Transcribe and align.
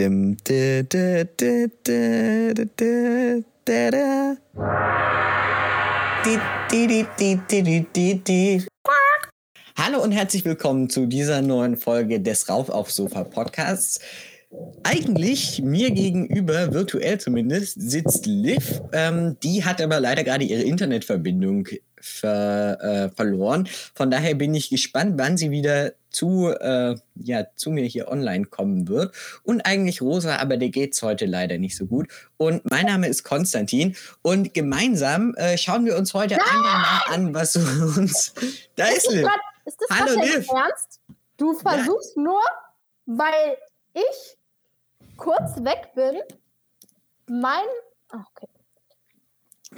dem. 0.00 0.36
Hallo 9.76 10.02
und 10.02 10.12
herzlich 10.12 10.44
willkommen 10.44 10.88
zu 10.88 11.06
dieser 11.06 11.42
neuen 11.42 11.76
Folge 11.76 12.20
des 12.20 12.48
Rauf 12.48 12.70
auf 12.70 12.90
Sofa 12.90 13.24
Podcasts. 13.24 14.00
Eigentlich 14.82 15.62
mir 15.62 15.90
gegenüber, 15.90 16.72
virtuell 16.72 17.18
zumindest, 17.18 17.80
sitzt 17.80 18.26
Liv. 18.26 18.80
Ähm, 18.92 19.36
die 19.42 19.64
hat 19.64 19.80
aber 19.80 20.00
leider 20.00 20.24
gerade 20.24 20.44
ihre 20.44 20.62
Internetverbindung 20.62 21.68
ver, 22.00 22.78
äh, 22.82 23.08
verloren. 23.14 23.68
Von 23.94 24.10
daher 24.10 24.34
bin 24.34 24.54
ich 24.54 24.70
gespannt, 24.70 25.14
wann 25.16 25.36
sie 25.36 25.50
wieder 25.50 25.92
zu, 26.10 26.48
äh, 26.48 26.96
ja, 27.14 27.46
zu 27.54 27.70
mir 27.70 27.84
hier 27.84 28.08
online 28.08 28.46
kommen 28.46 28.88
wird. 28.88 29.14
Und 29.42 29.60
eigentlich 29.62 30.02
Rosa, 30.02 30.36
aber 30.36 30.56
der 30.56 30.70
geht's 30.70 31.02
heute 31.02 31.26
leider 31.26 31.58
nicht 31.58 31.76
so 31.76 31.86
gut. 31.86 32.08
Und 32.36 32.68
mein 32.70 32.86
Name 32.86 33.08
ist 33.08 33.22
Konstantin 33.22 33.96
und 34.22 34.54
gemeinsam 34.54 35.34
äh, 35.36 35.56
schauen 35.56 35.84
wir 35.84 35.96
uns 35.96 36.14
heute 36.14 36.34
einmal 36.34 37.00
an, 37.06 37.34
was 37.34 37.56
uns. 37.56 38.34
Da 38.76 38.86
ist, 38.86 39.06
ist 39.06 39.12
Liv. 39.12 39.22
Grad, 39.22 39.40
ist 39.64 39.80
das 39.80 39.98
Hallo, 39.98 40.20
Liv. 40.20 40.48
ernst? 40.50 41.00
Du 41.36 41.54
versuchst 41.54 42.16
nur, 42.16 42.42
weil 43.06 43.56
ich 43.94 44.36
kurz 45.16 45.56
weg 45.64 45.90
bin, 45.94 46.20
mein. 47.26 47.64
Ah, 48.10 48.24
okay. 48.34 48.49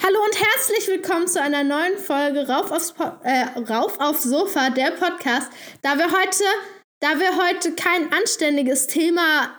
Hallo 0.00 0.18
und 0.24 0.40
herzlich 0.40 0.88
willkommen 0.88 1.28
zu 1.28 1.40
einer 1.40 1.64
neuen 1.64 1.98
Folge 1.98 2.48
Rauf 2.48 2.70
aufs, 2.70 2.92
po 2.92 3.04
äh, 3.24 3.44
Rauf 3.70 4.00
aufs 4.00 4.22
Sofa, 4.22 4.70
der 4.70 4.90
Podcast. 4.92 5.52
Da 5.82 5.98
wir 5.98 6.06
heute, 6.06 6.44
da 7.00 7.20
wir 7.20 7.36
heute 7.36 7.74
kein 7.74 8.10
anständiges 8.10 8.86
Thema 8.86 9.54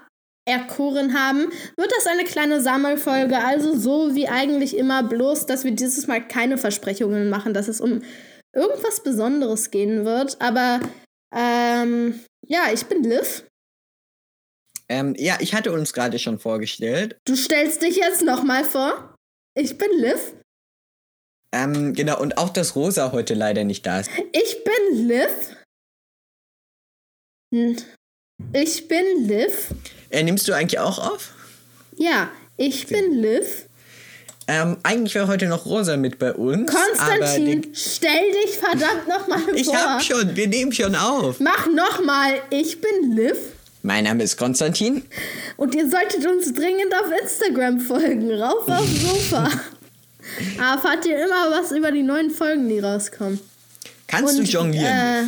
erkoren 0.45 1.13
haben, 1.13 1.51
wird 1.77 1.91
das 1.95 2.07
eine 2.07 2.23
kleine 2.23 2.61
Sammelfolge. 2.61 3.37
Also 3.37 3.77
so 3.77 4.15
wie 4.15 4.27
eigentlich 4.27 4.75
immer, 4.75 5.03
bloß, 5.03 5.45
dass 5.45 5.65
wir 5.65 5.71
dieses 5.71 6.07
Mal 6.07 6.27
keine 6.27 6.57
Versprechungen 6.57 7.29
machen, 7.29 7.53
dass 7.53 7.67
es 7.67 7.79
um 7.79 8.01
irgendwas 8.55 9.03
Besonderes 9.03 9.69
gehen 9.69 10.03
wird. 10.03 10.41
Aber 10.41 10.79
ähm, 11.33 12.19
ja, 12.47 12.71
ich 12.73 12.85
bin 12.85 13.03
Liv. 13.03 13.45
Ähm, 14.89 15.13
ja, 15.15 15.37
ich 15.39 15.53
hatte 15.53 15.71
uns 15.71 15.93
gerade 15.93 16.17
schon 16.17 16.39
vorgestellt. 16.39 17.17
Du 17.25 17.35
stellst 17.35 17.83
dich 17.83 17.97
jetzt 17.97 18.23
nochmal 18.23 18.63
vor. 18.65 19.12
Ich 19.55 19.77
bin 19.77 19.89
Liv. 19.99 20.33
Ähm, 21.51 21.93
genau, 21.93 22.19
und 22.19 22.37
auch, 22.37 22.49
dass 22.49 22.75
Rosa 22.75 23.11
heute 23.11 23.35
leider 23.35 23.63
nicht 23.63 23.85
da 23.85 23.99
ist. 23.99 24.09
Ich 24.31 24.63
bin 24.63 25.07
Liv. 25.07 25.55
Hm. 27.53 27.77
Ich 28.53 28.87
bin 28.87 29.27
Liv. 29.27 29.69
Äh, 30.09 30.23
nimmst 30.23 30.47
du 30.47 30.53
eigentlich 30.53 30.79
auch 30.79 30.97
auf? 30.97 31.33
Ja, 31.95 32.31
ich 32.57 32.87
bin 32.87 33.21
Liv. 33.21 33.67
Ähm, 34.47 34.77
eigentlich 34.83 35.15
wäre 35.15 35.27
heute 35.27 35.45
noch 35.47 35.65
Rosa 35.65 35.95
mit 35.95 36.19
bei 36.19 36.33
uns. 36.33 36.69
aber 36.75 37.17
Konstantin, 37.19 37.71
stell 37.73 38.31
dich 38.43 38.57
verdammt 38.57 39.07
nochmal 39.07 39.39
vor. 39.43 39.53
ich 39.53 39.73
hab 39.73 40.01
schon, 40.01 40.35
wir 40.35 40.47
nehmen 40.47 40.71
schon 40.73 40.95
auf. 40.95 41.39
Mach 41.39 41.67
nochmal. 41.67 42.41
Ich 42.49 42.81
bin 42.81 43.15
Liv. 43.15 43.37
Mein 43.85 44.05
Name 44.05 44.23
ist 44.23 44.37
Konstantin. 44.37 45.03
Und 45.57 45.75
ihr 45.75 45.89
solltet 45.89 46.25
uns 46.25 46.53
dringend 46.53 46.93
auf 46.93 47.11
Instagram 47.21 47.81
folgen. 47.81 48.31
Rauf 48.31 48.65
aufs 48.65 49.01
Sofa. 49.01 49.51
Aber 50.57 50.71
erfahrt 50.75 51.05
ihr 51.05 51.21
immer 51.21 51.51
was 51.51 51.71
über 51.71 51.91
die 51.91 52.01
neuen 52.01 52.31
Folgen, 52.31 52.69
die 52.69 52.79
rauskommen. 52.79 53.41
Kannst 54.07 54.39
du 54.39 54.43
jonglieren? 54.43 54.85
Äh, 54.87 55.23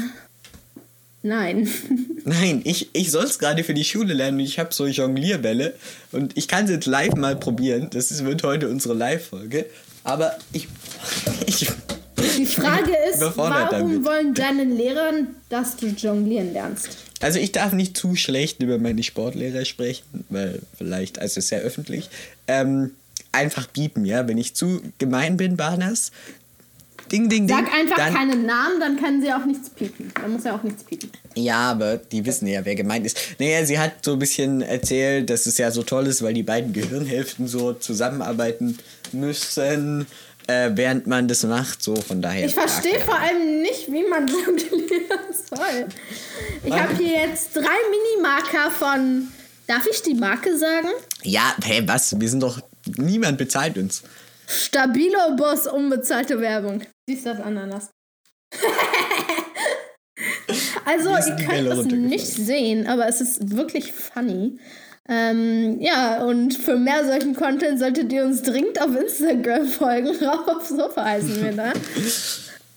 nein. 1.21 1.69
Nein, 2.27 2.61
ich, 2.63 2.89
ich 2.93 3.11
soll 3.11 3.25
es 3.25 3.37
gerade 3.37 3.63
für 3.63 3.75
die 3.75 3.83
Schule 3.83 4.15
lernen. 4.15 4.39
Ich 4.39 4.57
habe 4.57 4.73
so 4.73 4.87
Jonglierbälle 4.87 5.75
und 6.11 6.35
ich 6.35 6.47
kann 6.47 6.65
es 6.65 6.71
jetzt 6.71 6.87
live 6.87 7.13
mal 7.13 7.35
probieren. 7.35 7.89
Das 7.91 8.09
ist, 8.09 8.25
wird 8.25 8.41
heute 8.41 8.67
unsere 8.67 8.95
Live-Folge. 8.95 9.67
Aber 10.03 10.35
ich, 10.51 10.67
ich. 11.45 11.67
Die 12.37 12.45
Frage 12.45 12.91
ist, 13.11 13.21
warum 13.21 14.05
wollen 14.05 14.33
deine 14.33 14.63
Lehrer, 14.63 15.11
dass 15.49 15.75
du 15.77 15.87
jonglieren 15.87 16.53
lernst? 16.53 16.89
Also 17.21 17.39
ich 17.39 17.51
darf 17.51 17.73
nicht 17.73 17.97
zu 17.97 18.15
schlecht 18.15 18.61
über 18.61 18.77
meine 18.77 19.03
Sportlehrer 19.03 19.65
sprechen, 19.65 20.25
weil 20.29 20.61
vielleicht, 20.77 21.19
also 21.19 21.41
sehr 21.41 21.61
öffentlich. 21.61 22.09
Ähm, 22.47 22.91
einfach 23.31 23.67
biepen, 23.67 24.05
ja. 24.05 24.27
Wenn 24.27 24.37
ich 24.37 24.55
zu 24.55 24.81
gemein 24.97 25.37
bin, 25.37 25.57
Banas. 25.57 26.11
Ding, 27.11 27.29
ding, 27.29 27.45
ding. 27.45 27.55
Sag 27.55 27.71
einfach 27.71 27.97
dann, 27.97 28.13
keinen 28.13 28.45
Namen, 28.45 28.79
dann 28.79 28.97
können 28.97 29.21
sie 29.21 29.31
auch 29.31 29.45
nichts 29.45 29.69
piepen. 29.69 30.11
Dann 30.19 30.31
muss 30.31 30.43
er 30.43 30.55
auch 30.55 30.63
nichts 30.63 30.83
piepen. 30.83 31.11
Ja, 31.35 31.71
aber 31.71 31.97
die 31.97 32.25
wissen 32.25 32.47
ja, 32.47 32.65
wer 32.65 32.75
gemeint 32.75 33.05
ist. 33.05 33.17
Naja, 33.37 33.63
sie 33.63 33.77
hat 33.77 34.03
so 34.03 34.13
ein 34.13 34.19
bisschen 34.19 34.63
erzählt, 34.63 35.29
dass 35.29 35.45
es 35.45 35.57
ja 35.59 35.69
so 35.69 35.83
toll 35.83 36.07
ist, 36.07 36.23
weil 36.23 36.33
die 36.33 36.43
beiden 36.43 36.73
Gehirnhälften 36.73 37.47
so 37.47 37.73
zusammenarbeiten 37.73 38.79
müssen, 39.11 40.07
äh, 40.47 40.71
während 40.73 41.07
man 41.07 41.27
das 41.27 41.43
macht. 41.43 41.81
So, 41.81 41.95
von 41.95 42.21
daher. 42.21 42.45
Ich 42.45 42.53
verstehe 42.53 42.99
vor 42.99 43.17
allem 43.17 43.61
nicht, 43.61 43.91
wie 43.91 44.07
man 44.07 44.27
jonglieren 44.45 45.19
soll. 45.31 45.87
Ich 46.63 46.73
habe 46.73 46.95
hier 46.95 47.27
jetzt 47.27 47.55
drei 47.55 47.63
Minimarker 47.63 48.71
von. 48.71 49.27
Darf 49.67 49.87
ich 49.91 50.03
die 50.03 50.13
Marke 50.13 50.55
sagen? 50.57 50.89
Ja, 51.23 51.55
hey, 51.63 51.87
was? 51.87 52.19
Wir 52.19 52.29
sind 52.29 52.43
doch. 52.43 52.59
Niemand 52.97 53.39
bezahlt 53.39 53.77
uns. 53.79 54.03
Stabilo 54.47 55.35
Boss 55.35 55.65
unbezahlte 55.65 56.39
Werbung. 56.39 56.83
Siehst 57.09 57.25
du 57.25 57.31
das 57.31 57.39
Ananas? 57.41 57.89
also, 60.85 61.09
ihr 61.09 61.35
könnt 61.47 61.67
es 61.67 61.85
nicht 61.85 62.27
sehen, 62.27 62.85
aber 62.85 63.07
es 63.07 63.21
ist 63.21 63.55
wirklich 63.55 63.91
funny. 63.91 64.59
Ähm, 65.07 65.79
ja, 65.81 66.23
und 66.23 66.55
für 66.55 66.77
mehr 66.77 67.05
solchen 67.05 67.35
Content 67.35 67.79
solltet 67.79 68.11
ihr 68.11 68.25
uns 68.25 68.41
dringend 68.41 68.81
auf 68.81 68.95
Instagram 68.95 69.67
folgen. 69.67 70.07
Rauf 70.25 70.47
aufs 70.47 70.69
Sofa 70.69 71.03
heißen 71.05 71.43
wir 71.43 71.51
da. 71.51 71.73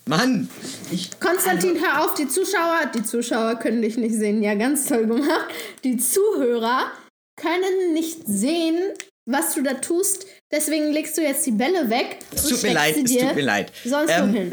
Mann! 0.05 0.49
Ich, 0.91 1.19
Konstantin, 1.19 1.77
hör 1.81 2.03
auf, 2.03 2.13
die 2.15 2.27
Zuschauer, 2.27 2.91
die 2.93 3.03
Zuschauer 3.03 3.55
können 3.55 3.81
dich 3.81 3.97
nicht 3.97 4.15
sehen, 4.15 4.41
ja, 4.43 4.55
ganz 4.55 4.85
toll 4.85 5.05
gemacht. 5.05 5.49
Die 5.83 5.97
Zuhörer 5.97 6.91
können 7.35 7.93
nicht 7.93 8.27
sehen, 8.27 8.77
was 9.25 9.53
du 9.53 9.61
da 9.61 9.75
tust. 9.75 10.25
Deswegen 10.51 10.91
legst 10.91 11.17
du 11.17 11.21
jetzt 11.21 11.45
die 11.45 11.51
Bälle 11.51 11.89
weg. 11.89 12.17
es 12.33 12.47
tut 12.47 12.63
mir 12.63 12.73
leid, 12.73 12.95
es 12.97 13.11
tut 13.11 13.35
mir 13.35 13.41
leid. 13.41 13.71
Sonst 13.85 14.11
Ähm, 14.11 14.33
wohin? 14.33 14.51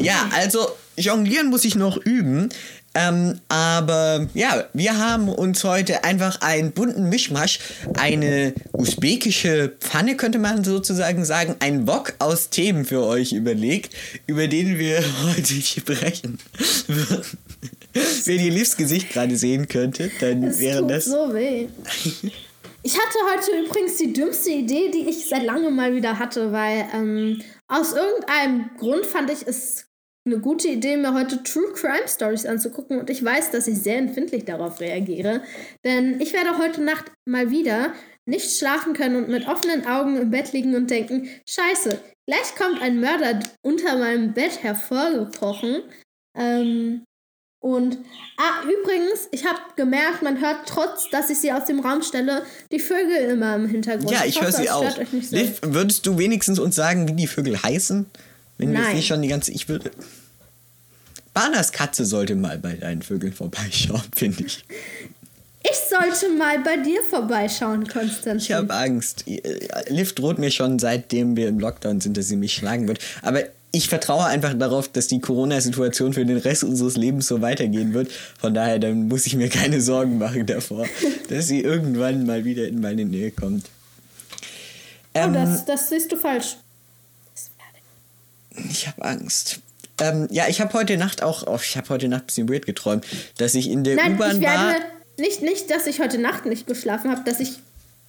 Ja, 0.00 0.28
also 0.34 0.68
jonglieren 0.96 1.48
muss 1.48 1.64
ich 1.64 1.76
noch 1.76 1.96
üben. 2.04 2.48
Ähm, 2.98 3.40
aber 3.48 4.26
ja, 4.34 4.64
wir 4.72 4.98
haben 4.98 5.28
uns 5.28 5.62
heute 5.62 6.02
einfach 6.02 6.40
einen 6.40 6.72
bunten 6.72 7.08
Mischmasch, 7.08 7.60
eine 7.96 8.54
usbekische 8.72 9.72
Pfanne, 9.78 10.16
könnte 10.16 10.40
man 10.40 10.64
sozusagen 10.64 11.24
sagen, 11.24 11.54
einen 11.60 11.86
Wok 11.86 12.14
aus 12.18 12.50
Themen 12.50 12.84
für 12.84 13.04
euch 13.04 13.32
überlegt, 13.32 13.94
über 14.26 14.48
den 14.48 14.78
wir 14.80 14.98
heute 15.24 15.54
sprechen 15.62 16.38
würden. 16.88 17.38
Wenn 18.24 18.40
ihr 18.40 18.50
Livs 18.52 18.76
Gesicht 18.76 19.10
gerade 19.10 19.36
sehen 19.36 19.68
könntet, 19.68 20.12
dann 20.20 20.42
Es 20.42 20.58
wäre 20.58 20.80
tut 20.80 20.90
das. 20.90 21.04
so 21.04 21.32
weh. 21.32 21.68
Ich 22.82 22.94
hatte 22.94 23.18
heute 23.32 23.64
übrigens 23.64 23.96
die 23.96 24.12
dümmste 24.12 24.50
Idee, 24.50 24.90
die 24.92 25.08
ich 25.08 25.28
seit 25.28 25.44
langem 25.44 25.76
mal 25.76 25.94
wieder 25.94 26.18
hatte, 26.18 26.50
weil 26.52 26.84
ähm, 26.94 27.42
aus 27.68 27.92
irgendeinem 27.92 28.70
Grund 28.76 29.06
fand 29.06 29.30
ich 29.30 29.46
es 29.46 29.87
eine 30.32 30.40
gute 30.40 30.68
Idee, 30.68 30.96
mir 30.96 31.14
heute 31.14 31.42
True 31.42 31.72
Crime 31.74 32.06
Stories 32.06 32.46
anzugucken 32.46 33.00
und 33.00 33.10
ich 33.10 33.24
weiß, 33.24 33.50
dass 33.50 33.66
ich 33.66 33.78
sehr 33.78 33.98
empfindlich 33.98 34.44
darauf 34.44 34.80
reagiere, 34.80 35.42
denn 35.84 36.20
ich 36.20 36.32
werde 36.32 36.58
heute 36.58 36.82
Nacht 36.82 37.10
mal 37.24 37.50
wieder 37.50 37.92
nicht 38.26 38.58
schlafen 38.58 38.92
können 38.92 39.16
und 39.16 39.28
mit 39.28 39.48
offenen 39.48 39.86
Augen 39.86 40.16
im 40.16 40.30
Bett 40.30 40.52
liegen 40.52 40.74
und 40.74 40.90
denken, 40.90 41.28
scheiße, 41.48 41.98
gleich 42.26 42.54
kommt 42.56 42.82
ein 42.82 43.00
Mörder 43.00 43.40
unter 43.62 43.96
meinem 43.96 44.34
Bett 44.34 44.62
hervorgekrochen. 44.62 45.82
Ähm, 46.36 47.04
und, 47.60 47.98
ah, 48.36 48.62
übrigens, 48.64 49.28
ich 49.32 49.44
habe 49.46 49.58
gemerkt, 49.76 50.22
man 50.22 50.40
hört 50.40 50.68
trotz, 50.68 51.10
dass 51.10 51.28
ich 51.30 51.38
sie 51.38 51.50
aus 51.50 51.64
dem 51.64 51.80
Raum 51.80 52.02
stelle, 52.02 52.44
die 52.70 52.78
Vögel 52.78 53.30
immer 53.30 53.56
im 53.56 53.66
Hintergrund. 53.66 54.10
Ja, 54.10 54.24
ich 54.24 54.40
höre 54.40 54.52
sie 54.52 54.64
es 54.64 54.70
auch. 54.70 54.88
so. 54.90 55.36
Liv, 55.36 55.60
würdest 55.62 56.06
du 56.06 56.18
wenigstens 56.18 56.58
uns 56.58 56.76
sagen, 56.76 57.08
wie 57.08 57.14
die 57.14 57.26
Vögel 57.26 57.60
heißen? 57.60 58.06
Wenn 58.58 58.72
wir 58.72 58.80
Nein. 58.80 58.96
nicht 58.96 59.06
schon 59.06 59.22
die 59.22 59.28
ganze. 59.28 59.52
Ich 59.52 59.68
würde. 59.68 59.90
Banas 61.38 61.70
Katze 61.70 62.04
sollte 62.04 62.34
mal 62.34 62.58
bei 62.58 62.72
deinen 62.72 63.00
Vögeln 63.00 63.32
vorbeischauen, 63.32 64.02
finde 64.12 64.42
ich. 64.44 64.64
Ich 65.62 65.76
sollte 65.88 66.36
mal 66.36 66.58
bei 66.64 66.78
dir 66.78 67.00
vorbeischauen, 67.08 67.86
Konstantin. 67.86 68.38
Ich 68.38 68.50
habe 68.50 68.74
Angst. 68.74 69.24
Liv 69.86 70.14
droht 70.16 70.40
mir 70.40 70.50
schon, 70.50 70.80
seitdem 70.80 71.36
wir 71.36 71.46
im 71.46 71.60
Lockdown 71.60 72.00
sind, 72.00 72.16
dass 72.16 72.26
sie 72.26 72.34
mich 72.34 72.54
schlagen 72.54 72.88
wird. 72.88 72.98
Aber 73.22 73.42
ich 73.70 73.88
vertraue 73.88 74.24
einfach 74.24 74.54
darauf, 74.54 74.88
dass 74.88 75.06
die 75.06 75.20
Corona-Situation 75.20 76.12
für 76.12 76.26
den 76.26 76.38
Rest 76.38 76.64
unseres 76.64 76.96
Lebens 76.96 77.28
so 77.28 77.40
weitergehen 77.40 77.94
wird. 77.94 78.10
Von 78.40 78.52
daher, 78.52 78.80
dann 78.80 79.06
muss 79.06 79.24
ich 79.26 79.36
mir 79.36 79.48
keine 79.48 79.80
Sorgen 79.80 80.18
machen 80.18 80.44
davor, 80.44 80.86
dass 81.28 81.46
sie 81.46 81.60
irgendwann 81.60 82.26
mal 82.26 82.44
wieder 82.44 82.66
in 82.66 82.80
meine 82.80 83.04
Nähe 83.04 83.30
kommt. 83.30 83.66
oh, 83.66 84.38
Ähm, 85.14 85.34
das, 85.34 85.64
das 85.64 85.88
siehst 85.88 86.10
du 86.10 86.16
falsch. 86.16 86.56
Ich 88.70 88.88
habe 88.88 89.04
Angst. 89.04 89.60
Ähm, 90.00 90.28
ja, 90.30 90.48
ich 90.48 90.60
habe 90.60 90.72
heute 90.74 90.96
Nacht 90.96 91.22
auch, 91.22 91.46
oh, 91.46 91.58
ich 91.62 91.76
habe 91.76 91.88
heute 91.90 92.08
Nacht 92.08 92.24
ein 92.24 92.26
bisschen 92.26 92.48
weird 92.48 92.66
geträumt, 92.66 93.04
dass 93.38 93.54
ich 93.54 93.68
in 93.70 93.84
der 93.84 93.96
Nein, 93.96 94.14
U-Bahn 94.14 94.40
ich 94.40 94.46
war. 94.46 94.68
werde, 94.72 94.84
nicht, 95.18 95.42
nicht, 95.42 95.70
dass 95.70 95.86
ich 95.86 96.00
heute 96.00 96.18
Nacht 96.18 96.46
nicht 96.46 96.66
geschlafen 96.66 97.10
habe, 97.10 97.22
dass 97.24 97.40
ich, 97.40 97.54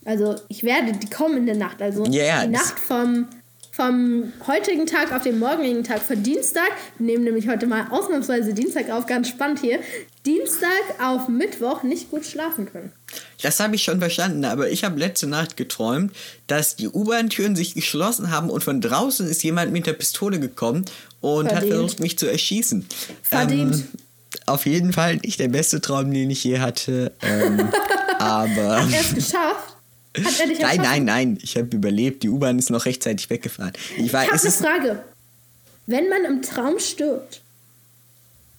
also 0.05 0.35
ich 0.47 0.63
werde 0.63 0.93
die 0.93 1.09
kommende 1.09 1.57
Nacht, 1.57 1.81
also 1.81 2.05
Ja, 2.05 2.43
die 2.45 2.51
Nacht 2.51 2.77
vom, 2.77 3.27
vom 3.71 4.31
heutigen 4.47 4.85
Tag 4.85 5.11
auf 5.13 5.23
den 5.23 5.39
morgigen 5.39 5.83
Tag 5.83 5.99
von 6.01 6.21
Dienstag, 6.21 6.69
wir 6.97 7.05
nehmen 7.07 7.23
nämlich 7.23 7.47
heute 7.47 7.65
mal 7.65 7.87
ausnahmsweise 7.89 8.53
Dienstag 8.53 8.89
auf, 8.91 9.05
ganz 9.07 9.29
spannend 9.29 9.59
hier, 9.59 9.79
Dienstag 10.25 10.69
auf 11.01 11.27
Mittwoch 11.29 11.83
nicht 11.83 12.11
gut 12.11 12.25
schlafen 12.25 12.65
können. 12.71 12.91
Das 13.41 13.59
habe 13.59 13.75
ich 13.75 13.83
schon 13.83 13.99
verstanden, 13.99 14.43
aber 14.43 14.69
ich 14.69 14.83
habe 14.83 14.99
letzte 14.99 15.27
Nacht 15.27 15.55
geträumt, 15.55 16.13
dass 16.47 16.75
die 16.75 16.89
U-Bahn-Türen 16.89 17.55
sich 17.55 17.73
geschlossen 17.73 18.29
haben 18.29 18.49
und 18.49 18.63
von 18.63 18.81
draußen 18.81 19.27
ist 19.27 19.43
jemand 19.43 19.71
mit 19.71 19.87
der 19.87 19.93
Pistole 19.93 20.39
gekommen 20.39 20.85
und 21.21 21.45
hat 21.47 21.59
Verdient. 21.59 21.73
versucht, 21.73 21.99
mich 22.01 22.17
zu 22.17 22.29
erschießen. 22.29 22.85
Verdient. 23.23 23.75
Ähm, 23.75 23.87
auf 24.45 24.65
jeden 24.65 24.93
Fall 24.93 25.17
nicht 25.17 25.39
der 25.39 25.47
beste 25.47 25.79
Traum, 25.79 26.11
den 26.13 26.29
ich 26.29 26.43
je 26.43 26.59
hatte. 26.59 27.13
Ähm, 27.21 27.69
aber. 28.19 28.83
Hat 28.83 28.91
er 28.93 28.99
es 29.01 29.15
geschafft? 29.15 29.75
Hat 30.17 30.39
er 30.39 30.47
dich 30.47 30.59
Nein, 30.59 30.81
nein, 30.81 31.05
nein. 31.05 31.39
Ich 31.41 31.55
habe 31.55 31.75
überlebt. 31.75 32.23
Die 32.23 32.29
U-Bahn 32.29 32.59
ist 32.59 32.69
noch 32.69 32.85
rechtzeitig 32.85 33.29
weggefahren. 33.29 33.73
Ich 33.97 34.11
weiß, 34.11 34.25
Ich 34.25 34.33
habe 34.33 34.47
es 34.47 34.61
eine. 34.61 34.67
Frage. 34.67 35.03
Wenn 35.85 36.09
man 36.09 36.25
im 36.25 36.41
Traum 36.41 36.77
stirbt, 36.77 37.41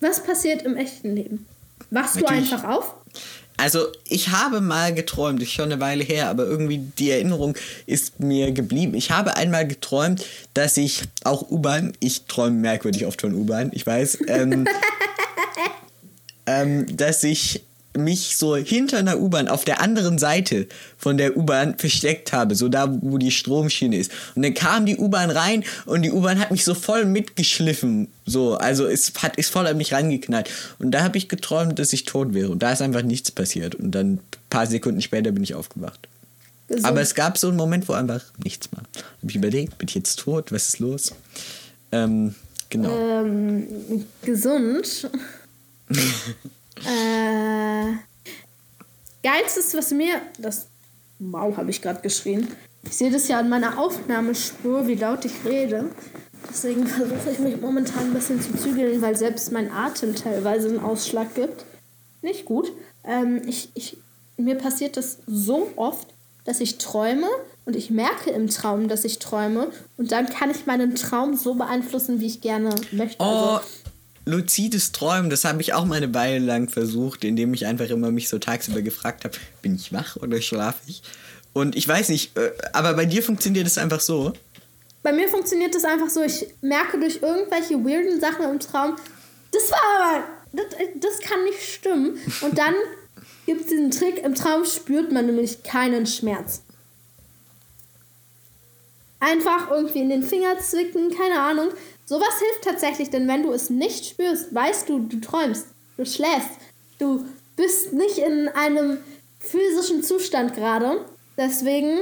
was 0.00 0.22
passiert 0.24 0.62
im 0.62 0.76
echten 0.76 1.14
Leben? 1.14 1.46
Wachst 1.90 2.16
du 2.16 2.20
Natürlich. 2.20 2.52
einfach 2.52 2.68
auf? 2.68 2.94
Also, 3.56 3.88
ich 4.04 4.30
habe 4.30 4.62
mal 4.62 4.94
geträumt, 4.94 5.42
ist 5.42 5.52
schon 5.52 5.66
eine 5.66 5.80
Weile 5.80 6.02
her, 6.02 6.30
aber 6.30 6.46
irgendwie 6.46 6.78
die 6.78 7.10
Erinnerung 7.10 7.54
ist 7.84 8.18
mir 8.18 8.52
geblieben. 8.52 8.94
Ich 8.94 9.10
habe 9.10 9.36
einmal 9.36 9.68
geträumt, 9.68 10.24
dass 10.54 10.78
ich 10.78 11.02
auch 11.24 11.50
U-Bahn, 11.50 11.92
ich 12.00 12.24
träume 12.24 12.56
merkwürdig 12.56 13.04
oft 13.04 13.20
von 13.20 13.34
U-Bahn, 13.34 13.70
ich 13.74 13.86
weiß, 13.86 14.20
ähm, 14.28 14.66
ähm, 16.46 16.96
dass 16.96 17.22
ich 17.22 17.62
mich 17.96 18.36
so 18.36 18.56
hinter 18.56 18.98
einer 18.98 19.18
U-Bahn 19.18 19.48
auf 19.48 19.64
der 19.64 19.80
anderen 19.80 20.18
Seite 20.18 20.68
von 20.96 21.16
der 21.16 21.36
U-Bahn 21.36 21.76
versteckt 21.76 22.32
habe, 22.32 22.54
so 22.54 22.68
da, 22.68 22.88
wo 23.00 23.18
die 23.18 23.32
Stromschiene 23.32 23.96
ist. 23.96 24.12
Und 24.36 24.42
dann 24.42 24.54
kam 24.54 24.86
die 24.86 24.96
U-Bahn 24.96 25.30
rein 25.30 25.64
und 25.86 26.02
die 26.02 26.12
U-Bahn 26.12 26.38
hat 26.38 26.50
mich 26.52 26.64
so 26.64 26.74
voll 26.74 27.04
mitgeschliffen. 27.04 28.08
So, 28.26 28.54
also 28.54 28.86
es 28.86 29.12
hat 29.18 29.36
ist 29.36 29.50
voll 29.50 29.66
an 29.66 29.76
mich 29.76 29.92
rangeknallt. 29.92 30.48
Und 30.78 30.92
da 30.92 31.02
habe 31.02 31.18
ich 31.18 31.28
geträumt, 31.28 31.78
dass 31.78 31.92
ich 31.92 32.04
tot 32.04 32.32
wäre. 32.32 32.50
Und 32.50 32.62
da 32.62 32.72
ist 32.72 32.82
einfach 32.82 33.02
nichts 33.02 33.32
passiert. 33.32 33.74
Und 33.74 33.90
dann 33.90 34.14
ein 34.14 34.20
paar 34.50 34.66
Sekunden 34.66 35.02
später 35.02 35.32
bin 35.32 35.42
ich 35.42 35.54
aufgewacht. 35.54 36.08
Gesund. 36.68 36.86
Aber 36.86 37.00
es 37.00 37.16
gab 37.16 37.36
so 37.38 37.48
einen 37.48 37.56
Moment, 37.56 37.88
wo 37.88 37.94
einfach 37.94 38.22
nichts 38.44 38.68
war. 38.70 38.84
Habe 38.94 39.30
ich 39.30 39.34
überlegt, 39.34 39.78
bin 39.78 39.88
ich 39.88 39.96
jetzt 39.96 40.20
tot? 40.20 40.52
Was 40.52 40.68
ist 40.68 40.78
los? 40.78 41.12
Ähm, 41.90 42.36
genau. 42.68 42.96
ähm, 42.96 43.66
gesund. 44.22 45.10
äh, 46.86 47.92
geilstes, 49.22 49.74
was 49.74 49.90
mir. 49.90 50.20
Das. 50.38 50.68
Wow, 51.18 51.56
habe 51.56 51.70
ich 51.70 51.82
gerade 51.82 52.00
geschrien. 52.00 52.48
Ich 52.82 52.96
sehe 52.96 53.10
das 53.10 53.28
ja 53.28 53.38
an 53.38 53.48
meiner 53.48 53.78
Aufnahmespur, 53.78 54.86
wie 54.86 54.94
laut 54.94 55.24
ich 55.24 55.44
rede. 55.44 55.90
Deswegen 56.48 56.86
versuche 56.86 57.30
ich 57.30 57.38
mich 57.38 57.60
momentan 57.60 58.04
ein 58.04 58.14
bisschen 58.14 58.40
zu 58.40 58.56
zügeln, 58.56 59.02
weil 59.02 59.16
selbst 59.16 59.52
mein 59.52 59.70
Atem 59.70 60.14
teilweise 60.14 60.68
einen 60.68 60.80
Ausschlag 60.80 61.34
gibt. 61.34 61.64
Nicht 62.22 62.46
gut. 62.46 62.72
Ähm, 63.04 63.42
ich, 63.46 63.70
ich, 63.74 63.98
mir 64.36 64.56
passiert 64.56 64.96
das 64.96 65.18
so 65.26 65.70
oft, 65.76 66.08
dass 66.44 66.60
ich 66.60 66.78
träume 66.78 67.28
und 67.66 67.76
ich 67.76 67.90
merke 67.90 68.30
im 68.30 68.48
Traum, 68.48 68.88
dass 68.88 69.04
ich 69.04 69.18
träume 69.18 69.70
und 69.96 70.10
dann 70.12 70.26
kann 70.26 70.50
ich 70.50 70.66
meinen 70.66 70.94
Traum 70.94 71.36
so 71.36 71.54
beeinflussen, 71.54 72.20
wie 72.20 72.26
ich 72.26 72.40
gerne 72.40 72.74
möchte. 72.92 73.22
Oh, 73.22 73.24
Also, 73.26 73.60
luzides 74.24 74.92
Träumen, 74.92 75.30
das 75.30 75.44
habe 75.44 75.60
ich 75.60 75.72
auch 75.72 75.84
mal 75.84 75.96
eine 75.96 76.12
Weile 76.14 76.44
lang 76.44 76.68
versucht, 76.68 77.24
indem 77.24 77.54
ich 77.54 77.66
einfach 77.66 77.88
immer 77.90 78.10
mich 78.10 78.28
so 78.28 78.38
tagsüber 78.38 78.82
gefragt 78.82 79.24
habe, 79.24 79.36
bin 79.62 79.74
ich 79.74 79.92
wach 79.92 80.16
oder 80.16 80.40
schlafe 80.40 80.78
ich? 80.86 81.02
Und 81.52 81.74
ich 81.74 81.86
weiß 81.86 82.10
nicht, 82.10 82.36
äh, 82.36 82.52
aber 82.72 82.94
bei 82.94 83.06
dir 83.06 83.22
funktioniert 83.22 83.66
es 83.66 83.78
einfach 83.78 84.00
so. 84.00 84.32
bei 85.02 85.12
mir 85.12 85.28
funktioniert 85.28 85.74
das 85.74 85.84
einfach 85.84 86.10
so, 86.10 86.22
ich 86.22 86.46
merke 86.60 86.98
durch 87.00 87.20
irgendwelche 87.22 87.74
weirden 87.84 88.20
Sachen 88.20 88.44
im 88.44 88.60
Traum, 88.60 88.96
das 89.52 89.70
war 89.70 89.78
aber, 89.98 90.24
das, 90.52 90.66
das 90.96 91.20
kann 91.20 91.42
nicht 91.44 91.60
stimmen. 91.60 92.18
Und 92.42 92.58
dann 92.58 92.74
gibt 93.46 93.62
es 93.62 93.66
diesen 93.68 93.90
Trick, 93.90 94.22
im 94.22 94.34
Traum 94.34 94.64
spürt 94.64 95.10
man 95.12 95.26
nämlich 95.26 95.62
keinen 95.62 96.06
Schmerz. 96.06 96.62
Einfach 99.18 99.70
irgendwie 99.70 100.00
in 100.00 100.08
den 100.08 100.22
Finger 100.22 100.58
zwicken, 100.60 101.14
keine 101.14 101.40
Ahnung. 101.40 101.68
Sowas 102.10 102.40
hilft 102.40 102.64
tatsächlich, 102.64 103.10
denn 103.10 103.28
wenn 103.28 103.44
du 103.44 103.52
es 103.52 103.70
nicht 103.70 104.04
spürst, 104.04 104.52
weißt 104.52 104.88
du, 104.88 104.98
du 104.98 105.20
träumst, 105.20 105.66
du 105.96 106.04
schläfst, 106.04 106.50
du 106.98 107.24
bist 107.54 107.92
nicht 107.92 108.18
in 108.18 108.48
einem 108.48 108.98
physischen 109.38 110.02
Zustand 110.02 110.54
gerade. 110.56 111.04
Deswegen 111.36 112.00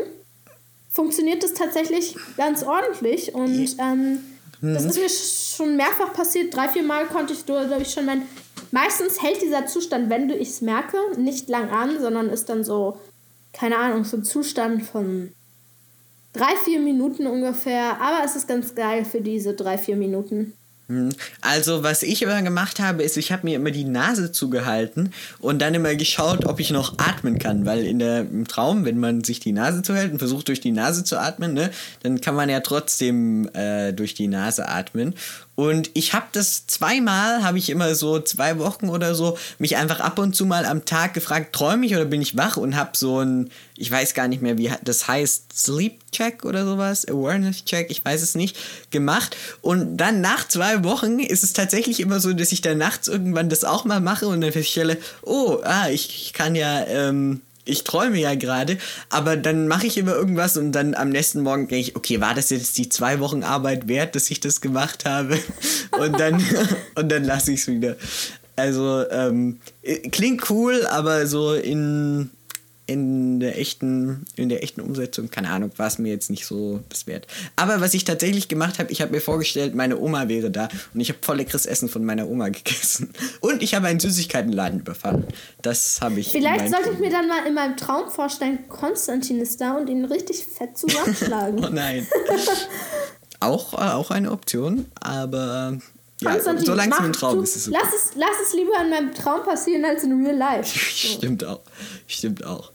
funktioniert 0.88 1.42
das 1.42 1.52
tatsächlich 1.52 2.16
ganz 2.38 2.62
ordentlich 2.62 3.34
und 3.34 3.76
ähm, 3.78 4.20
das 4.62 4.86
ist 4.86 4.96
mir 4.96 5.10
schon 5.10 5.76
mehrfach 5.76 6.14
passiert. 6.14 6.56
Drei, 6.56 6.68
vier 6.68 6.84
Mal 6.84 7.04
konnte 7.04 7.34
ich 7.34 7.44
durch 7.44 7.92
schon 7.92 8.06
mein. 8.06 8.22
Meistens 8.70 9.22
hält 9.22 9.42
dieser 9.42 9.66
Zustand, 9.66 10.08
wenn 10.08 10.26
du 10.26 10.34
es 10.34 10.62
merke, 10.62 10.96
nicht 11.18 11.50
lang 11.50 11.68
an, 11.68 12.00
sondern 12.00 12.30
ist 12.30 12.48
dann 12.48 12.64
so, 12.64 12.98
keine 13.52 13.76
Ahnung, 13.76 14.04
so 14.04 14.16
ein 14.16 14.24
Zustand 14.24 14.84
von 14.84 15.34
drei, 16.32 16.56
vier 16.64 16.80
Minuten 16.80 17.26
ungefähr. 17.26 18.00
Aber 18.00 18.24
es 18.24 18.36
ist 18.36 18.48
ganz 18.48 18.74
geil 18.74 19.04
für 19.04 19.20
diese 19.20 19.54
drei, 19.54 19.78
vier 19.78 19.96
Minuten. 19.96 20.52
Hm. 20.88 21.10
Also, 21.42 21.82
was 21.82 22.02
ich 22.02 22.22
immer 22.22 22.40
gemacht 22.40 22.80
habe, 22.80 23.02
ist, 23.02 23.18
ich 23.18 23.30
habe 23.30 23.46
mir 23.46 23.56
immer 23.56 23.70
die 23.70 23.84
Nase 23.84 24.32
zugehalten 24.32 25.12
und 25.38 25.60
dann 25.60 25.74
immer 25.74 25.94
geschaut, 25.94 26.46
ob 26.46 26.60
ich 26.60 26.70
noch 26.70 26.98
atmen 26.98 27.38
kann. 27.38 27.66
Weil 27.66 27.84
in 27.84 27.98
der, 27.98 28.20
im 28.20 28.48
Traum, 28.48 28.86
wenn 28.86 28.98
man 28.98 29.22
sich 29.22 29.38
die 29.38 29.52
Nase 29.52 29.82
zuhält 29.82 30.12
und 30.12 30.18
versucht, 30.18 30.48
durch 30.48 30.60
die 30.60 30.72
Nase 30.72 31.04
zu 31.04 31.20
atmen, 31.20 31.52
ne, 31.52 31.70
dann 32.02 32.22
kann 32.22 32.34
man 32.34 32.48
ja 32.48 32.60
trotzdem 32.60 33.50
äh, 33.52 33.92
durch 33.92 34.14
die 34.14 34.28
Nase 34.28 34.66
atmen. 34.66 35.14
Und 35.58 35.90
ich 35.94 36.12
habe 36.12 36.26
das 36.30 36.68
zweimal, 36.68 37.42
habe 37.42 37.58
ich 37.58 37.68
immer 37.68 37.96
so 37.96 38.20
zwei 38.20 38.60
Wochen 38.60 38.88
oder 38.88 39.16
so, 39.16 39.36
mich 39.58 39.76
einfach 39.76 39.98
ab 39.98 40.20
und 40.20 40.36
zu 40.36 40.46
mal 40.46 40.64
am 40.64 40.84
Tag 40.84 41.14
gefragt, 41.14 41.52
träume 41.52 41.84
ich 41.84 41.96
oder 41.96 42.04
bin 42.04 42.22
ich 42.22 42.36
wach? 42.36 42.56
Und 42.56 42.76
habe 42.76 42.92
so 42.94 43.18
ein, 43.18 43.50
ich 43.76 43.90
weiß 43.90 44.14
gar 44.14 44.28
nicht 44.28 44.40
mehr, 44.40 44.56
wie 44.56 44.70
das 44.84 45.08
heißt, 45.08 45.52
Sleep 45.52 45.98
Check 46.12 46.44
oder 46.44 46.64
sowas, 46.64 47.08
Awareness 47.08 47.64
Check, 47.64 47.90
ich 47.90 48.04
weiß 48.04 48.22
es 48.22 48.36
nicht, 48.36 48.56
gemacht. 48.92 49.36
Und 49.60 49.96
dann 49.96 50.20
nach 50.20 50.46
zwei 50.46 50.84
Wochen 50.84 51.18
ist 51.18 51.42
es 51.42 51.54
tatsächlich 51.54 51.98
immer 51.98 52.20
so, 52.20 52.32
dass 52.32 52.52
ich 52.52 52.60
dann 52.60 52.78
nachts 52.78 53.08
irgendwann 53.08 53.48
das 53.48 53.64
auch 53.64 53.84
mal 53.84 53.98
mache 53.98 54.28
und 54.28 54.40
dann 54.40 54.52
feststelle, 54.52 54.96
oh, 55.22 55.58
ah, 55.64 55.88
ich, 55.88 56.08
ich 56.22 56.32
kann 56.34 56.54
ja, 56.54 56.86
ähm, 56.86 57.40
ich 57.68 57.84
träume 57.84 58.18
ja 58.18 58.34
gerade, 58.34 58.78
aber 59.10 59.36
dann 59.36 59.68
mache 59.68 59.86
ich 59.86 59.98
immer 59.98 60.14
irgendwas 60.14 60.56
und 60.56 60.72
dann 60.72 60.94
am 60.94 61.10
nächsten 61.10 61.42
Morgen 61.42 61.68
denke 61.68 61.76
ich, 61.76 61.96
okay, 61.96 62.20
war 62.20 62.34
das 62.34 62.50
jetzt 62.50 62.78
die 62.78 62.88
zwei 62.88 63.20
Wochen 63.20 63.42
Arbeit 63.42 63.88
wert, 63.88 64.14
dass 64.14 64.30
ich 64.30 64.40
das 64.40 64.60
gemacht 64.60 65.04
habe? 65.04 65.38
Und 65.98 66.20
dann, 66.20 66.42
und 66.94 67.08
dann 67.10 67.24
lasse 67.24 67.52
ich 67.52 67.60
es 67.60 67.66
wieder. 67.66 67.96
Also, 68.56 69.08
ähm, 69.10 69.58
klingt 70.12 70.48
cool, 70.50 70.86
aber 70.86 71.26
so 71.26 71.54
in, 71.54 72.30
in 72.88 73.38
der 73.38 73.58
echten, 73.58 74.24
in 74.34 74.48
der 74.48 74.62
echten 74.62 74.80
Umsetzung, 74.80 75.30
keine 75.30 75.50
Ahnung, 75.50 75.70
war 75.76 75.86
es 75.86 75.98
mir 75.98 76.08
jetzt 76.10 76.30
nicht 76.30 76.46
so 76.46 76.80
das 76.88 77.06
wert. 77.06 77.26
Aber 77.54 77.82
was 77.82 77.92
ich 77.92 78.04
tatsächlich 78.04 78.48
gemacht 78.48 78.78
habe, 78.78 78.90
ich 78.90 79.02
habe 79.02 79.12
mir 79.12 79.20
vorgestellt, 79.20 79.74
meine 79.74 79.98
Oma 79.98 80.28
wäre 80.28 80.50
da 80.50 80.68
und 80.94 81.00
ich 81.00 81.10
habe 81.10 81.18
voll 81.20 81.36
leckeres 81.36 81.66
Essen 81.66 81.90
von 81.90 82.02
meiner 82.02 82.26
Oma 82.26 82.48
gegessen. 82.48 83.10
Und 83.40 83.62
ich 83.62 83.74
habe 83.74 83.86
einen 83.88 84.00
Süßigkeitenladen 84.00 84.80
überfallen. 84.80 85.24
Das 85.60 86.00
habe 86.00 86.18
ich. 86.18 86.30
Vielleicht 86.32 86.70
sollte 86.70 86.90
ich 86.94 86.98
mir 86.98 87.10
dann 87.10 87.28
mal 87.28 87.46
in 87.46 87.52
meinem 87.52 87.76
Traum 87.76 88.08
vorstellen, 88.10 88.66
Konstantin 88.68 89.38
ist 89.38 89.60
da 89.60 89.76
und 89.76 89.88
ihn 89.88 90.06
richtig 90.06 90.44
fett 90.44 90.76
zusammenschlagen. 90.76 91.62
Oh 91.64 91.68
nein. 91.70 92.06
auch, 93.40 93.74
äh, 93.74 93.92
auch 93.92 94.10
eine 94.10 94.30
Option, 94.32 94.86
aber 95.00 95.78
ja, 96.20 96.30
Konstantin, 96.32 96.74
mach- 96.74 96.86
nur 96.88 97.00
ein 97.00 97.12
Traum 97.12 97.34
tu- 97.36 97.42
ist, 97.42 97.56
es 97.56 97.68
okay. 97.68 97.78
lass 97.80 97.94
es, 97.94 98.10
lass 98.16 98.30
es 98.46 98.54
lieber 98.54 98.72
in 98.82 98.90
meinem 98.90 99.14
Traum 99.14 99.42
passieren 99.44 99.84
als 99.84 100.02
in 100.04 100.24
real 100.24 100.36
life. 100.36 100.66
Stimmt 100.78 101.44
auch. 101.44 101.60
Stimmt 102.06 102.44
auch. 102.44 102.72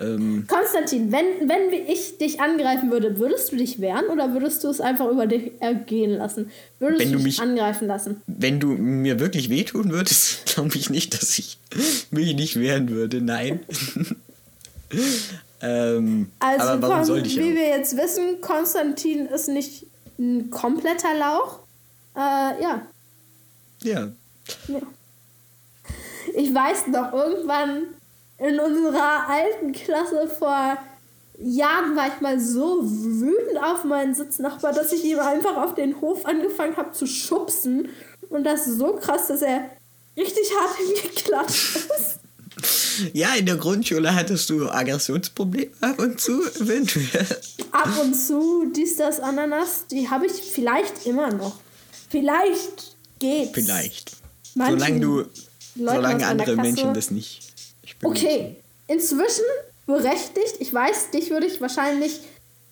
Ähm, 0.00 0.44
Konstantin, 0.48 1.12
wenn, 1.12 1.48
wenn 1.48 1.72
ich 1.86 2.18
dich 2.18 2.40
angreifen 2.40 2.90
würde, 2.90 3.16
würdest 3.18 3.52
du 3.52 3.56
dich 3.56 3.80
wehren 3.80 4.06
oder 4.06 4.32
würdest 4.32 4.64
du 4.64 4.68
es 4.68 4.80
einfach 4.80 5.08
über 5.08 5.26
dich 5.28 5.52
ergehen 5.60 6.10
lassen? 6.18 6.50
Würdest 6.80 7.00
Wenn 7.04 7.12
du 7.12 7.18
mich- 7.20 7.40
angreifen 7.40 7.86
lassen? 7.86 8.20
wenn 8.26 8.58
du 8.58 8.68
mir 8.70 9.20
wirklich 9.20 9.50
wehtun 9.50 9.90
würdest, 9.92 10.46
glaube 10.54 10.74
ich 10.76 10.90
nicht, 10.90 11.14
dass 11.14 11.38
ich 11.38 11.58
mich 12.10 12.34
nicht 12.34 12.58
wehren 12.58 12.90
würde. 12.90 13.20
Nein. 13.20 13.60
ähm, 15.62 16.30
Also, 16.40 16.64
aber 16.68 16.88
warum 16.88 17.04
sollte 17.04 17.28
ich 17.28 17.36
wie 17.36 17.42
auch? 17.52 17.54
wir 17.54 17.68
jetzt 17.68 17.96
wissen, 17.96 18.40
Konstantin 18.40 19.26
ist 19.26 19.48
nicht 19.48 19.86
ein 20.18 20.50
kompletter 20.50 21.14
Lauch. 21.18 21.60
Äh, 22.16 22.62
ja. 22.62 22.86
Ja. 23.82 24.08
Ich 26.36 26.52
weiß 26.54 26.88
noch, 26.88 27.12
irgendwann 27.12 27.82
in 28.38 28.58
unserer 28.58 29.28
alten 29.28 29.72
Klasse 29.72 30.28
vor 30.28 30.78
Jahren 31.38 31.96
war 31.96 32.08
ich 32.08 32.20
mal 32.20 32.38
so 32.38 32.80
wütend 32.82 33.58
auf 33.62 33.84
meinen 33.84 34.14
Sitznachbar, 34.14 34.72
dass 34.72 34.92
ich 34.92 35.04
ihm 35.04 35.18
einfach 35.18 35.56
auf 35.56 35.74
den 35.74 36.00
Hof 36.00 36.24
angefangen 36.26 36.76
habe 36.76 36.92
zu 36.92 37.06
schubsen. 37.06 37.88
Und 38.28 38.44
das 38.44 38.66
so 38.66 38.94
krass, 38.94 39.28
dass 39.28 39.42
er 39.42 39.70
richtig 40.16 40.50
hart 40.60 40.76
hingeklatscht 40.76 41.76
ist. 41.76 42.20
Ja, 43.12 43.34
in 43.34 43.46
der 43.46 43.56
Grundschule 43.56 44.14
hattest 44.14 44.48
du 44.50 44.68
Aggressionsprobleme 44.68 45.72
ab 45.80 45.98
und 45.98 46.20
zu, 46.20 46.40
eventuell. 46.60 47.26
Ab 47.72 47.90
und 48.00 48.14
zu, 48.14 48.70
dies, 48.70 48.96
das, 48.96 49.18
Ananas, 49.18 49.86
die 49.90 50.08
habe 50.08 50.26
ich 50.26 50.32
vielleicht 50.32 51.04
immer 51.04 51.32
noch. 51.32 51.58
Vielleicht 52.10 52.96
geht's. 53.18 53.50
Vielleicht. 53.52 54.12
Manchen 54.54 54.78
solange 54.78 55.00
du, 55.00 55.16
Leuten 55.16 55.32
solange 55.74 56.26
andere 56.26 56.56
Menschen 56.56 56.94
das 56.94 57.10
nicht. 57.10 57.53
Okay, 58.04 58.56
inzwischen 58.86 59.44
berechtigt. 59.86 60.56
Ich 60.60 60.72
weiß, 60.72 61.10
dich 61.10 61.30
würde 61.30 61.46
ich 61.46 61.60
wahrscheinlich 61.60 62.20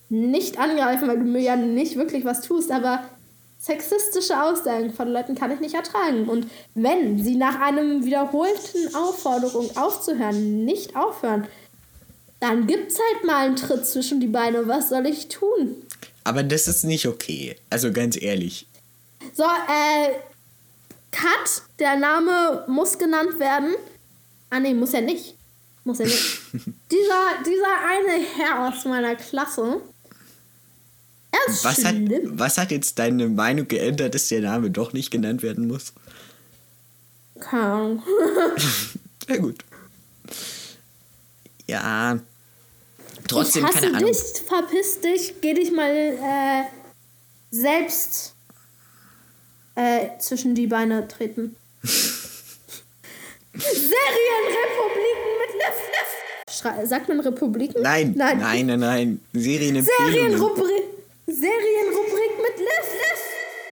nicht 0.09 0.59
angreifen, 0.59 1.09
weil 1.09 1.19
du 1.19 1.25
mir 1.25 1.41
ja 1.41 1.57
nicht 1.57 1.97
wirklich 1.97 2.25
was 2.25 2.43
tust, 2.43 2.71
aber 2.71 3.05
sexistische 3.59 4.43
Aussagen 4.43 4.93
von 4.93 5.09
Leuten 5.09 5.35
kann 5.35 5.51
ich 5.53 5.61
nicht 5.61 5.75
ertragen. 5.75 6.29
Und 6.29 6.49
wenn 6.75 7.23
sie 7.23 7.37
nach 7.37 7.61
einem 7.61 8.05
wiederholten 8.05 8.95
Aufforderung 8.95 9.75
aufzuhören 9.77 10.65
nicht 10.65 10.97
aufhören, 10.97 11.47
dann 12.41 12.67
gibt's 12.67 12.99
halt 12.99 13.25
mal 13.25 13.47
einen 13.47 13.57
Tritt 13.57 13.87
zwischen 13.87 14.21
die 14.21 14.27
Beine. 14.27 14.67
Was 14.67 14.89
soll 14.89 15.07
ich 15.07 15.29
tun? 15.29 15.77
Aber 16.25 16.43
das 16.43 16.67
ist 16.67 16.83
nicht 16.85 17.07
okay. 17.07 17.57
Also 17.71 17.93
ganz 17.93 18.21
ehrlich. 18.21 18.67
So, 19.33 19.45
äh, 19.45 20.09
Kat, 21.13 21.63
der 21.79 21.97
Name 21.97 22.65
muss 22.67 22.99
genannt 22.99 23.39
werden. 23.39 23.75
Ah, 24.53 24.61
nee, 24.61 24.75
muss 24.75 24.93
er 24.93 25.01
nicht. 25.01 25.35
Muss 25.83 25.99
er 25.99 26.07
nicht. 26.07 26.41
dieser, 26.53 27.43
dieser 27.47 27.75
eine 27.89 28.23
Herr 28.37 28.69
aus 28.69 28.85
meiner 28.85 29.17
Klasse. 29.17 29.81
Er 31.31 31.39
ist 31.51 31.65
Was 31.65 31.83
hat, 31.83 31.95
was 32.25 32.59
hat 32.59 32.71
jetzt 32.71 32.99
deine 32.99 33.31
Meinung 33.31 33.67
geändert, 33.67 34.15
dass 34.15 34.29
der 34.29 34.43
Name 34.43 34.71
doch 34.71 34.93
nicht 34.93 35.11
genannt 35.11 35.43
werden 35.43 35.69
muss? 35.69 35.95
Keine 37.41 37.63
Ahnung. 37.63 38.03
Ja, 39.29 39.37
gut. 39.37 39.65
Ja. 41.69 42.19
Trotzdem, 43.29 43.65
ich 43.65 43.71
hasse 43.71 43.81
keine 43.81 43.97
Ahnung. 43.99 44.11
dich, 44.11 44.43
verpiss 44.47 45.01
dich, 45.01 45.35
geh 45.41 45.55
dich 45.55 45.71
mal 45.71 45.89
äh, 45.89 46.65
selbst 47.53 48.35
äh, 49.77 50.09
zwischen 50.19 50.57
die 50.57 50.67
Beine 50.67 51.07
treten. 51.07 51.57
Serienrepubliken 53.55 55.31
mit 55.41 55.53
Liv 55.55 55.77
Liv. 55.89 56.09
Schrei 56.51 56.87
sagt 56.87 57.09
man 57.09 57.21
Republiken? 57.21 57.83
Nein, 57.83 58.15
nein, 58.17 58.39
Nein. 58.39 58.67
nein, 58.67 58.81
nein. 58.81 59.21
Serienempfehlungen. 59.33 60.13
Serienrubrik, 60.13 60.83
Serienrubrik 61.27 62.33
mit 62.41 62.59
Liv 62.59 62.87
Liv. 62.93 63.21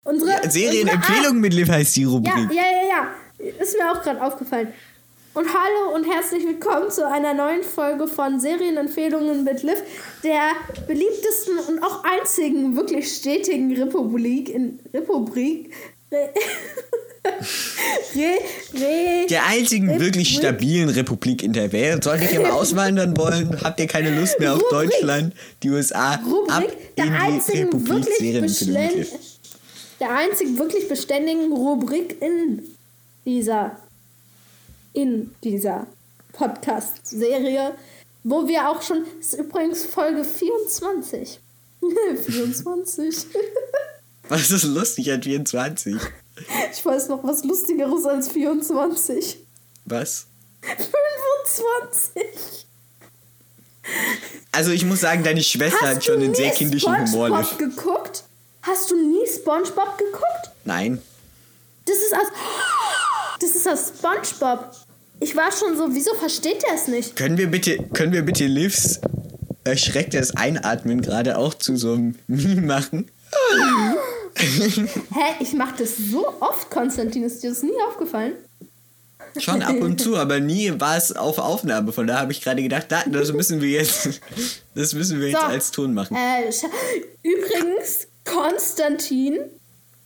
Unsere, 0.04 0.32
Ja, 0.32 0.50
Serienempfehlungen 0.50 1.40
mit 1.42 1.54
Liv 1.54 1.70
heißt 1.70 1.96
die 1.96 2.04
Rubrik. 2.06 2.34
ja, 2.52 2.52
ja, 2.52 2.62
ja, 2.72 2.88
ja. 2.90 3.54
Ist 3.60 3.78
mir 3.78 3.92
auch 3.92 4.02
gerade 4.02 4.22
aufgefallen. 4.22 4.74
Und 5.36 5.46
hallo 5.54 5.94
und 5.94 6.12
herzlich 6.12 6.44
willkommen 6.44 6.90
zu 6.90 7.08
einer 7.08 7.36
neuen 7.36 7.62
Folge 7.62 8.08
von 8.08 8.40
Serienempfehlungen 8.40 9.44
mit 9.44 9.62
Liv, 9.62 9.78
der 10.24 10.54
beliebtesten 10.88 11.60
und 11.60 11.84
auch 11.84 12.04
einzigen 12.04 12.76
wirklich 12.76 13.14
stetigen 13.16 13.76
Republik 13.80 14.50
in 14.50 14.80
Republik. 14.94 15.72
Der 19.30 19.46
einzigen 19.46 20.00
wirklich 20.00 20.36
stabilen 20.36 20.90
Republik 20.90 21.44
in 21.44 21.54
der 21.54 21.72
Welt. 21.72 22.04
Solltet 22.04 22.32
ihr 22.34 22.42
mal 22.42 22.52
auswandern 22.60 23.16
wollen, 23.18 23.62
habt 23.64 23.80
ihr 23.80 23.88
keine 23.88 24.20
Lust 24.20 24.40
mehr 24.40 24.54
auf 24.54 24.62
Rubrik. 24.62 24.92
Deutschland, 24.92 25.34
die 25.64 25.70
USA, 25.70 26.14
ab 26.14 26.22
Rubrik 26.26 26.96
der 26.96 27.06
in 27.06 27.12
die 27.12 27.18
einzigen 27.18 27.64
Republik 27.64 28.06
der 30.00 30.16
einzig 30.16 30.58
wirklich 30.58 30.88
beständigen 30.88 31.52
Rubrik 31.52 32.22
in 32.22 32.64
dieser 33.26 33.78
in 34.94 35.32
dieser 35.44 35.88
Podcast-Serie, 36.34 37.76
wo 38.24 38.48
wir 38.48 38.70
auch 38.70 38.82
schon, 38.82 39.06
ist 39.20 39.34
übrigens 39.34 39.86
Folge 39.86 40.24
24. 40.24 41.40
24. 42.26 43.16
Was 44.30 44.52
ist 44.52 44.64
lustig 44.64 45.12
an 45.12 45.22
24? 45.22 45.96
Ich 46.72 46.86
weiß 46.86 47.10
noch 47.10 47.24
was 47.24 47.44
Lustigeres 47.44 48.06
als 48.06 48.30
24. 48.30 49.40
Was? 49.86 50.28
25. 50.62 52.66
Also 54.52 54.72
ich 54.72 54.86
muss 54.86 55.02
sagen, 55.02 55.24
deine 55.24 55.44
Schwester 55.44 55.80
hat 55.82 55.98
Hast 55.98 56.06
schon 56.06 56.20
du 56.20 56.26
einen 56.26 56.36
sehr 56.36 56.50
nie 56.50 56.56
kindischen 56.56 56.98
Humor. 56.98 57.30
Liv. 57.30 57.48
SpongeBob 57.48 57.76
geguckt? 57.76 58.24
Hast 58.62 58.92
du 58.92 58.96
nie 58.96 59.26
SpongeBob 59.28 59.98
geguckt? 59.98 60.52
Nein. 60.66 61.02
Das 61.86 61.98
ist 61.98 62.14
aus. 62.14 62.28
Das 63.40 63.52
ist 63.52 63.68
aus 63.68 63.94
SpongeBob. 63.98 64.72
Ich 65.20 65.36
war 65.36 65.52
schon 65.52 65.78
so, 65.78 65.88
wieso 65.94 66.14
versteht 66.16 66.64
er 66.64 66.76
es 66.76 66.88
nicht? 66.88 67.16
Können 67.16 67.38
wir 67.38 67.50
bitte, 67.50 67.78
können 67.94 68.14
wir 68.14 68.24
bitte 68.24 68.46
Livs 68.46 69.00
erschrecktes 69.64 70.36
Einatmen 70.36 71.02
gerade 71.02 71.38
auch 71.38 71.54
zu 71.54 71.76
so 71.76 71.94
einem 71.94 72.16
Meme 72.28 72.62
machen? 72.62 73.12
Hä, 75.14 75.36
ich 75.40 75.54
mach 75.54 75.76
das 75.76 75.98
so 75.98 76.28
oft, 76.40 76.70
Konstantin. 76.70 77.24
Ist 77.24 77.44
dir 77.44 77.50
das 77.50 77.64
nie 77.64 77.72
aufgefallen? 77.88 78.34
Schon 79.40 79.62
ab 79.62 79.76
und 79.80 80.02
zu, 80.02 80.18
aber 80.18 80.40
nie 80.40 80.72
war 80.80 80.98
es 80.98 81.12
auf 81.16 81.38
Aufnahme. 81.38 81.92
Von 81.92 82.08
da 82.08 82.20
habe 82.20 82.32
ich 82.32 82.42
gerade 82.42 82.62
gedacht, 82.64 82.86
da, 82.90 83.04
das 83.06 83.32
müssen 83.34 83.62
wir 83.62 83.70
jetzt, 83.70 84.22
das 84.76 84.94
müssen 84.94 85.20
wir 85.20 85.28
jetzt 85.30 85.42
So. 85.42 85.46
als 85.48 85.72
Ton 85.72 85.94
machen. 85.94 86.16
Äh, 86.16 86.50
übrigens, 87.24 88.08
Konstantin 88.26 89.38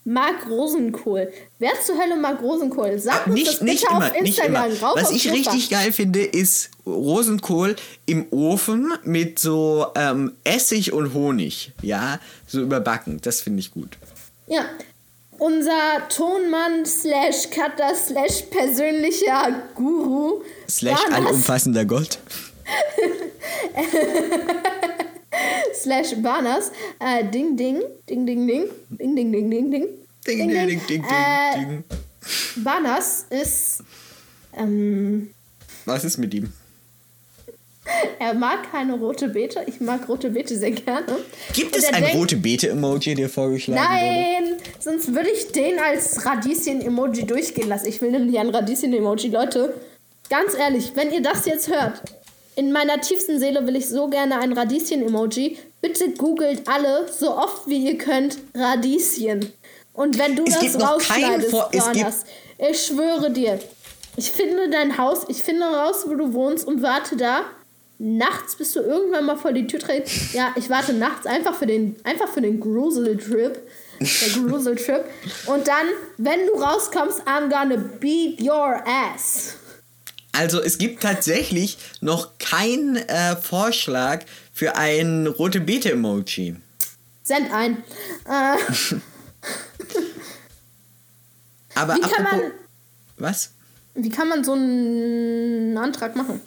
mag 0.04 0.50
Rosenkohl. 0.50 1.32
Wer 1.60 1.72
zur 1.86 1.98
Hölle 1.98 2.18
mag 2.18 2.42
Rosenkohl? 2.42 2.98
Sag 3.00 3.28
uns 3.28 3.36
das 3.36 3.36
nicht, 3.36 3.60
bitte 3.60 3.66
nicht 3.66 3.88
auf 3.88 3.98
immer, 3.98 4.10
nicht 4.22 4.40
Instagram. 4.40 4.72
immer. 4.72 4.96
Was 4.96 5.12
ich 5.12 5.32
richtig 5.32 5.70
geil 5.70 5.92
finde, 5.94 6.24
ist 6.24 6.72
Rosenkohl 6.86 7.76
im 8.06 8.26
Ofen 8.32 8.94
mit 9.04 9.40
so 9.40 9.88
ähm, 9.96 10.34
Essig 10.44 10.92
und 10.92 11.14
Honig. 11.14 11.72
Ja, 11.82 12.20
so 12.48 12.62
überbacken. 12.62 13.20
Das 13.22 13.42
finde 13.42 13.60
ich 13.60 13.72
gut. 13.72 13.98
Ja. 14.51 14.65
Unser 15.39 16.08
Tonmann 16.10 16.86
slash 16.86 17.50
Cutter 17.50 17.96
slash 17.96 18.43
persönlicher 18.51 19.63
Guru. 19.75 20.41
Slash 20.67 21.00
allumfassender 21.10 21.86
Gott. 21.86 22.20
slash 25.74 26.13
Banas. 26.15 26.72
Äh, 27.00 27.24
ding, 27.31 27.55
ding, 27.55 27.81
ding, 28.10 28.25
ding, 28.25 28.46
ding, 28.46 28.65
ding, 29.00 29.15
ding, 29.15 29.31
ding, 29.31 29.50
ding, 29.50 29.72
ding. 29.72 29.88
Ding, 30.27 30.50
ding, 30.50 30.67
ding, 30.67 30.81
ding, 30.86 31.03
Äh, 31.05 31.58
ding. 31.58 31.84
Banas 32.58 33.25
ist, 33.29 33.84
ähm, 34.53 35.29
Was 35.86 36.03
ist 36.03 36.17
mit 36.17 36.34
ihm? 36.34 36.51
er 38.20 38.34
mag 38.34 38.72
keine 38.72 38.94
rote 38.94 39.30
Beete. 39.30 39.64
Ich 39.68 39.80
mag 39.80 40.08
rote 40.08 40.30
Beete 40.30 40.56
sehr 40.58 40.72
gerne. 40.72 41.18
Gibt 41.54 41.76
es 41.76 41.86
ein 41.92 42.02
denkt- 42.04 42.16
rote 42.16 42.36
Beete-Emoji, 42.38 43.16
der 43.16 43.30
vorgeschlagen 43.30 43.82
wurde? 43.82 44.48
Nein, 44.52 44.58
sonst 44.80 45.14
würde 45.14 45.30
ich 45.30 45.52
den 45.52 45.80
als 45.80 46.26
Radieschen-Emoji 46.26 47.26
durchgehen 47.26 47.70
lassen. 47.70 47.88
Ich 47.88 48.02
will 48.02 48.12
nämlich 48.12 48.38
ein 48.40 48.50
Radieschen-Emoji. 48.50 49.30
Leute, 49.30 49.74
ganz 50.30 50.54
ehrlich, 50.56 50.92
wenn 50.96 51.12
ihr 51.12 51.22
das 51.22 51.46
jetzt 51.46 51.68
hört, 51.70 52.02
in 52.56 52.72
meiner 52.72 53.00
tiefsten 53.00 53.40
Seele 53.40 53.66
will 53.66 53.76
ich 53.76 53.88
so 53.88 54.08
gerne 54.08 54.40
ein 54.40 54.54
Radieschen-Emoji. 54.54 55.58
Bitte 55.82 56.12
googelt 56.12 56.68
alle, 56.68 57.08
so 57.12 57.36
oft 57.36 57.68
wie 57.68 57.78
ihr 57.88 57.98
könnt, 57.98 58.38
Radieschen. 58.56 59.52
Und 59.94 60.18
wenn 60.20 60.36
du 60.36 60.44
Es 60.46 60.60
das 60.60 60.82
rausschneidest, 60.82 61.52
Jonas, 61.74 62.24
ich 62.58 62.86
schwöre 62.86 63.32
dir, 63.32 63.60
ich 64.16 64.32
finde 64.32 64.70
dein 64.70 64.98
Haus, 64.98 65.26
ich 65.30 65.42
finde 65.44 65.66
raus, 65.66 66.04
wo 66.08 66.16
du 66.16 66.34
wohnst 66.34 66.68
und 66.68 66.82
warte 66.82 67.16
da. 67.16 67.42
Nachts, 68.03 68.55
bis 68.55 68.74
du 68.74 68.79
irgendwann 68.79 69.25
mal 69.25 69.38
vor 69.38 69.53
die 69.53 69.67
Tür 69.67 69.79
trittst. 69.79 70.34
Ja, 70.34 70.53
ich 70.55 70.70
warte 70.72 70.91
nachts 70.93 71.27
einfach 71.27 71.53
für 71.55 71.67
den, 71.67 71.96
einfach 72.03 72.27
für 72.27 72.41
den 72.41 72.60
Grusel-Trip. 72.60 73.60
Der 74.00 74.43
Grusel-Trip. 74.43 75.05
Und 75.46 75.67
dann, 75.67 75.86
wenn 76.17 76.48
du 76.48 76.53
rauskommst, 76.53 77.22
I'm 77.27 77.50
gonna 77.50 77.75
beat 78.00 78.41
your 78.41 78.81
ass. 78.88 79.53
Also 80.31 80.60
es 80.62 80.79
gibt 80.79 81.03
tatsächlich 81.03 81.77
noch 82.00 82.39
keinen 82.39 82.96
äh, 82.96 83.36
Vorschlag 83.36 84.24
für 84.51 84.75
ein 84.77 85.27
rote 85.27 85.62
Beete-Emoji. 85.62 86.55
Send 87.22 87.51
ein. 87.53 87.84
Äh, 88.27 88.58
Aber 91.75 91.96
Wie 91.96 92.01
kann 92.01 92.24
man- 92.24 92.51
Was? 93.17 93.51
wie 93.93 94.10
kann 94.10 94.27
man 94.29 94.43
so 94.43 94.53
einen 94.53 95.77
Antrag 95.77 96.15
machen? 96.15 96.41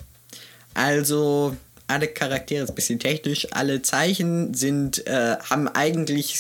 Also 0.75 1.57
alle 1.87 2.09
Charaktere 2.09 2.64
ist 2.64 2.71
ein 2.71 2.75
bisschen 2.75 2.99
technisch. 2.99 3.47
Alle 3.52 3.83
Zeichen 3.83 4.54
sind 4.54 5.07
äh, 5.07 5.37
haben 5.38 5.69
eigentlich 5.69 6.38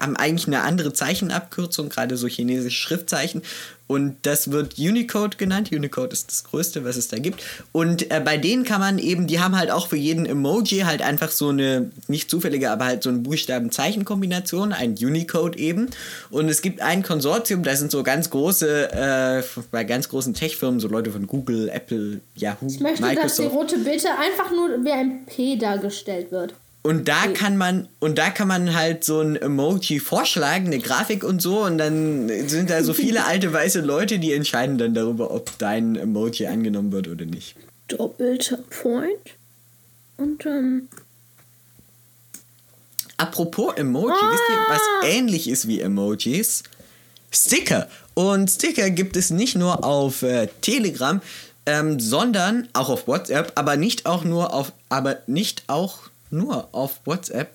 haben 0.00 0.16
eigentlich 0.16 0.46
eine 0.46 0.62
andere 0.62 0.92
Zeichenabkürzung, 0.92 1.88
gerade 1.88 2.16
so 2.16 2.26
chinesische 2.26 2.76
Schriftzeichen. 2.76 3.42
Und 3.86 4.16
das 4.22 4.50
wird 4.50 4.78
Unicode 4.78 5.38
genannt. 5.38 5.70
Unicode 5.72 6.12
ist 6.12 6.28
das 6.28 6.44
größte, 6.44 6.84
was 6.84 6.98
es 6.98 7.08
da 7.08 7.18
gibt. 7.18 7.42
Und 7.72 8.10
äh, 8.10 8.20
bei 8.22 8.36
denen 8.36 8.64
kann 8.64 8.80
man 8.80 8.98
eben, 8.98 9.26
die 9.26 9.40
haben 9.40 9.56
halt 9.56 9.70
auch 9.70 9.88
für 9.88 9.96
jeden 9.96 10.26
Emoji 10.26 10.80
halt 10.80 11.00
einfach 11.00 11.30
so 11.30 11.48
eine, 11.48 11.90
nicht 12.06 12.28
zufällige, 12.30 12.70
aber 12.70 12.84
halt 12.84 13.02
so 13.02 13.08
eine 13.08 13.20
Buchstaben-Zeichen-Kombination, 13.20 14.74
ein 14.74 14.90
Unicode 14.90 15.58
eben. 15.58 15.88
Und 16.28 16.50
es 16.50 16.60
gibt 16.60 16.82
ein 16.82 17.02
Konsortium, 17.02 17.62
da 17.62 17.74
sind 17.76 17.90
so 17.90 18.02
ganz 18.02 18.28
große, 18.28 18.92
äh, 18.92 19.42
bei 19.70 19.84
ganz 19.84 20.10
großen 20.10 20.34
Tech-Firmen, 20.34 20.80
so 20.80 20.88
Leute 20.88 21.10
von 21.10 21.26
Google, 21.26 21.70
Apple, 21.70 22.20
Yahoo, 22.36 22.66
Ich 22.68 22.80
möchte, 22.80 23.02
dass 23.02 23.36
die 23.36 23.42
Microsoft. 23.42 23.54
rote 23.54 23.78
Beete 23.78 24.08
einfach 24.10 24.50
nur 24.50 24.84
wie 24.84 24.92
ein 24.92 25.24
P 25.24 25.56
dargestellt 25.56 26.30
wird. 26.30 26.52
Und 26.82 27.08
da 27.08 27.26
kann 27.26 27.56
man 27.56 27.88
und 27.98 28.18
da 28.18 28.30
kann 28.30 28.48
man 28.48 28.74
halt 28.74 29.04
so 29.04 29.20
ein 29.20 29.36
Emoji 29.36 29.98
vorschlagen, 30.00 30.66
eine 30.66 30.78
Grafik 30.78 31.24
und 31.24 31.42
so 31.42 31.64
und 31.64 31.76
dann 31.76 32.28
sind 32.48 32.70
da 32.70 32.82
so 32.82 32.94
viele 32.94 33.24
alte 33.26 33.52
weiße 33.52 33.80
Leute, 33.80 34.18
die 34.18 34.32
entscheiden 34.32 34.78
dann 34.78 34.94
darüber, 34.94 35.30
ob 35.30 35.58
dein 35.58 35.96
Emoji 35.96 36.46
angenommen 36.46 36.92
wird 36.92 37.08
oder 37.08 37.24
nicht. 37.24 37.56
Doppelter 37.88 38.58
Point. 38.70 39.36
Und 40.16 40.46
ähm, 40.46 40.88
Apropos 43.18 43.74
Emoji, 43.76 44.14
wisst 44.14 44.42
ihr, 44.48 44.56
was 44.68 45.10
ähnlich 45.10 45.48
ist 45.48 45.66
wie 45.66 45.80
Emojis? 45.80 46.62
Sticker. 47.32 47.88
Und 48.14 48.48
Sticker 48.48 48.90
gibt 48.90 49.16
es 49.16 49.30
nicht 49.30 49.56
nur 49.56 49.84
auf 49.84 50.22
äh, 50.22 50.46
Telegram, 50.60 51.20
ähm, 51.66 51.98
sondern 51.98 52.68
auch 52.74 52.88
auf 52.88 53.08
WhatsApp, 53.08 53.52
aber 53.56 53.76
nicht 53.76 54.06
auch 54.06 54.22
nur 54.22 54.54
auf, 54.54 54.72
aber 54.88 55.18
nicht 55.26 55.64
auch 55.66 55.98
nur 56.30 56.68
auf 56.72 57.00
WhatsApp, 57.04 57.50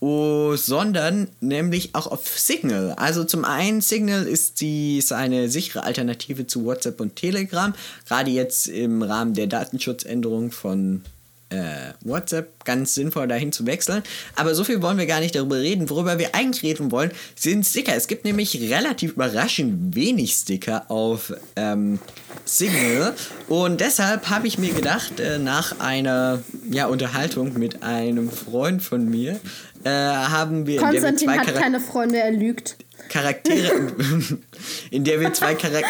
oh, 0.00 0.56
sondern 0.56 1.28
nämlich 1.40 1.94
auch 1.94 2.06
auf 2.06 2.38
Signal. 2.38 2.92
Also 2.92 3.24
zum 3.24 3.44
einen 3.44 3.80
Signal 3.80 4.26
ist 4.26 4.60
die 4.60 4.98
ist 4.98 5.12
eine 5.12 5.48
sichere 5.48 5.84
Alternative 5.84 6.46
zu 6.46 6.64
WhatsApp 6.64 7.00
und 7.00 7.16
Telegram, 7.16 7.74
gerade 8.06 8.30
jetzt 8.30 8.68
im 8.68 9.02
Rahmen 9.02 9.34
der 9.34 9.46
Datenschutzänderung 9.46 10.52
von 10.52 11.02
äh, 11.50 11.92
WhatsApp 12.04 12.64
ganz 12.64 12.94
sinnvoll 12.94 13.28
dahin 13.28 13.52
zu 13.52 13.66
wechseln. 13.66 14.02
Aber 14.36 14.54
so 14.54 14.64
viel 14.64 14.82
wollen 14.82 14.98
wir 14.98 15.06
gar 15.06 15.20
nicht 15.20 15.34
darüber 15.34 15.56
reden. 15.56 15.88
Worüber 15.90 16.18
wir 16.18 16.34
eigentlich 16.34 16.62
reden 16.62 16.90
wollen, 16.90 17.10
sind 17.34 17.64
Sticker. 17.64 17.94
Es 17.94 18.06
gibt 18.06 18.24
nämlich 18.24 18.60
relativ 18.60 19.12
überraschend 19.12 19.94
wenig 19.94 20.32
Sticker 20.32 20.90
auf 20.90 21.32
ähm, 21.56 21.98
Signal. 22.44 23.14
Und 23.48 23.80
deshalb 23.80 24.28
habe 24.30 24.46
ich 24.46 24.58
mir 24.58 24.72
gedacht, 24.72 25.20
äh, 25.20 25.38
nach 25.38 25.80
einer 25.80 26.42
ja, 26.70 26.86
Unterhaltung 26.86 27.58
mit 27.58 27.82
einem 27.82 28.30
Freund 28.30 28.82
von 28.82 29.08
mir, 29.08 29.40
äh, 29.84 29.90
haben 29.90 30.66
wir, 30.66 30.80
in 30.80 30.80
der 30.80 30.92
wir 30.92 31.00
Konstantin 31.00 31.28
zwei 31.28 31.38
hat 31.38 31.46
Charak 31.46 31.62
keine 31.62 31.80
Freunde, 31.80 32.18
er 32.18 32.32
lügt. 32.32 32.76
Charaktere, 33.08 33.92
in 34.90 35.04
der 35.04 35.20
wir 35.20 35.32
zwei 35.32 35.54
Charak 35.54 35.84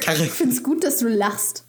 Charaktere 0.00 0.26
Ich 0.26 0.32
finde 0.32 0.54
es 0.54 0.62
gut, 0.62 0.84
dass 0.84 0.98
du 0.98 1.08
lachst. 1.08 1.64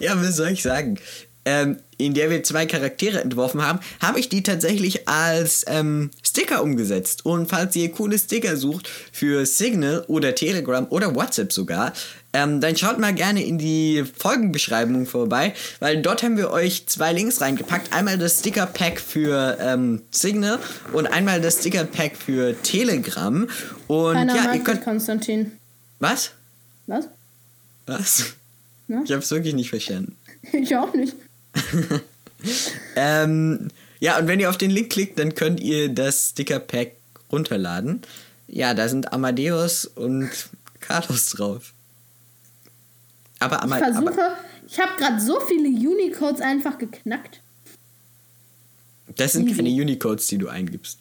ja, 0.00 0.20
was 0.20 0.36
soll 0.36 0.48
ich 0.48 0.62
sagen? 0.62 0.98
Ähm, 1.46 1.78
in 1.96 2.12
der 2.12 2.28
wir 2.28 2.42
zwei 2.42 2.66
Charaktere 2.66 3.22
entworfen 3.22 3.62
haben, 3.62 3.78
habe 4.02 4.18
ich 4.18 4.28
die 4.28 4.42
tatsächlich 4.42 5.08
als 5.08 5.64
ähm, 5.68 6.10
Sticker 6.22 6.62
umgesetzt. 6.62 7.24
Und 7.24 7.48
falls 7.48 7.74
ihr 7.76 7.90
coole 7.90 8.18
Sticker 8.18 8.56
sucht 8.56 8.90
für 9.12 9.46
Signal 9.46 10.04
oder 10.08 10.34
Telegram 10.34 10.86
oder 10.90 11.14
WhatsApp 11.14 11.52
sogar, 11.52 11.92
ähm, 12.32 12.60
dann 12.60 12.76
schaut 12.76 12.98
mal 12.98 13.14
gerne 13.14 13.44
in 13.44 13.58
die 13.58 14.04
Folgenbeschreibung 14.18 15.06
vorbei, 15.06 15.54
weil 15.78 16.02
dort 16.02 16.22
haben 16.22 16.36
wir 16.36 16.50
euch 16.50 16.86
zwei 16.86 17.12
Links 17.12 17.40
reingepackt. 17.40 17.92
Einmal 17.94 18.18
das 18.18 18.40
Sticker-Pack 18.40 19.00
für 19.00 19.56
ähm, 19.60 20.02
Signal 20.10 20.58
und 20.92 21.06
einmal 21.06 21.40
das 21.40 21.60
Sticker-Pack 21.60 22.16
für 22.16 22.60
Telegram. 22.62 23.48
Und 23.86 24.14
Keiner 24.14 24.36
ja, 24.36 24.52
ihr 24.52 24.64
könnt. 24.64 24.82
Konstantin. 24.82 25.52
Was? 26.00 26.32
Was? 26.86 27.08
Was? 27.86 28.34
Ja? 28.88 29.00
Ich 29.04 29.12
habe 29.12 29.22
es 29.22 29.30
wirklich 29.30 29.54
nicht 29.54 29.70
verstanden. 29.70 30.16
Ich 30.52 30.76
auch 30.76 30.94
nicht. 30.94 31.16
Ähm, 32.96 33.68
ja, 34.00 34.18
und 34.18 34.28
wenn 34.28 34.40
ihr 34.40 34.50
auf 34.50 34.58
den 34.58 34.70
Link 34.70 34.90
klickt, 34.90 35.18
dann 35.18 35.34
könnt 35.34 35.60
ihr 35.60 35.88
das 35.88 36.30
Sticker-Pack 36.30 36.92
runterladen. 37.32 38.02
Ja, 38.48 38.74
da 38.74 38.88
sind 38.88 39.12
Amadeus 39.12 39.84
und 39.84 40.30
Carlos 40.80 41.30
drauf. 41.30 41.72
Aber, 43.38 43.56
Ich 43.56 43.62
Ama 43.62 43.78
versuche, 43.78 44.12
aber 44.12 44.36
ich 44.66 44.78
habe 44.78 44.92
gerade 44.98 45.20
so 45.20 45.40
viele 45.40 45.68
Unicodes 45.68 46.40
einfach 46.40 46.78
geknackt. 46.78 47.40
das 49.16 49.32
sind 49.32 49.46
easy. 49.46 49.56
keine 49.56 49.70
Unicodes, 49.70 50.26
die 50.28 50.38
du 50.38 50.48
eingibst. 50.48 50.98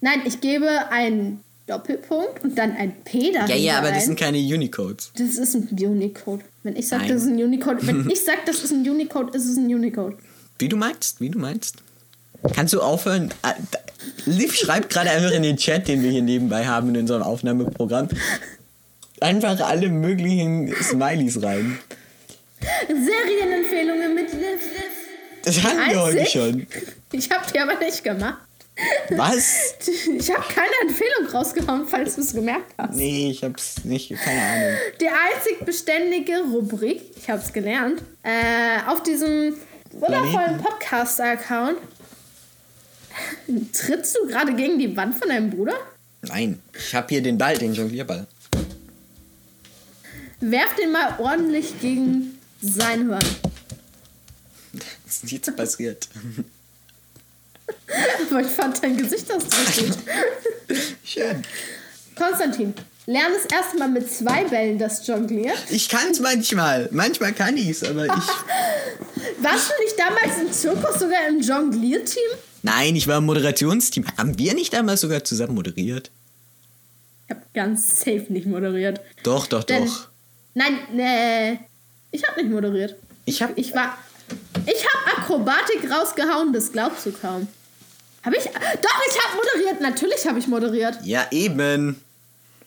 Nein, 0.00 0.22
ich 0.24 0.40
gebe 0.40 0.90
einen 0.90 1.42
Doppelpunkt 1.66 2.44
und 2.44 2.56
dann 2.56 2.72
ein 2.76 2.92
P 3.04 3.32
dahinter 3.32 3.54
Ja, 3.54 3.72
ja, 3.72 3.78
aber 3.78 3.90
das 3.90 4.04
sind 4.04 4.18
keine 4.18 4.38
Unicodes. 4.38 5.10
Das 5.16 5.36
ist 5.36 5.54
ein 5.54 5.68
Unicode. 5.72 6.44
Wenn 6.62 6.76
ich 6.76 6.86
sage, 6.88 7.06
das 7.08 7.22
ist 7.22 7.28
ein 7.28 7.42
Unicode, 7.42 7.84
wenn 7.86 8.08
ich 8.10 8.22
sage, 8.24 8.38
das 8.46 8.62
ist 8.62 8.70
ein 8.72 8.88
Unicode, 8.88 9.34
ist 9.36 9.44
es 9.46 9.56
ein 9.56 9.66
Unicode. 9.74 10.16
Wie 10.58 10.68
du 10.68 10.76
meinst, 10.76 11.20
wie 11.20 11.28
du 11.30 11.38
meinst. 11.38 11.76
Kannst 12.54 12.72
du 12.74 12.80
aufhören? 12.80 13.32
Ah, 13.42 13.54
da- 13.72 13.78
Liv 14.26 14.54
schreibt 14.54 14.90
gerade 14.90 15.10
einfach 15.10 15.32
in 15.32 15.42
den 15.42 15.56
Chat, 15.56 15.88
den 15.88 16.02
wir 16.02 16.10
hier 16.10 16.22
nebenbei 16.22 16.66
haben 16.66 16.90
in 16.90 16.98
unserem 16.98 17.22
Aufnahmeprogramm, 17.22 18.08
einfach 19.20 19.58
alle 19.60 19.88
möglichen 19.88 20.72
Smileys 20.82 21.42
rein. 21.42 21.78
Serienempfehlungen 22.88 24.14
mit 24.14 24.32
Liv, 24.32 24.42
Liv. 24.42 25.42
Das 25.44 25.62
hatten 25.62 25.90
wir 25.90 26.00
heute 26.02 26.26
schon. 26.26 26.66
Ich 27.12 27.30
habe 27.30 27.44
die 27.52 27.58
aber 27.60 27.78
nicht 27.78 28.02
gemacht. 28.04 28.38
Was? 29.10 29.74
Ich 30.18 30.30
habe 30.30 30.44
keine 30.52 30.72
Empfehlung 30.82 31.30
rausgehauen, 31.32 31.86
falls 31.86 32.16
du 32.16 32.20
es 32.20 32.32
gemerkt 32.34 32.72
hast. 32.78 32.94
Nee, 32.94 33.30
ich 33.30 33.42
hab's 33.42 33.84
nicht, 33.84 34.10
keine 34.10 34.40
Ahnung. 34.42 34.78
Die 35.00 35.08
einzig 35.08 35.64
beständige 35.64 36.38
Rubrik, 36.40 37.02
ich 37.16 37.28
habe 37.30 37.40
es 37.40 37.52
gelernt, 37.52 38.02
äh, 38.22 38.80
auf 38.86 39.02
diesem 39.02 39.56
wundervollen. 39.92 40.58
Podcast-Account. 40.58 41.78
Trittst 43.72 44.16
du 44.16 44.26
gerade 44.26 44.54
gegen 44.54 44.78
die 44.78 44.94
Wand 44.96 45.16
von 45.16 45.28
deinem 45.28 45.50
Bruder? 45.50 45.74
Nein, 46.22 46.60
ich 46.76 46.94
hab 46.94 47.08
hier 47.08 47.22
den 47.22 47.38
Ball, 47.38 47.56
den 47.56 47.72
Jonglierball. 47.72 48.26
Werf 50.40 50.74
den 50.76 50.92
mal 50.92 51.14
ordentlich 51.18 51.80
gegen 51.80 52.38
sein 52.60 53.08
Hirn. 53.08 53.24
Was 55.04 55.16
ist 55.22 55.32
jetzt 55.32 55.56
passiert? 55.56 56.08
Aber 58.30 58.40
ich 58.40 58.46
fand 58.48 58.82
dein 58.82 58.96
Gesichtsausdruck 58.96 59.76
gut. 59.76 59.98
Schön. 61.04 61.42
Konstantin, 62.16 62.74
lerne 63.06 63.34
es 63.36 63.44
erstmal 63.46 63.88
mit 63.88 64.10
zwei 64.10 64.44
Bällen 64.44 64.78
das 64.78 65.06
Jonglieren. 65.06 65.56
Ich 65.70 65.88
kann's 65.88 66.20
manchmal. 66.20 66.88
Manchmal 66.92 67.32
kann 67.32 67.56
ich's, 67.56 67.82
aber 67.82 68.04
ich. 68.06 68.10
Warst 69.42 69.70
du 69.70 69.84
nicht 69.84 69.98
damals 69.98 70.40
im 70.40 70.52
Zirkus 70.52 70.98
sogar 71.00 71.28
im 71.28 71.40
Jonglierteam? 71.40 72.22
Nein, 72.62 72.96
ich 72.96 73.06
war 73.06 73.18
im 73.18 73.26
Moderationsteam. 73.26 74.04
Haben 74.16 74.38
wir 74.38 74.54
nicht 74.54 74.72
damals 74.72 75.02
sogar 75.02 75.22
zusammen 75.24 75.54
moderiert? 75.54 76.10
Ich 77.28 77.34
habe 77.34 77.42
ganz 77.54 77.98
safe 78.00 78.26
nicht 78.28 78.46
moderiert. 78.46 79.00
Doch, 79.22 79.46
doch, 79.46 79.64
Denn- 79.64 79.86
doch. 79.86 80.08
Nein, 80.54 80.78
nee. 80.92 81.58
Ich 82.12 82.26
habe 82.26 82.40
nicht 82.42 82.50
moderiert. 82.52 82.96
Ich 83.26 83.42
hab. 83.42 83.56
Ich 83.58 83.74
war. 83.74 83.98
Ich 84.64 84.84
habe 84.86 85.18
Akrobatik 85.18 85.90
rausgehauen, 85.90 86.52
das 86.52 86.72
glaubst 86.72 87.04
du 87.06 87.12
kaum. 87.12 87.46
Habe 88.26 88.36
ich. 88.36 88.44
Doch, 88.44 88.52
ich 89.08 89.24
habe 89.24 89.36
moderiert. 89.36 89.80
Natürlich 89.80 90.26
habe 90.26 90.38
ich 90.38 90.46
moderiert. 90.48 90.98
Ja, 91.04 91.26
eben. 91.30 92.00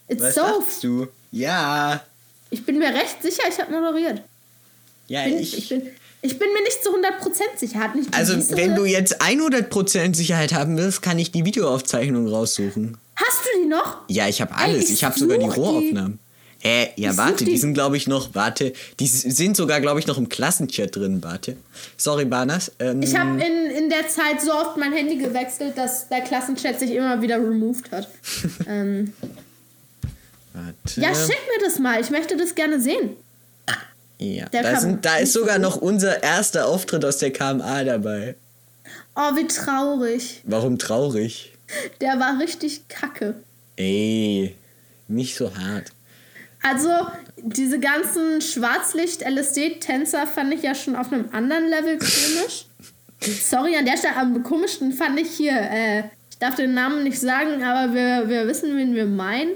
It's 0.08 0.24
Was 0.24 0.34
so. 0.36 0.41
sagst 0.41 0.84
du? 0.84 1.08
Ja. 1.32 2.02
Ich 2.50 2.65
bin 2.65 2.80
mir 2.80 2.89
recht 2.89 3.22
sicher, 3.22 3.43
ich 3.48 3.60
habe 3.60 3.72
moderiert. 3.72 4.24
Ja, 5.08 5.24
Bin, 5.26 5.38
ich. 5.38 5.56
ich, 5.58 5.69
bin, 5.69 5.84
ich 6.22 6.39
bin 6.39 6.52
mir 6.54 6.62
nicht 6.63 6.84
zu 6.84 6.89
100% 6.89 7.58
sicher. 7.58 7.80
Hat 7.80 7.95
nicht 7.95 8.12
also, 8.15 8.36
wenn 8.56 8.76
du 8.76 8.86
jetzt 8.86 9.22
100% 9.22 10.15
Sicherheit 10.15 10.54
haben 10.54 10.78
willst, 10.78 11.02
kann 11.02 11.19
ich 11.19 11.32
die 11.32 11.45
Videoaufzeichnung 11.45 12.28
raussuchen. 12.28 12.98
Hast 13.15 13.39
du 13.43 13.62
die 13.62 13.67
noch? 13.67 13.98
Ja, 14.08 14.28
ich 14.28 14.41
habe 14.41 14.54
Ey, 14.54 14.63
alles. 14.72 14.86
ich 14.86 14.93
Ich 14.93 15.04
habe 15.04 15.19
sogar 15.19 15.38
die 15.38 15.45
such 15.45 15.80
die. 15.82 16.17
Hä? 16.62 16.89
Ja, 16.98 17.12
Ich 17.12 17.17
warte, 17.17 17.45
die 17.45 17.52
die. 17.52 17.58
sind, 17.58 17.74
glaube 17.74 17.95
ich, 17.98 18.08
noch, 18.08 18.36
warte, 18.36 18.74
die 19.00 19.08
sind 19.08 19.56
sogar, 19.56 19.80
glaube 19.80 20.00
ich, 20.00 20.08
noch 20.08 20.17
im 20.17 20.28
Klassenchat 20.28 20.95
drin, 20.95 21.24
warte. 21.24 21.56
Sorry, 21.95 22.26
Banas. 22.26 22.72
Ähm, 22.80 23.02
Ich 23.02 23.15
habe 23.15 23.41
in, 23.41 23.72
in 23.72 23.89
der 23.89 24.08
Zeit 24.10 24.41
so 24.41 24.52
oft 24.54 24.76
mein 24.78 24.91
Handy 24.91 25.15
gewechselt, 25.17 25.78
dass 25.78 26.10
der 26.10 26.22
Klassenchat 26.22 26.80
sich 26.80 26.91
immer 26.91 27.22
wieder 27.22 27.38
removed 27.38 27.91
hat. 27.91 28.10
ähm, 28.67 29.13
warte. 30.54 31.00
ja, 31.02 31.15
schick 31.15 31.39
mir 31.58 31.65
das 31.65 31.80
mal. 31.80 32.02
Ich 32.02 32.10
möchte 32.10 32.36
das 32.36 32.54
gerne 32.56 32.80
sehen. 32.82 33.12
Ja, 34.22 34.48
da, 34.52 34.78
sind, 34.78 35.06
da 35.06 35.15
ist 35.15 35.32
so 35.32 35.39
sogar 35.39 35.60
noch 35.60 35.78
unser 35.78 36.22
erster 36.22 36.67
Auftritt 36.67 37.06
aus 37.06 37.19
der 37.19 37.32
KMA 37.32 37.86
dabei. 37.86 38.36
Oh, 39.15 39.36
wie 39.38 39.48
traurig. 39.48 40.41
Warum 40.43 40.78
traurig? 40.78 41.54
Der 42.02 42.19
war 42.19 42.38
richtig 42.39 42.88
kacke. 42.89 43.36
Ey, 43.78 44.56
nicht 45.08 45.36
so 45.38 45.56
hart. 45.56 45.93
Also, 46.62 46.89
diese 47.38 47.80
ganzen 47.80 48.41
Schwarzlicht-LSD-Tänzer 48.41 50.28
fand 50.28 50.54
ich 50.54 50.62
ja 50.62 50.76
schon 50.76 50.95
auf 50.95 51.12
einem 51.12 51.30
anderen 51.32 51.67
Level 51.67 51.98
komisch. 51.98 52.65
Sorry, 53.22 53.76
an 53.78 53.86
der 53.86 53.98
Stelle 53.98 54.15
am 54.15 54.43
komischsten 54.43 54.91
fand 54.93 55.19
ich 55.19 55.30
hier 55.32 55.54
äh, 55.54 56.04
darf 56.39 56.56
den 56.56 56.74
Namen 56.74 57.04
nicht 57.04 57.19
sagen, 57.19 57.63
aber 57.63 57.93
wir, 57.93 58.30
wir 58.30 58.48
wissen, 58.48 58.76
wen 58.78 58.95
wir 58.95 59.06
meinen. 59.06 59.52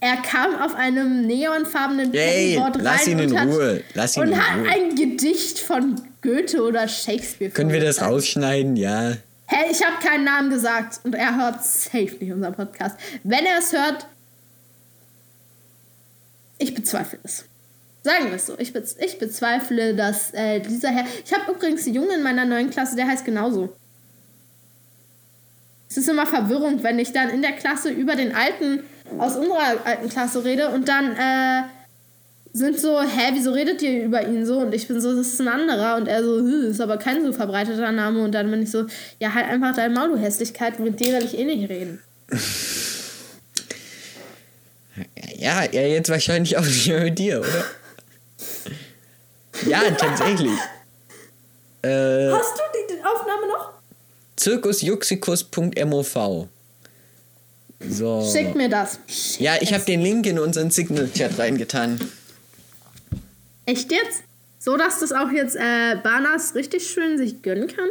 Er 0.00 0.16
kam 0.16 0.56
auf 0.60 0.74
einem 0.74 1.26
neonfarbenen 1.26 2.12
Yay, 2.12 2.54
Pennyboard 2.56 2.76
rein 2.76 2.84
lass 2.84 3.06
ihn 3.06 3.18
in 3.20 3.30
und, 3.30 3.38
hat, 3.38 3.48
Ruhe, 3.48 3.82
lass 3.94 4.16
ihn 4.16 4.22
und 4.22 4.28
in 4.30 4.36
hat 4.36 4.58
Ruhe. 4.58 4.68
ein 4.68 4.94
Gedicht 4.96 5.60
von 5.60 6.00
Goethe 6.22 6.60
oder 6.62 6.88
Shakespeare 6.88 7.52
Können 7.52 7.70
wir 7.70 7.80
das 7.80 8.02
rausschneiden? 8.02 8.74
Ja. 8.76 9.12
Hä, 9.46 9.70
ich 9.70 9.84
habe 9.84 10.04
keinen 10.04 10.24
Namen 10.24 10.50
gesagt 10.50 11.00
und 11.04 11.14
er 11.14 11.36
hört 11.36 11.62
safe 11.64 12.16
nicht 12.18 12.32
unseren 12.32 12.54
Podcast. 12.54 12.96
Wenn 13.22 13.44
er 13.46 13.58
es 13.58 13.72
hört, 13.72 14.06
ich 16.62 16.74
bezweifle 16.74 17.18
es. 17.24 17.44
Sagen 18.04 18.26
wir 18.26 18.34
es 18.34 18.46
so. 18.46 18.58
Ich, 18.58 18.72
bez 18.72 18.96
ich 18.98 19.18
bezweifle, 19.18 19.94
dass 19.94 20.32
äh, 20.34 20.60
dieser 20.60 20.90
Herr. 20.90 21.04
Ich 21.24 21.32
habe 21.32 21.52
übrigens 21.52 21.86
einen 21.86 21.94
Jungen 21.94 22.10
in 22.10 22.22
meiner 22.22 22.44
neuen 22.44 22.70
Klasse, 22.70 22.96
der 22.96 23.06
heißt 23.06 23.24
genauso. 23.24 23.74
Es 25.88 25.96
ist 25.98 26.08
immer 26.08 26.26
Verwirrung, 26.26 26.82
wenn 26.82 26.98
ich 26.98 27.12
dann 27.12 27.30
in 27.30 27.42
der 27.42 27.52
Klasse 27.52 27.90
über 27.90 28.16
den 28.16 28.34
Alten 28.34 28.80
aus 29.18 29.36
unserer 29.36 29.84
alten 29.84 30.08
Klasse 30.08 30.42
rede 30.42 30.70
und 30.70 30.88
dann 30.88 31.12
äh, 31.12 31.62
sind 32.54 32.78
so, 32.80 33.00
hä, 33.00 33.30
wieso 33.34 33.52
redet 33.52 33.82
ihr 33.82 34.04
über 34.04 34.26
ihn 34.26 34.46
so? 34.46 34.58
Und 34.60 34.74
ich 34.74 34.88
bin 34.88 35.00
so, 35.00 35.14
das 35.14 35.26
ist 35.26 35.40
ein 35.40 35.48
anderer. 35.48 35.96
Und 35.96 36.08
er 36.08 36.22
so, 36.24 36.38
"Hm, 36.38 36.70
ist 36.70 36.80
aber 36.80 36.96
kein 36.96 37.24
so 37.24 37.32
verbreiteter 37.32 37.92
Name. 37.92 38.22
Und 38.22 38.32
dann 38.32 38.50
bin 38.50 38.62
ich 38.62 38.70
so, 38.70 38.86
ja, 39.20 39.34
halt 39.34 39.46
einfach 39.46 39.74
dein 39.74 39.92
Maul, 39.92 40.10
du 40.10 40.16
Hässlichkeit, 40.16 40.78
mit 40.80 41.00
dir 41.00 41.14
will 41.14 41.24
ich 41.24 41.38
eh 41.38 41.44
nicht 41.44 41.68
reden. 41.68 42.00
Ja, 45.42 45.64
ja, 45.64 45.82
jetzt 45.82 46.08
wahrscheinlich 46.08 46.56
auch 46.56 46.64
nicht 46.64 46.86
mehr 46.86 47.00
mit 47.00 47.18
dir, 47.18 47.40
oder? 47.40 47.64
Ja, 49.66 49.80
tatsächlich. 49.90 50.56
Äh, 51.82 52.30
Hast 52.30 52.56
du 52.56 52.62
die, 52.72 52.94
die 52.94 53.04
Aufnahme 53.04 53.48
noch? 53.48 53.72
zirkusjuxikus.mov. 54.36 56.48
So. 57.88 58.30
Schick 58.32 58.54
mir 58.54 58.68
das. 58.68 59.00
Ja, 59.40 59.56
ich 59.60 59.74
habe 59.74 59.84
den 59.84 60.00
Link 60.00 60.26
in 60.26 60.38
unseren 60.38 60.70
Signal-Chat 60.70 61.36
reingetan. 61.36 61.98
Echt 63.66 63.90
jetzt? 63.90 64.22
So, 64.60 64.76
dass 64.76 65.00
das 65.00 65.10
auch 65.10 65.32
jetzt 65.32 65.56
äh, 65.56 65.96
Banas 66.04 66.54
richtig 66.54 66.88
schön 66.88 67.18
sich 67.18 67.42
gönnen 67.42 67.66
kann? 67.66 67.88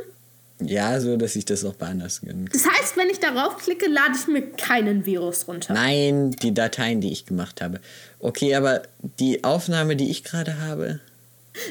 Ja, 0.66 1.00
so, 1.02 1.18
dass 1.18 1.36
ich 1.36 1.46
das 1.46 1.64
auch 1.66 1.74
beanders 1.76 2.22
gönnen 2.22 2.50
kann. 2.50 2.62
Das 2.62 2.72
heißt, 2.80 2.98
wenn 2.98 3.10
ich 3.10 3.20
darauf 3.20 3.58
klicke, 3.58 3.88
lade 3.90 4.14
ich 4.20 4.28
mir 4.28 4.42
keinen 4.42 5.06
Virus 5.06 5.48
runter. 5.48 5.74
Nein, 5.74 6.32
die 6.32 6.54
Dateien, 6.54 7.02
die 7.02 7.12
ich 7.12 7.26
gemacht 7.26 7.62
habe. 7.62 7.80
Okay, 8.20 8.56
aber 8.56 8.84
die 9.20 9.44
Aufnahme, 9.44 9.96
die 9.96 10.10
ich 10.12 10.24
gerade 10.24 10.60
habe. 10.60 11.00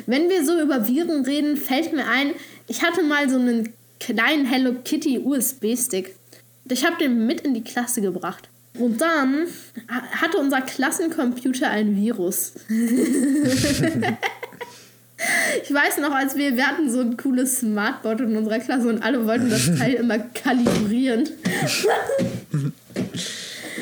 Wenn 0.07 0.29
wir 0.29 0.45
so 0.45 0.61
über 0.61 0.87
Viren 0.89 1.25
reden, 1.25 1.57
fällt 1.57 1.93
mir 1.93 2.07
ein, 2.07 2.33
ich 2.69 2.83
hatte 2.83 3.03
mal 3.03 3.29
so 3.31 3.37
einen 3.37 3.73
kleinen 3.99 4.47
Hello 4.47 4.75
Kitty 4.85 5.19
USB-Stick. 5.19 6.15
Ich 6.69 6.85
habe 6.85 6.97
den 6.99 7.27
mit 7.27 7.41
in 7.43 7.55
die 7.55 7.65
Klasse 7.65 8.01
gebracht. 8.01 8.49
Und 8.79 9.01
dann 9.01 9.47
ha- 9.91 10.03
hatte 10.23 10.39
unser 10.39 10.61
Klassencomputer 10.61 11.69
ein 11.71 11.97
Virus. 11.97 12.53
ich 15.63 15.73
weiß 15.73 15.99
noch, 15.99 16.13
als 16.13 16.37
wir, 16.37 16.57
wir 16.57 16.67
hatten 16.67 16.91
so 16.91 17.01
ein 17.01 17.17
cooles 17.17 17.61
Smartboard 17.61 18.21
in 18.21 18.37
unserer 18.37 18.59
Klasse 18.59 18.89
und 18.89 19.03
alle 19.03 19.27
wollten 19.27 19.51
das 19.51 19.67
Teil 19.79 19.95
immer 19.95 20.19
kalibrieren. 20.19 21.29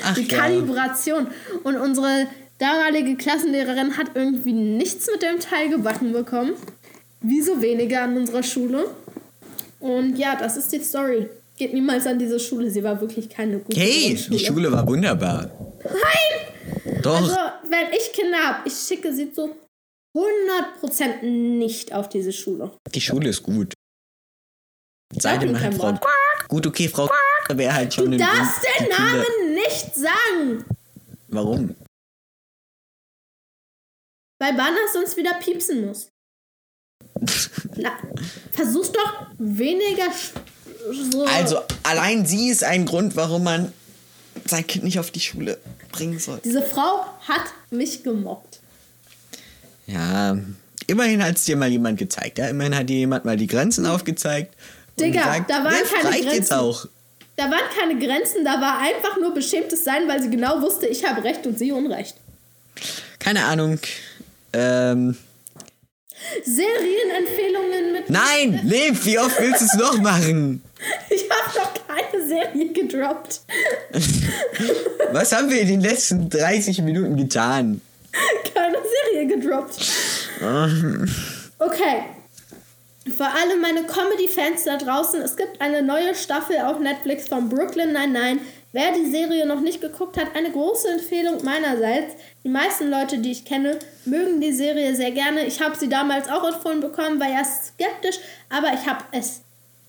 Ach, 0.04 0.14
Die 0.14 0.22
ja. 0.28 0.38
Kalibration. 0.38 1.26
Und 1.64 1.76
unsere 1.76 2.26
damalige 2.58 3.16
Klassenlehrerin 3.16 3.96
hat 3.96 4.10
irgendwie 4.14 4.52
nichts 4.52 5.06
mit 5.10 5.22
dem 5.22 5.40
Teil 5.40 5.68
gebacken 5.70 6.12
bekommen. 6.12 6.52
Wie 7.20 7.42
so 7.42 7.60
wenige 7.60 8.00
an 8.00 8.16
unserer 8.16 8.42
Schule. 8.42 8.86
Und 9.80 10.16
ja, 10.16 10.36
das 10.36 10.56
ist 10.56 10.72
die 10.72 10.80
Story. 10.80 11.28
Geht 11.56 11.74
niemals 11.74 12.06
an 12.06 12.18
diese 12.18 12.38
Schule. 12.38 12.70
Sie 12.70 12.82
war 12.84 13.00
wirklich 13.00 13.28
keine 13.28 13.58
gute 13.58 13.78
Hey, 13.80 14.08
Grundschule. 14.14 14.38
die 14.38 14.44
Schule 14.44 14.72
war 14.72 14.86
wunderbar. 14.86 15.50
Nein! 15.84 17.00
Doch. 17.02 17.16
Also, 17.20 17.36
wenn 17.68 17.92
ich 17.92 18.12
Kinder 18.12 18.38
habe, 18.38 18.58
ich 18.68 18.74
schicke 18.74 19.12
sie 19.12 19.32
zu 19.32 19.50
100% 20.18 21.22
nicht 21.22 21.92
auf 21.92 22.08
diese 22.08 22.32
Schule. 22.32 22.76
Die 22.94 23.00
Schule 23.00 23.28
ist 23.28 23.42
gut. 23.42 23.74
Sei 25.16 25.38
dem 25.38 25.58
halt 25.58 25.74
Frau. 25.74 25.92
Wort. 25.92 26.04
Gut, 26.48 26.66
okay, 26.66 26.88
Frau 26.88 27.08
wäre 27.50 27.72
halt 27.74 27.94
schon 27.94 28.10
Du 28.10 28.18
darfst 28.18 28.62
den 28.64 28.86
Kinder- 28.88 28.98
Namen 28.98 29.54
nicht 29.54 29.94
sagen, 29.94 30.64
Warum? 31.28 31.74
weil 34.40 34.54
Banas 34.54 34.92
sonst 34.92 35.16
wieder 35.16 35.34
piepsen 35.34 35.86
muss. 35.86 36.08
Na, 37.76 37.98
versuch 38.52 38.86
doch 38.88 39.26
weniger 39.38 40.06
so. 41.10 41.24
Also, 41.24 41.60
allein 41.82 42.24
sie 42.24 42.48
ist 42.50 42.62
ein 42.64 42.86
Grund, 42.86 43.16
warum 43.16 43.42
man 43.44 43.72
sein 44.44 44.66
Kind 44.66 44.84
nicht 44.84 44.98
auf 45.00 45.10
die 45.10 45.20
Schule 45.20 45.58
bringen 45.90 46.18
soll. 46.20 46.40
Diese 46.44 46.62
Frau 46.62 47.04
hat 47.26 47.46
mich 47.70 48.04
gemobbt. 48.04 48.47
Ja, 49.88 50.36
immerhin 50.86 51.24
hat 51.24 51.36
es 51.36 51.44
dir 51.44 51.56
mal 51.56 51.68
jemand 51.70 51.98
gezeigt. 51.98 52.38
Ja, 52.38 52.48
immerhin 52.48 52.76
hat 52.76 52.88
dir 52.88 52.98
jemand 52.98 53.24
mal 53.24 53.36
die 53.36 53.46
Grenzen 53.46 53.86
aufgezeigt. 53.86 54.54
und 54.98 55.04
Digga, 55.06 55.20
gesagt, 55.22 55.50
da 55.50 55.64
waren 55.64 55.74
keine 55.74 56.08
reicht 56.08 56.24
jetzt 56.24 56.50
Grenzen. 56.50 56.54
auch. 56.54 56.86
Da 57.36 57.44
waren 57.44 57.70
keine 57.78 57.98
Grenzen, 57.98 58.44
da 58.44 58.60
war 58.60 58.80
einfach 58.80 59.16
nur 59.20 59.32
beschämtes 59.32 59.84
Sein, 59.84 60.08
weil 60.08 60.20
sie 60.22 60.28
genau 60.28 60.60
wusste, 60.60 60.86
ich 60.86 61.04
habe 61.04 61.22
Recht 61.24 61.46
und 61.46 61.58
sie 61.58 61.72
Unrecht. 61.72 62.16
Keine 63.18 63.44
Ahnung. 63.44 63.78
Ähm, 64.52 65.16
Serienempfehlungen 66.44 67.92
mit. 67.92 68.10
nein, 68.10 68.60
Lev, 68.64 69.04
wie 69.06 69.18
oft 69.18 69.40
willst 69.40 69.60
du 69.60 69.64
es 69.66 69.74
noch 69.74 69.98
machen? 69.98 70.62
Ich 71.10 71.24
habe 71.30 71.58
noch 71.58 71.74
keine 71.86 72.26
Serie 72.26 72.72
gedroppt. 72.72 73.40
Was 75.12 75.32
haben 75.32 75.48
wir 75.50 75.60
in 75.60 75.68
den 75.68 75.80
letzten 75.80 76.28
30 76.28 76.82
Minuten 76.82 77.16
getan? 77.16 77.80
Serie 79.18 79.26
gedroppt. 79.26 79.92
Okay. 81.58 82.04
Für 83.16 83.24
alle 83.24 83.56
meine 83.56 83.84
Comedy-Fans 83.84 84.64
da 84.64 84.76
draußen, 84.76 85.20
es 85.22 85.36
gibt 85.36 85.60
eine 85.60 85.82
neue 85.82 86.14
Staffel 86.14 86.58
auf 86.58 86.78
Netflix 86.78 87.26
von 87.26 87.48
Brooklyn 87.48 87.92
Nine-Nine. 87.92 88.40
Wer 88.72 88.92
die 88.92 89.10
Serie 89.10 89.46
noch 89.46 89.60
nicht 89.60 89.80
geguckt 89.80 90.18
hat, 90.18 90.36
eine 90.36 90.52
große 90.52 90.88
Empfehlung 90.88 91.42
meinerseits. 91.42 92.14
Die 92.44 92.50
meisten 92.50 92.90
Leute, 92.90 93.18
die 93.18 93.32
ich 93.32 93.46
kenne, 93.46 93.78
mögen 94.04 94.42
die 94.42 94.52
Serie 94.52 94.94
sehr 94.94 95.10
gerne. 95.10 95.46
Ich 95.46 95.62
habe 95.62 95.76
sie 95.76 95.88
damals 95.88 96.28
auch 96.28 96.46
empfohlen 96.46 96.80
bekommen, 96.80 97.18
war 97.18 97.30
erst 97.30 97.68
skeptisch, 97.68 98.18
aber 98.50 98.74
ich 98.74 98.86
habe 98.86 99.04
es 99.12 99.40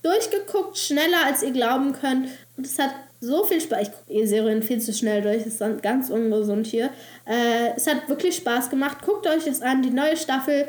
durchgeguckt, 0.02 0.78
schneller 0.78 1.26
als 1.26 1.42
ihr 1.42 1.50
glauben 1.50 1.92
könnt. 1.92 2.28
Und 2.56 2.66
es 2.66 2.78
hat 2.78 2.94
so 3.20 3.44
viel 3.44 3.60
Spaß. 3.60 3.82
Ich 3.82 3.92
gucke 3.92 4.12
eh 4.12 4.26
Serien 4.26 4.62
viel 4.62 4.80
zu 4.80 4.92
schnell 4.92 5.22
durch, 5.22 5.44
das 5.44 5.60
ist 5.60 5.82
ganz 5.82 6.10
ungesund 6.10 6.66
hier. 6.66 6.90
Äh, 7.26 7.74
es 7.76 7.86
hat 7.86 8.08
wirklich 8.08 8.36
Spaß 8.36 8.70
gemacht. 8.70 8.98
Guckt 9.04 9.26
euch 9.26 9.44
das 9.44 9.60
an. 9.62 9.82
Die 9.82 9.90
neue 9.90 10.16
Staffel 10.16 10.66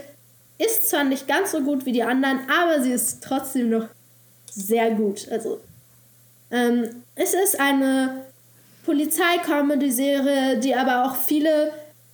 ist 0.57 0.89
zwar 0.89 1.03
nicht 1.03 1.27
ganz 1.27 1.51
so 1.51 1.61
gut 1.61 1.85
wie 1.85 1.91
die 1.91 2.03
anderen, 2.03 2.41
aber 2.49 2.81
sie 2.81 2.91
ist 2.91 3.23
trotzdem 3.23 3.69
noch 3.69 3.87
sehr 4.51 4.91
gut. 4.91 5.27
Also, 5.31 5.61
ähm, 6.51 7.03
es 7.15 7.33
ist 7.33 7.59
eine 7.59 8.25
Polizei-Comedy-Serie, 8.85 10.59
die 10.59 10.75
aber 10.75 11.05
auch 11.05 11.15
viele 11.15 11.71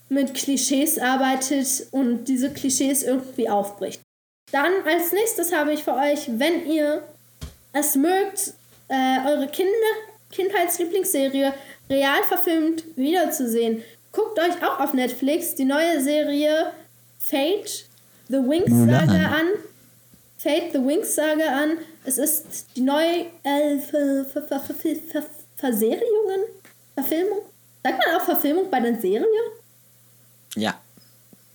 mit 0.10 0.34
Klischees 0.34 1.00
arbeitet 1.00 1.88
und 1.91 2.26
diese 2.26 2.52
Klischees 2.52 3.04
irgendwie 3.04 3.50
aufbricht. 3.50 4.02
Dann 4.52 4.71
als 4.86 5.12
nächstes 5.12 5.54
habe 5.54 5.73
ich 5.73 5.84
für 5.84 5.93
euch, 5.93 6.30
wenn 6.39 6.65
ihr 6.65 7.04
es 7.73 7.95
mögt, 7.95 8.54
äh, 8.88 9.28
eure 9.28 9.47
Kinder 9.47 9.71
Kindheitslieblingsserie 10.32 11.54
real 11.90 12.24
verfilmt 12.28 12.84
wiederzusehen. 12.96 13.84
Guckt 14.12 14.40
euch 14.40 14.63
auch 14.63 14.80
auf 14.80 14.94
Netflix 14.94 15.56
die 15.56 15.66
neue 15.66 16.02
Serie 16.02 16.72
Fate 17.20 17.88
The 18.30 18.38
Wings 18.38 18.70
Saga 18.70 19.28
an. 19.28 19.48
Fate 20.38 20.72
The 20.74 20.80
Wings 20.80 21.16
Saga 21.16 21.63
an. 21.63 21.78
Es 22.04 22.18
ist 22.18 22.68
die 22.76 22.82
neue 22.82 23.26
äh, 23.44 23.78
Ver 23.80 24.26
Ver 24.26 24.42
Ver 24.42 24.60
Ver 24.60 24.96
Ver 24.96 25.24
Verserierungen? 25.56 26.42
Verfilmung? 26.94 27.40
Sagt 27.84 28.06
man 28.06 28.16
auch 28.16 28.26
Verfilmung 28.26 28.70
bei 28.70 28.80
der 28.80 29.00
Serie? 29.00 29.26
Ja, 30.56 30.80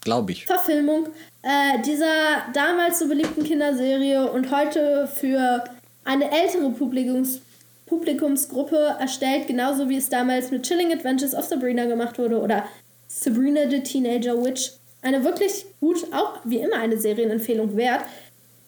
glaube 0.00 0.32
ich. 0.32 0.46
Verfilmung 0.46 1.08
äh, 1.42 1.80
dieser 1.82 2.46
damals 2.52 2.98
so 2.98 3.08
beliebten 3.08 3.44
Kinderserie 3.44 4.30
und 4.30 4.50
heute 4.50 5.06
für 5.06 5.64
eine 6.04 6.30
ältere 6.30 6.70
Publikums 6.70 7.40
Publikumsgruppe 7.86 8.96
erstellt, 8.98 9.46
genauso 9.46 9.88
wie 9.88 9.96
es 9.96 10.08
damals 10.08 10.50
mit 10.50 10.62
Chilling 10.62 10.92
Adventures 10.92 11.34
of 11.34 11.44
Sabrina 11.44 11.86
gemacht 11.86 12.18
wurde 12.18 12.40
oder 12.40 12.64
Sabrina 13.08 13.68
the 13.68 13.82
Teenager 13.82 14.42
Witch. 14.42 14.72
Eine 15.02 15.24
wirklich 15.24 15.66
gut, 15.80 16.06
auch 16.12 16.40
wie 16.44 16.58
immer 16.58 16.76
eine 16.76 16.96
Serienempfehlung 16.96 17.76
wert, 17.76 18.02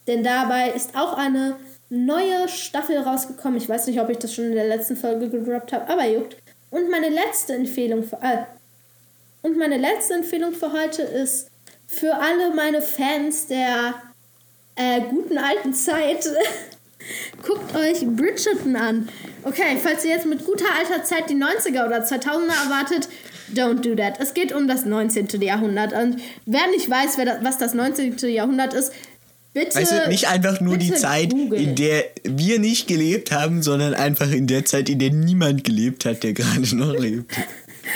denn 0.06 0.22
dabei 0.22 0.70
ist 0.70 0.96
auch 0.96 1.16
eine 1.16 1.56
neue 1.88 2.48
Staffel 2.48 2.98
rausgekommen. 2.98 3.56
Ich 3.56 3.68
weiß 3.68 3.86
nicht, 3.86 4.00
ob 4.00 4.10
ich 4.10 4.18
das 4.18 4.34
schon 4.34 4.46
in 4.46 4.54
der 4.54 4.66
letzten 4.66 4.96
Folge 4.96 5.28
gedroppt 5.28 5.72
habe, 5.72 5.88
aber 5.88 6.06
juckt. 6.06 6.36
Und 6.70 6.90
meine 6.90 7.08
letzte 7.08 7.54
Empfehlung 7.54 8.02
für, 8.02 8.16
äh, 8.16 8.44
und 9.42 9.56
meine 9.56 9.76
letzte 9.76 10.14
Empfehlung 10.14 10.52
für 10.52 10.72
heute 10.72 11.02
ist 11.02 11.50
für 11.86 12.14
alle 12.14 12.52
meine 12.54 12.82
Fans 12.82 13.46
der 13.46 13.94
äh, 14.74 15.02
guten 15.02 15.38
alten 15.38 15.72
Zeit 15.72 16.28
Guckt 17.42 17.74
euch 17.76 18.06
Bridgerton 18.06 18.76
an. 18.76 19.08
Okay, 19.42 19.78
falls 19.82 20.04
ihr 20.04 20.12
jetzt 20.12 20.26
mit 20.26 20.44
guter 20.44 20.64
alter 20.78 21.04
Zeit 21.04 21.28
die 21.28 21.34
90er 21.34 21.86
oder 21.86 22.04
2000er 22.04 22.64
erwartet, 22.64 23.08
don't 23.54 23.80
do 23.82 23.94
that. 23.94 24.18
Es 24.20 24.34
geht 24.34 24.52
um 24.52 24.68
das 24.68 24.84
19. 24.84 25.28
Jahrhundert. 25.40 25.92
Und 25.92 26.20
wer 26.46 26.66
nicht 26.68 26.88
weiß, 26.88 27.18
wer 27.18 27.26
das, 27.26 27.44
was 27.44 27.58
das 27.58 27.74
19. 27.74 28.16
Jahrhundert 28.30 28.72
ist, 28.72 28.92
bitte. 29.52 29.76
Weißt 29.76 29.92
du, 29.92 30.08
nicht 30.08 30.28
einfach 30.28 30.60
nur 30.60 30.76
die 30.76 30.94
Zeit, 30.94 31.30
googlen. 31.30 31.62
in 31.62 31.74
der 31.74 32.04
wir 32.24 32.58
nicht 32.58 32.86
gelebt 32.88 33.32
haben, 33.32 33.62
sondern 33.62 33.94
einfach 33.94 34.30
in 34.30 34.46
der 34.46 34.64
Zeit, 34.64 34.88
in 34.88 34.98
der 34.98 35.10
niemand 35.10 35.64
gelebt 35.64 36.04
hat, 36.04 36.22
der 36.22 36.32
gerade 36.32 36.74
noch 36.76 36.94
lebt. 36.94 37.34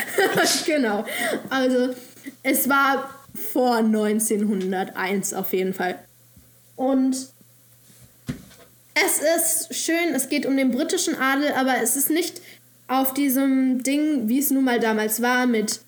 genau. 0.66 1.04
Also, 1.48 1.94
es 2.42 2.68
war 2.68 3.08
vor 3.52 3.76
1901 3.76 5.34
auf 5.34 5.52
jeden 5.52 5.72
Fall. 5.72 5.98
Und 6.76 7.16
es 9.04 9.66
ist 9.68 9.74
schön, 9.74 10.14
es 10.14 10.28
geht 10.28 10.46
um 10.46 10.56
den 10.56 10.70
britischen 10.70 11.16
Adel, 11.16 11.52
aber 11.52 11.82
es 11.82 11.96
ist 11.96 12.10
nicht 12.10 12.40
auf 12.86 13.14
diesem 13.14 13.82
Ding, 13.82 14.28
wie 14.28 14.38
es 14.38 14.50
nun 14.50 14.64
mal 14.64 14.80
damals 14.80 15.20
war, 15.20 15.46
mit 15.46 15.80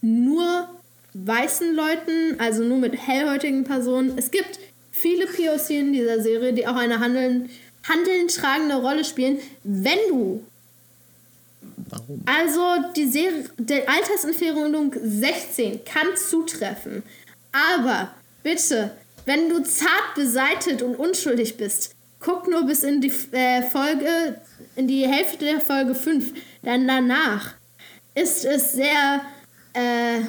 nur 0.00 0.68
weißen 1.14 1.74
Leuten, 1.74 2.38
also 2.38 2.64
nur 2.64 2.78
mit 2.78 2.96
hellhäutigen 2.96 3.64
Personen. 3.64 4.16
Es 4.16 4.30
gibt 4.30 4.58
viele 4.90 5.26
POC 5.26 5.70
in 5.70 5.92
dieser 5.92 6.22
Serie, 6.22 6.52
die 6.52 6.66
auch 6.66 6.76
eine 6.76 7.00
handeln, 7.00 7.50
handeln 7.82 8.28
tragende 8.28 8.76
Rolle 8.76 9.04
spielen. 9.04 9.38
Wenn 9.64 9.98
du 10.08 10.44
Warum? 11.88 12.22
also 12.24 12.90
die 12.96 13.06
Serie, 13.06 13.44
der 13.58 13.88
Altersempfehlung 13.88 14.94
16 15.02 15.84
kann 15.84 16.16
zutreffen. 16.16 17.02
Aber 17.52 18.14
bitte, 18.42 18.92
wenn 19.24 19.48
du 19.48 19.62
zart 19.62 20.14
beseitet 20.14 20.82
und 20.82 20.96
unschuldig 20.96 21.56
bist, 21.56 21.94
guck 22.20 22.48
nur 22.48 22.64
bis 22.66 22.82
in 22.82 23.00
die 23.00 23.12
äh, 23.32 23.62
Folge, 23.62 24.40
in 24.76 24.88
die 24.88 25.06
Hälfte 25.06 25.44
der 25.44 25.60
Folge 25.60 25.94
5. 25.94 26.32
Dann 26.62 26.86
danach 26.86 27.54
ist 28.14 28.44
es 28.44 28.72
sehr 28.72 29.22
äh, 29.74 30.22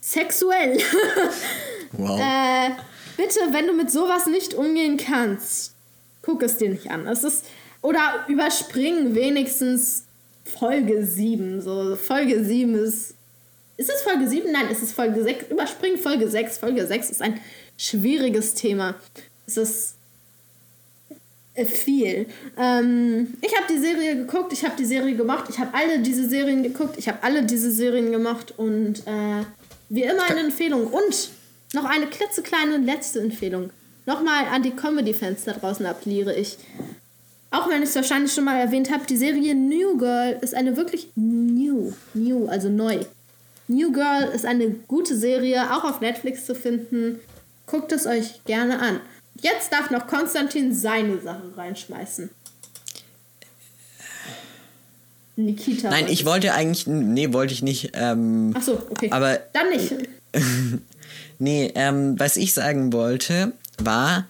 sexuell. 0.00 0.78
Wow. 1.92 2.20
Äh, 2.20 2.70
bitte, 3.16 3.40
wenn 3.50 3.66
du 3.66 3.72
mit 3.72 3.90
sowas 3.90 4.26
nicht 4.26 4.54
umgehen 4.54 4.96
kannst, 4.96 5.74
guck 6.22 6.40
es 6.40 6.56
dir 6.56 6.70
nicht 6.70 6.88
an. 6.88 7.04
Es 7.08 7.24
ist, 7.24 7.46
oder 7.82 8.24
überspring 8.28 9.16
wenigstens 9.16 10.04
Folge 10.44 11.04
7. 11.04 11.60
So, 11.60 11.96
Folge 11.96 12.44
7 12.44 12.76
ist. 12.76 13.14
Ist 13.80 13.88
es 13.88 14.02
Folge 14.02 14.28
7? 14.28 14.52
Nein, 14.52 14.66
es 14.70 14.82
ist 14.82 14.92
Folge 14.92 15.22
6. 15.22 15.46
Überspring 15.48 15.96
Folge 15.96 16.28
6. 16.28 16.58
Folge 16.58 16.86
6 16.86 17.08
ist 17.12 17.22
ein 17.22 17.40
schwieriges 17.78 18.52
Thema. 18.52 18.94
Es 19.46 19.56
ist 19.56 19.94
viel. 21.64 22.26
Ähm, 22.58 23.38
ich 23.40 23.56
habe 23.56 23.72
die 23.72 23.78
Serie 23.78 24.16
geguckt, 24.16 24.52
ich 24.52 24.66
habe 24.66 24.74
die 24.78 24.84
Serie 24.84 25.16
gemacht, 25.16 25.46
ich 25.48 25.58
habe 25.58 25.72
alle 25.72 26.00
diese 26.00 26.28
Serien 26.28 26.62
geguckt, 26.62 26.98
ich 26.98 27.08
habe 27.08 27.22
alle 27.22 27.42
diese 27.42 27.70
Serien 27.70 28.12
gemacht 28.12 28.52
und 28.58 28.98
äh, 29.06 29.44
wie 29.88 30.02
immer 30.02 30.28
eine 30.28 30.40
Empfehlung. 30.40 30.86
Und 30.86 31.30
noch 31.72 31.86
eine 31.86 32.06
klitzekleine 32.06 32.76
letzte 32.76 33.20
Empfehlung. 33.20 33.70
Nochmal 34.04 34.44
an 34.52 34.62
die 34.62 34.72
Comedy-Fans 34.72 35.44
da 35.44 35.54
draußen 35.54 35.86
appelliere 35.86 36.36
ich. 36.36 36.58
Auch 37.50 37.70
wenn 37.70 37.82
ich 37.82 37.88
es 37.88 37.96
wahrscheinlich 37.96 38.34
schon 38.34 38.44
mal 38.44 38.60
erwähnt 38.60 38.90
habe, 38.92 39.06
die 39.06 39.16
Serie 39.16 39.54
New 39.54 39.96
Girl 39.96 40.38
ist 40.42 40.54
eine 40.54 40.76
wirklich 40.76 41.08
new, 41.16 41.94
new, 42.12 42.46
also 42.46 42.68
neu. 42.68 43.00
New 43.70 43.92
Girl 43.92 44.24
ist 44.34 44.44
eine 44.44 44.68
gute 44.88 45.16
Serie, 45.16 45.72
auch 45.72 45.84
auf 45.84 46.00
Netflix 46.00 46.44
zu 46.44 46.56
finden. 46.56 47.20
Guckt 47.66 47.92
es 47.92 48.04
euch 48.04 48.42
gerne 48.44 48.80
an. 48.80 49.00
Jetzt 49.40 49.72
darf 49.72 49.90
noch 49.90 50.08
Konstantin 50.08 50.74
seine 50.74 51.20
Sache 51.20 51.56
reinschmeißen. 51.56 52.30
Nikita. 55.36 55.88
Nein, 55.88 56.06
ich 56.08 56.24
wollte 56.24 56.52
eigentlich. 56.52 56.88
Nee, 56.88 57.32
wollte 57.32 57.54
ich 57.54 57.62
nicht. 57.62 57.92
Ähm, 57.94 58.52
Ach 58.56 58.62
so, 58.62 58.72
okay. 58.90 59.08
Aber 59.12 59.38
Dann 59.52 59.70
nicht. 59.70 59.94
nee, 61.38 61.70
ähm, 61.76 62.18
was 62.18 62.36
ich 62.36 62.52
sagen 62.52 62.92
wollte, 62.92 63.52
war, 63.78 64.26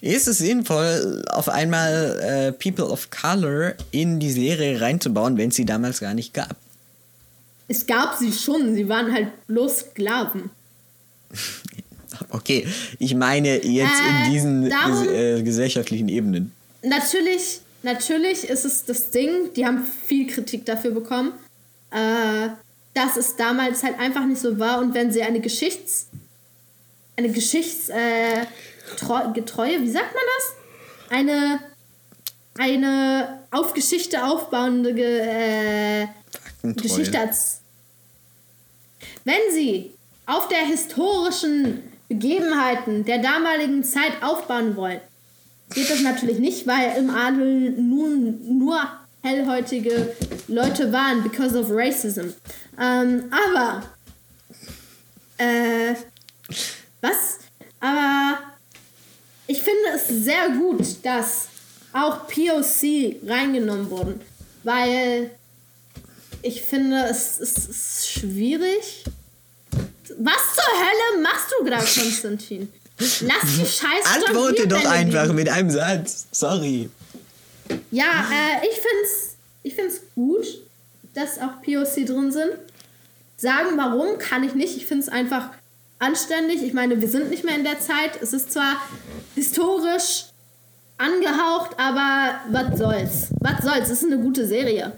ist 0.00 0.28
es 0.28 0.38
sinnvoll, 0.38 1.24
auf 1.30 1.50
einmal 1.50 2.18
äh, 2.20 2.52
People 2.52 2.86
of 2.86 3.10
Color 3.10 3.74
in 3.90 4.18
die 4.18 4.32
Serie 4.32 4.80
reinzubauen, 4.80 5.36
wenn 5.36 5.50
es 5.50 5.56
sie 5.56 5.66
damals 5.66 6.00
gar 6.00 6.14
nicht 6.14 6.32
gab? 6.32 6.56
Es 7.68 7.86
gab 7.86 8.16
sie 8.18 8.32
schon, 8.32 8.74
sie 8.74 8.88
waren 8.88 9.12
halt 9.12 9.28
bloß 9.46 9.78
Sklaven. 9.90 10.50
Okay, 12.30 12.66
ich 12.98 13.14
meine 13.14 13.62
jetzt 13.64 14.00
Äh, 14.00 14.26
in 14.26 14.32
diesen 14.32 14.70
darum- 14.70 15.02
ges 15.04 15.12
äh, 15.12 15.42
gesellschaftlichen 15.42 16.08
Ebenen. 16.08 16.52
Natürlich, 16.82 17.60
natürlich 17.82 18.44
ist 18.48 18.64
es 18.64 18.84
das 18.84 19.10
Ding, 19.10 19.52
die 19.54 19.64
haben 19.64 19.84
viel 20.06 20.26
Kritik 20.26 20.64
dafür 20.66 20.90
bekommen, 20.90 21.32
äh, 21.90 22.48
dass 22.94 23.16
es 23.16 23.36
damals 23.36 23.82
halt 23.84 23.98
einfach 24.00 24.26
nicht 24.26 24.40
so 24.40 24.58
war 24.58 24.80
und 24.80 24.94
wenn 24.94 25.12
sie 25.12 25.22
eine 25.22 25.40
Geschichts... 25.40 26.08
eine 27.16 27.30
Geschichts... 27.30 27.88
Äh, 27.88 28.46
wie 29.00 29.90
sagt 29.90 30.14
man 30.14 30.24
das? 30.34 31.10
Eine... 31.10 31.60
eine 32.58 33.38
auf 33.50 33.74
Geschichte 33.74 34.24
aufbauende 34.24 34.94
Ge 34.94 35.20
äh. 35.20 36.06
Geschichte 36.62 37.18
als. 37.18 37.57
Wenn 39.28 39.52
sie 39.52 39.92
auf 40.24 40.48
der 40.48 40.64
historischen 40.64 41.82
Begebenheiten 42.08 43.04
der 43.04 43.18
damaligen 43.18 43.84
Zeit 43.84 44.22
aufbauen 44.22 44.74
wollen, 44.74 45.02
geht 45.74 45.90
das 45.90 46.00
natürlich 46.00 46.38
nicht, 46.38 46.66
weil 46.66 46.96
im 46.96 47.10
Adel 47.10 47.72
nun 47.72 48.58
nur 48.58 48.80
hellhäutige 49.22 50.16
Leute 50.46 50.90
waren, 50.94 51.22
because 51.22 51.58
of 51.58 51.66
racism. 51.68 52.28
Ähm, 52.80 53.30
aber. 53.30 53.82
Äh. 55.36 55.94
Was? 57.02 57.40
Aber. 57.80 58.38
Ich 59.46 59.60
finde 59.60 59.90
es 59.94 60.08
sehr 60.08 60.48
gut, 60.58 61.04
dass 61.04 61.48
auch 61.92 62.26
POC 62.28 63.16
reingenommen 63.26 63.90
wurden, 63.90 64.22
weil 64.64 65.32
ich 66.40 66.62
finde, 66.62 67.04
es, 67.10 67.38
es 67.40 67.68
ist 67.68 68.10
schwierig. 68.10 69.04
Was 70.18 70.54
zur 70.54 70.64
Hölle 70.74 71.22
machst 71.22 71.54
du 71.58 71.64
gerade, 71.64 71.84
Konstantin? 71.84 72.72
Lass 72.98 73.20
die 73.20 73.66
Scheiße 73.66 74.26
Antworte 74.26 74.66
doch 74.66 74.84
einfach 74.84 75.24
liegen. 75.24 75.34
mit 75.36 75.48
einem 75.48 75.70
Satz. 75.70 76.26
Sorry. 76.32 76.90
Ja, 77.90 78.26
äh, 78.30 78.66
ich 78.66 78.74
find's, 78.74 79.36
ich 79.62 79.74
find's 79.74 80.00
gut, 80.14 80.46
dass 81.14 81.38
auch 81.38 81.62
POC 81.62 82.06
drin 82.06 82.32
sind. 82.32 82.52
Sagen 83.36 83.76
warum, 83.76 84.18
kann 84.18 84.42
ich 84.42 84.54
nicht. 84.54 84.76
Ich 84.76 84.86
find's 84.86 85.08
einfach 85.08 85.50
anständig. 86.00 86.62
Ich 86.62 86.72
meine, 86.72 87.00
wir 87.00 87.08
sind 87.08 87.30
nicht 87.30 87.44
mehr 87.44 87.54
in 87.54 87.64
der 87.64 87.78
Zeit. 87.80 88.20
Es 88.20 88.32
ist 88.32 88.52
zwar 88.52 88.76
historisch 89.36 90.24
angehaucht, 90.96 91.78
aber 91.78 92.40
was 92.50 92.78
soll's? 92.78 93.28
Was 93.40 93.62
soll's? 93.62 93.90
Es 93.90 94.02
ist 94.02 94.12
eine 94.12 94.18
gute 94.18 94.46
Serie. 94.46 94.92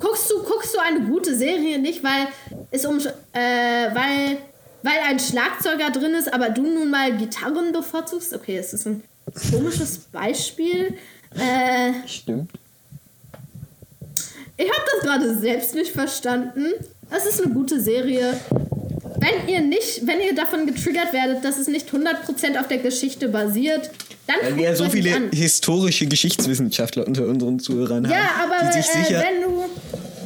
Guckst 0.00 0.28
du, 0.30 0.42
guckst 0.42 0.74
du 0.74 0.80
eine 0.80 1.02
gute 1.02 1.36
Serie 1.36 1.78
nicht, 1.78 2.02
weil 2.02 2.26
es 2.72 2.84
um, 2.84 2.98
äh, 2.98 3.94
weil, 3.94 4.38
weil 4.84 4.98
ein 5.08 5.18
Schlagzeuger 5.18 5.90
drin 5.90 6.14
ist, 6.14 6.32
aber 6.32 6.50
du 6.50 6.62
nun 6.62 6.90
mal 6.90 7.16
Gitarren 7.16 7.72
bevorzugst? 7.72 8.32
Okay, 8.34 8.56
es 8.58 8.72
ist 8.72 8.86
ein 8.86 9.02
komisches 9.50 9.98
Beispiel. 10.12 10.94
Äh, 11.34 12.06
Stimmt. 12.06 12.50
ich 14.56 14.70
habe 14.70 14.82
das 14.92 15.00
gerade 15.02 15.34
selbst 15.38 15.74
nicht 15.74 15.90
verstanden. 15.90 16.66
Es 17.10 17.26
ist 17.26 17.42
eine 17.42 17.52
gute 17.52 17.80
Serie. 17.80 18.34
Wenn 19.18 19.48
ihr 19.48 19.60
nicht, 19.60 20.06
wenn 20.06 20.20
ihr 20.20 20.34
davon 20.34 20.66
getriggert 20.66 21.12
werdet, 21.12 21.44
dass 21.44 21.58
es 21.58 21.66
nicht 21.66 21.88
100% 21.90 22.60
auf 22.60 22.68
der 22.68 22.78
Geschichte 22.78 23.28
basiert, 23.28 23.90
dann 24.26 24.36
Weil 24.42 24.56
wir 24.56 24.64
ja 24.64 24.76
so 24.76 24.88
viele 24.88 25.14
an. 25.14 25.30
historische 25.32 26.06
Geschichtswissenschaftler 26.06 27.06
unter 27.06 27.26
unseren 27.26 27.58
Zuhörern 27.58 28.04
Ja, 28.04 28.16
haben, 28.38 28.52
aber 28.52 28.70
die 28.70 28.82
sich 28.82 28.90
äh, 28.94 29.04
sicher. 29.04 29.22
wenn 29.24 29.42
du 29.42 29.64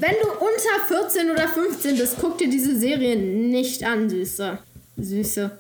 wenn 0.01 0.15
du 0.23 0.28
unter 0.59 1.03
14 1.09 1.31
oder 1.31 1.49
15 1.49 1.97
bist, 1.97 2.17
guck 2.21 2.39
dir 2.39 2.49
diese 2.49 2.77
Serie 2.79 3.17
nicht 3.17 3.85
an, 3.85 4.09
Süße. 4.09 4.59
Süße. 4.97 5.51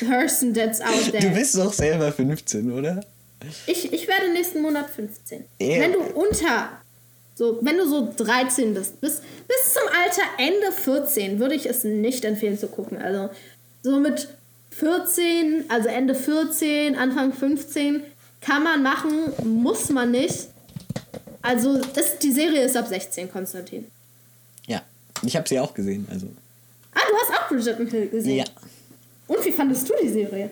Person 0.00 0.52
that's 0.52 0.80
out 0.80 1.04
there. 1.10 1.22
Du 1.22 1.30
bist 1.30 1.56
doch 1.56 1.72
selber 1.72 2.12
15, 2.12 2.70
oder? 2.72 3.00
Ich, 3.66 3.92
ich 3.92 4.08
werde 4.08 4.32
nächsten 4.32 4.62
Monat 4.62 4.90
15. 4.90 5.44
Ja. 5.60 5.80
Wenn 5.80 5.92
du 5.92 6.00
unter, 6.14 6.70
so, 7.34 7.58
wenn 7.62 7.76
du 7.76 7.86
so 7.86 8.12
13 8.16 8.74
bist, 8.74 9.00
bis, 9.00 9.20
bis 9.48 9.74
zum 9.74 9.82
Alter 10.02 10.22
Ende 10.38 10.72
14, 10.72 11.38
würde 11.38 11.54
ich 11.54 11.66
es 11.66 11.84
nicht 11.84 12.24
empfehlen 12.24 12.58
zu 12.58 12.68
gucken. 12.68 12.98
Also 12.98 13.30
so 13.82 14.00
mit 14.00 14.28
14, 14.70 15.64
also 15.68 15.88
Ende 15.88 16.14
14, 16.14 16.96
Anfang 16.96 17.32
15, 17.32 18.02
kann 18.40 18.62
man 18.62 18.82
machen, 18.82 19.32
muss 19.44 19.88
man 19.90 20.10
nicht. 20.10 20.48
Also 21.42 21.78
das, 21.94 22.18
die 22.18 22.32
Serie 22.32 22.62
ist 22.62 22.76
ab 22.76 22.88
16, 22.88 23.30
Konstantin. 23.30 23.86
Ich 25.26 25.36
habe 25.36 25.48
sie 25.48 25.58
auch 25.60 25.74
gesehen, 25.74 26.06
also. 26.10 26.26
Ah, 26.92 27.00
du 27.08 27.16
hast 27.16 27.40
auch 27.40 27.48
Bridgerton 27.48 27.86
Hill 27.86 28.08
gesehen. 28.08 28.36
Ja. 28.38 28.44
Und 29.26 29.44
wie 29.44 29.52
fandest 29.52 29.88
du 29.88 29.94
die 30.02 30.08
Serie? 30.08 30.50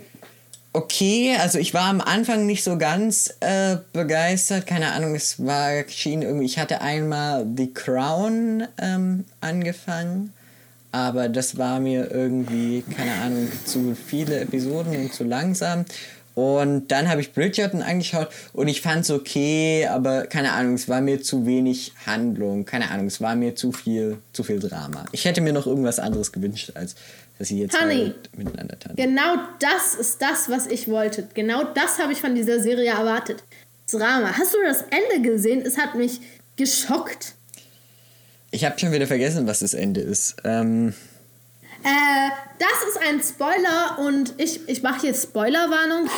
okay. 0.72 1.36
Also 1.40 1.58
ich 1.58 1.74
war 1.74 1.84
am 1.84 2.00
Anfang 2.00 2.46
nicht 2.46 2.64
so 2.64 2.78
ganz 2.78 3.34
äh, 3.40 3.76
begeistert. 3.92 4.66
Keine 4.66 4.92
Ahnung, 4.92 5.14
es 5.14 5.44
war 5.44 5.88
schien 5.88 6.22
irgendwie. 6.22 6.46
Ich 6.46 6.58
hatte 6.58 6.80
einmal 6.80 7.46
The 7.56 7.72
Crown 7.72 8.66
ähm, 8.78 9.24
angefangen, 9.40 10.32
aber 10.90 11.28
das 11.28 11.58
war 11.58 11.80
mir 11.80 12.10
irgendwie, 12.10 12.84
keine 12.96 13.14
Ahnung, 13.22 13.48
zu 13.64 13.94
viele 13.94 14.40
Episoden 14.40 14.96
und 14.96 15.12
zu 15.12 15.24
langsam. 15.24 15.84
Und 16.34 16.88
dann 16.88 17.08
habe 17.08 17.20
ich 17.20 17.32
Bridgerton 17.32 17.82
angeschaut 17.82 18.28
und 18.54 18.68
ich 18.68 18.80
fand 18.80 19.04
es 19.04 19.10
okay, 19.10 19.86
aber 19.90 20.26
keine 20.26 20.52
Ahnung, 20.52 20.74
es 20.74 20.88
war 20.88 21.00
mir 21.02 21.22
zu 21.22 21.44
wenig 21.44 21.92
Handlung, 22.06 22.64
keine 22.64 22.90
Ahnung, 22.90 23.06
es 23.06 23.20
war 23.20 23.34
mir 23.34 23.54
zu 23.54 23.72
viel, 23.72 24.18
zu 24.32 24.42
viel 24.42 24.58
Drama. 24.58 25.04
Ich 25.12 25.26
hätte 25.26 25.42
mir 25.42 25.52
noch 25.52 25.66
irgendwas 25.66 25.98
anderes 25.98 26.32
gewünscht, 26.32 26.72
als 26.74 26.94
dass 27.38 27.48
sie 27.48 27.60
jetzt 27.60 27.78
Honey, 27.78 27.96
halt 27.96 28.36
miteinander 28.36 28.78
tanzen. 28.78 28.96
Genau 28.96 29.36
das 29.58 29.94
ist 29.94 30.22
das, 30.22 30.48
was 30.48 30.66
ich 30.66 30.88
wollte. 30.88 31.28
Genau 31.34 31.64
das 31.64 31.98
habe 31.98 32.12
ich 32.12 32.20
von 32.20 32.34
dieser 32.34 32.60
Serie 32.60 32.90
erwartet. 32.90 33.42
Drama. 33.90 34.32
Hast 34.38 34.54
du 34.54 34.58
das 34.64 34.84
Ende 34.90 35.28
gesehen? 35.28 35.60
Es 35.60 35.76
hat 35.76 35.94
mich 35.94 36.20
geschockt. 36.56 37.34
Ich 38.50 38.64
habe 38.64 38.78
schon 38.78 38.92
wieder 38.92 39.06
vergessen, 39.06 39.46
was 39.46 39.60
das 39.60 39.74
Ende 39.74 40.00
ist. 40.00 40.36
Ähm, 40.44 40.94
Äh, 41.84 42.30
das 42.58 42.88
ist 42.88 43.00
ein 43.08 43.20
Spoiler 43.22 43.98
und 43.98 44.34
ich, 44.38 44.68
ich 44.68 44.82
mache 44.82 45.00
hier 45.02 45.14
Spoilerwarnung. 45.14 46.08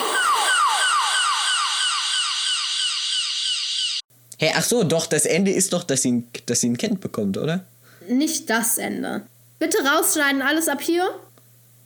hey, 4.39 4.53
ach 4.57 4.65
so, 4.65 4.83
doch, 4.83 5.07
das 5.07 5.25
Ende 5.27 5.51
ist 5.53 5.73
doch, 5.73 5.85
dass 5.85 6.03
sie, 6.03 6.13
ein- 6.13 6.29
dass 6.47 6.61
sie 6.61 6.69
ein 6.71 6.77
Kind 6.77 7.01
bekommt, 7.01 7.39
oder? 7.39 7.65
Nicht 8.09 8.51
das 8.51 8.79
Ende. 8.79 9.23
Bitte 9.59 9.79
rausschneiden, 9.85 10.43
alles 10.43 10.69
ab 10.69 10.83
hier. 10.83 11.09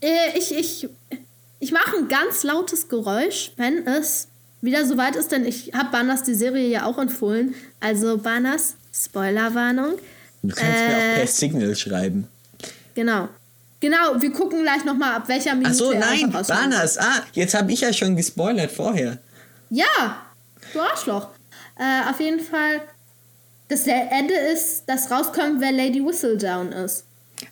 Äh, 0.00 0.36
ich 0.36 0.54
ich, 0.54 0.88
ich 1.60 1.72
mache 1.72 1.96
ein 1.98 2.08
ganz 2.08 2.42
lautes 2.42 2.88
Geräusch, 2.88 3.52
wenn 3.56 3.86
es 3.86 4.28
wieder 4.60 4.84
soweit 4.86 5.14
ist, 5.14 5.30
denn 5.30 5.46
ich 5.46 5.72
habe 5.74 5.90
Banas 5.92 6.24
die 6.24 6.34
Serie 6.34 6.66
ja 6.68 6.84
auch 6.86 6.98
empfohlen. 6.98 7.54
Also 7.78 8.18
Banas, 8.18 8.74
Spoilerwarnung. 8.92 9.98
Du 10.42 10.54
kannst 10.54 10.62
mir 10.80 10.96
auch 10.96 11.00
Äh. 11.00 11.14
per 11.18 11.26
Signal 11.28 11.76
schreiben. 11.76 12.26
Genau. 12.94 13.28
Genau, 13.80 14.20
wir 14.20 14.32
gucken 14.32 14.62
gleich 14.62 14.84
nochmal, 14.84 15.14
ab 15.16 15.28
welcher 15.28 15.54
Minute 15.54 15.70
Ach 15.70 15.74
so, 15.74 15.92
nein, 15.92 16.30
Banas. 16.30 16.98
Ah, 16.98 17.22
jetzt 17.32 17.54
habe 17.54 17.72
ich 17.72 17.80
ja 17.80 17.92
schon 17.92 18.16
gespoilert 18.16 18.72
vorher. 18.72 19.18
Ja, 19.70 20.22
du 20.72 20.80
Arschloch. 20.80 21.28
Äh, 21.78 22.10
auf 22.10 22.18
jeden 22.18 22.40
Fall, 22.40 22.80
das 23.68 23.86
Ende 23.86 24.34
ist, 24.34 24.82
dass 24.86 25.10
rauskommt, 25.10 25.60
wer 25.60 25.70
Lady 25.70 26.04
Whistledown 26.04 26.72
ist. 26.72 27.04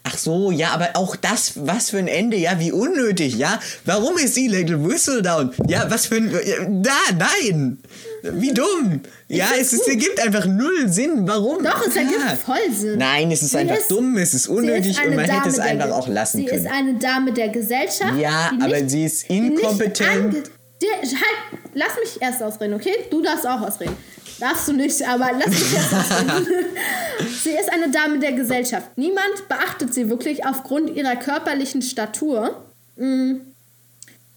Ach 0.02 0.18
so, 0.18 0.50
ja, 0.50 0.70
aber 0.70 0.90
auch 0.94 1.14
das, 1.14 1.52
was 1.64 1.90
für 1.90 1.98
ein 1.98 2.08
Ende, 2.08 2.36
ja, 2.36 2.58
wie 2.58 2.72
unnötig, 2.72 3.36
ja. 3.36 3.60
Warum 3.84 4.16
ist 4.18 4.36
die 4.36 4.48
Little 4.48 4.84
Whistledown? 4.84 5.54
Ja, 5.68 5.88
was 5.88 6.06
für 6.06 6.16
ein. 6.16 6.32
ja, 6.32 6.64
Da, 6.68 6.90
nein! 7.16 7.78
Wie 8.34 8.52
dumm! 8.52 9.00
Ja, 9.28 9.48
es, 9.58 9.72
ist, 9.72 9.86
ergibt 9.88 10.20
einfach 10.20 10.46
null 10.46 10.88
Sinn. 10.88 11.26
Warum? 11.26 11.62
Doch, 11.62 11.86
es 11.86 11.94
ja. 11.94 12.02
ergibt 12.02 12.22
voll 12.44 12.72
Sinn. 12.72 12.98
Nein, 12.98 13.30
es 13.30 13.42
ist 13.42 13.50
Sie 13.52 13.58
einfach 13.58 13.76
ist- 13.76 13.90
dumm, 13.90 14.16
es 14.16 14.34
ist 14.34 14.44
Sie 14.44 14.50
unnötig 14.50 14.90
ist 14.92 15.04
und 15.04 15.16
man 15.16 15.24
hätte 15.24 15.48
es 15.48 15.56
Dame 15.56 15.68
einfach 15.70 15.90
auch 15.90 16.08
lassen 16.08 16.38
Sie 16.38 16.44
können. 16.46 16.64
ist 16.66 16.72
eine 16.72 16.94
Dame 16.94 17.32
der 17.32 17.48
Gesellschaft. 17.48 18.16
Ja, 18.18 18.50
die 18.52 18.62
aber 18.62 18.76
nicht- 18.80 18.90
sie 18.90 19.04
ist 19.04 19.28
die 19.28 19.40
nicht 19.40 19.60
inkompetent. 19.62 20.34
Der, 20.82 20.90
halt, 21.00 21.62
lass 21.74 21.92
mich 22.00 22.20
erst 22.20 22.42
ausreden, 22.42 22.74
okay? 22.74 22.92
Du 23.10 23.22
darfst 23.22 23.46
auch 23.46 23.62
ausreden. 23.62 23.96
Darfst 24.38 24.68
du 24.68 24.72
nicht, 24.74 25.02
aber 25.08 25.30
lass 25.38 25.48
mich 25.48 25.74
erst 25.74 25.92
ausreden. 25.94 26.46
sie 27.42 27.50
ist 27.50 27.72
eine 27.72 27.90
Dame 27.90 28.18
der 28.18 28.32
Gesellschaft. 28.32 28.88
Niemand 28.96 29.48
beachtet 29.48 29.94
sie 29.94 30.10
wirklich 30.10 30.44
aufgrund 30.44 30.94
ihrer 30.94 31.16
körperlichen 31.16 31.80
Statur. 31.80 32.62
Mm. 32.96 33.36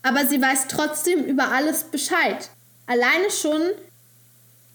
Aber 0.02 0.26
sie 0.28 0.42
weiß 0.42 0.68
trotzdem 0.70 1.26
über 1.26 1.52
alles 1.52 1.84
Bescheid. 1.84 2.50
Alleine 2.90 3.30
schon, 3.30 3.62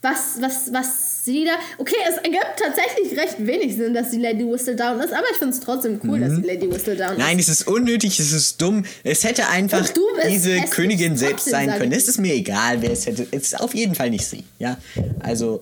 was, 0.01 0.41
was, 0.41 0.73
was 0.73 1.25
sie 1.25 1.47
da. 1.47 1.55
Okay, 1.79 1.97
es 2.09 2.19
ergibt 2.19 2.47
tatsächlich 2.57 3.19
recht 3.19 3.45
wenig 3.45 3.75
Sinn, 3.75 3.93
dass 3.93 4.13
sie 4.13 4.19
Lady 4.21 4.47
Whistledown 4.47 5.01
ist, 5.01 5.13
aber 5.13 5.25
ich 5.33 5.37
finde 5.37 5.53
es 5.53 5.59
trotzdem 5.59 6.01
cool, 6.05 6.21
dass 6.21 6.37
sie 6.37 6.43
Lady 6.43 6.71
Whistledown 6.71 7.15
ist. 7.15 7.19
Mhm. 7.19 7.25
Nein, 7.25 7.39
es 7.41 7.49
ist 7.49 7.67
unnötig, 7.67 8.21
es 8.21 8.33
ist 8.33 8.63
dumm. 8.63 8.85
Es 9.03 9.25
hätte 9.25 9.49
einfach 9.49 9.85
diese 10.31 10.61
Königin 10.71 11.17
selbst 11.17 11.47
sein 11.47 11.77
können. 11.77 11.91
Es 11.91 12.07
ist 12.07 12.19
mir 12.21 12.35
egal, 12.35 12.83
wer 12.83 12.93
es 12.93 13.05
hätte. 13.05 13.27
Es 13.33 13.43
ist 13.49 13.61
auf 13.61 13.75
jeden 13.75 13.97
Fall 13.97 14.11
nicht 14.11 14.25
sie. 14.25 14.45
Ja, 14.61 14.77
also. 15.19 15.61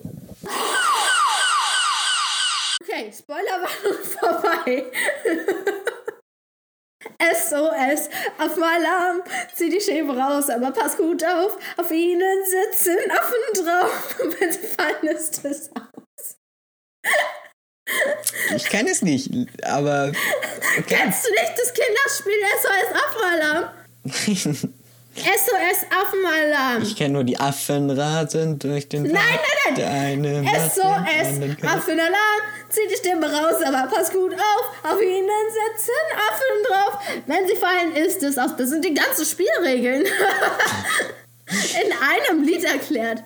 Okay, 2.83 3.11
Spoilerwarnung 3.17 4.03
vorbei. 4.19 4.83
SOS, 7.19 8.09
auf 8.37 8.57
Alarm, 8.57 9.21
zieh 9.53 9.69
die 9.69 9.81
Schäbe 9.81 10.15
raus, 10.17 10.49
aber 10.49 10.71
pass 10.71 10.97
gut 10.97 11.23
auf, 11.23 11.57
auf 11.77 11.91
ihnen 11.91 12.43
sitzen 12.45 12.97
Affen 13.11 13.65
drauf. 13.65 14.15
Wenn 14.39 14.51
sie 14.51 14.59
fallen, 14.59 15.15
ist 15.15 15.43
es 15.45 15.69
aus. 15.75 16.37
Ich 18.55 18.65
kann 18.65 18.87
es 18.87 19.01
nicht, 19.01 19.29
aber. 19.65 20.11
Okay. 20.79 20.95
Kennst 20.95 21.25
du 21.25 21.31
nicht 21.31 21.53
das 21.57 21.73
Kinderspiel 21.73 22.33
SOS 22.61 22.89
Affenalarm? 23.03 24.73
SOS 25.15 25.85
Affenalarm. 25.91 26.81
Ich 26.81 26.95
kenne 26.95 27.13
nur 27.13 27.23
die 27.23 27.39
Affen 27.39 27.89
rasen 27.91 28.57
durch 28.57 28.89
den 28.89 29.03
Nein, 29.03 29.13
Wald. 29.15 29.77
nein, 29.77 30.21
nein. 30.21 30.35
anderen 30.35 30.69
SOS. 30.69 31.61
Affenalarm, 31.61 32.41
zieh 32.69 32.81
die 32.89 32.97
Stimme 32.97 33.31
raus, 33.31 33.61
aber 33.63 33.89
pass 33.93 34.11
gut 34.11 34.33
auf, 34.33 34.91
auf 34.91 35.01
ihnen 35.01 35.29
sitzen 35.51 35.91
Affen 36.17 36.63
drauf. 36.67 37.23
Wenn 37.27 37.47
sie 37.47 37.55
fallen, 37.55 37.95
ist 37.95 38.23
es 38.23 38.37
aus. 38.37 38.55
Das 38.57 38.69
sind 38.69 38.83
die 38.83 38.93
ganzen 38.93 39.25
Spielregeln. 39.25 40.03
In 41.47 42.31
einem 42.31 42.43
Lied 42.43 42.63
erklärt. 42.63 43.23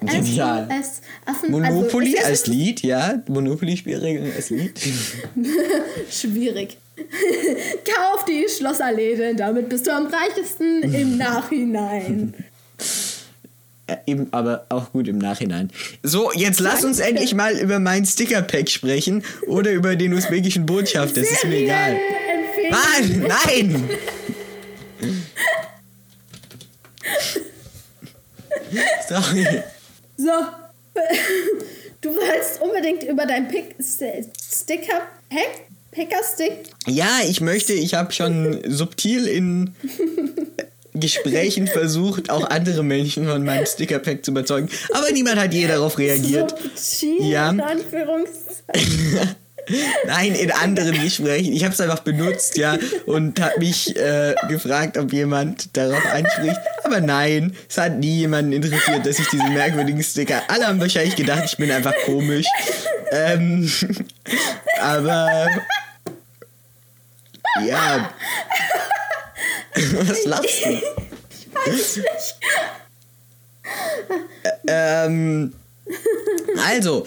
Genial. 0.00 0.68
SOS 0.68 1.00
Affen. 1.24 1.50
Monopoly 1.52 2.16
also, 2.18 2.28
als 2.28 2.46
Lied, 2.48 2.82
ja. 2.82 3.22
Monopoly-Spielregeln 3.28 4.32
als 4.34 4.50
Lied. 4.50 4.78
schwierig. 6.10 6.76
Kauf 7.84 8.24
die 8.24 8.46
Schlossallee, 8.48 9.16
denn 9.16 9.36
damit 9.36 9.68
bist 9.68 9.86
du 9.86 9.92
am 9.92 10.06
reichsten 10.06 10.82
im 10.94 11.16
Nachhinein. 11.18 12.34
Ja, 13.88 13.98
eben, 14.06 14.26
aber 14.32 14.66
auch 14.68 14.90
gut 14.92 15.06
im 15.06 15.18
Nachhinein. 15.18 15.70
So, 16.02 16.32
jetzt 16.32 16.58
lass 16.58 16.84
uns 16.84 16.98
endlich 16.98 17.34
mal 17.34 17.56
über 17.56 17.78
mein 17.78 18.04
Sticker-Pack 18.04 18.68
sprechen 18.68 19.22
oder 19.46 19.70
über 19.72 19.94
den 19.94 20.12
usbekischen 20.12 20.66
Botschafter. 20.66 21.20
Das 21.20 21.30
ist 21.30 21.44
mir 21.44 21.58
egal. 21.58 21.96
Mann, 22.70 23.28
nein! 23.28 23.88
Sorry. 29.08 29.62
So. 30.16 30.32
Du 32.00 32.08
wolltest 32.10 32.60
unbedingt 32.60 33.04
über 33.04 33.24
dein 33.26 33.46
Pick 33.48 33.76
Sticker 33.80 35.02
Pack 35.28 35.66
Picker 35.90 36.20
Stick. 36.34 36.70
Ja, 36.86 37.20
ich 37.26 37.40
möchte, 37.40 37.72
ich 37.72 37.94
habe 37.94 38.12
schon 38.12 38.60
subtil 38.66 39.26
in 39.26 39.74
Gesprächen 40.94 41.66
versucht, 41.66 42.30
auch 42.30 42.48
andere 42.48 42.82
Menschen 42.82 43.26
von 43.26 43.44
meinem 43.44 43.66
Sticker-Pack 43.66 44.24
zu 44.24 44.30
überzeugen. 44.30 44.68
Aber 44.92 45.10
niemand 45.12 45.36
hat 45.38 45.52
je 45.54 45.66
darauf 45.66 45.98
reagiert. 45.98 46.54
Subtil, 46.74 47.26
Ja. 47.30 47.50
in 47.50 47.60
Anführungszeichen. 47.60 49.36
Nein, 50.06 50.34
in 50.36 50.52
anderen 50.52 50.92
Gesprächen. 51.02 51.52
Ich 51.52 51.64
habe 51.64 51.74
es 51.74 51.80
einfach 51.80 51.98
benutzt, 51.98 52.56
ja, 52.56 52.78
und 53.06 53.40
habe 53.40 53.58
mich 53.58 53.96
äh, 53.96 54.36
gefragt, 54.48 54.96
ob 54.96 55.12
jemand 55.12 55.76
darauf 55.76 56.06
anspricht. 56.06 56.56
Aber 56.84 57.00
nein, 57.00 57.52
es 57.68 57.76
hat 57.76 57.98
nie 57.98 58.18
jemanden 58.18 58.52
interessiert, 58.52 59.04
dass 59.04 59.18
ich 59.18 59.26
diesen 59.28 59.52
merkwürdigen 59.54 60.04
Sticker. 60.04 60.40
Alle 60.46 60.68
haben 60.68 60.78
wahrscheinlich 60.80 61.16
gedacht, 61.16 61.42
ich 61.46 61.56
bin 61.56 61.68
einfach 61.72 61.94
komisch. 62.04 62.46
Ähm, 63.10 63.68
aber 64.80 65.48
ja. 67.64 68.10
Was 69.92 70.24
lachst 70.24 70.64
du? 70.64 70.82
Weiß 71.54 71.96
nicht. 71.96 72.36
Ähm, 74.68 75.52
also, 76.66 77.06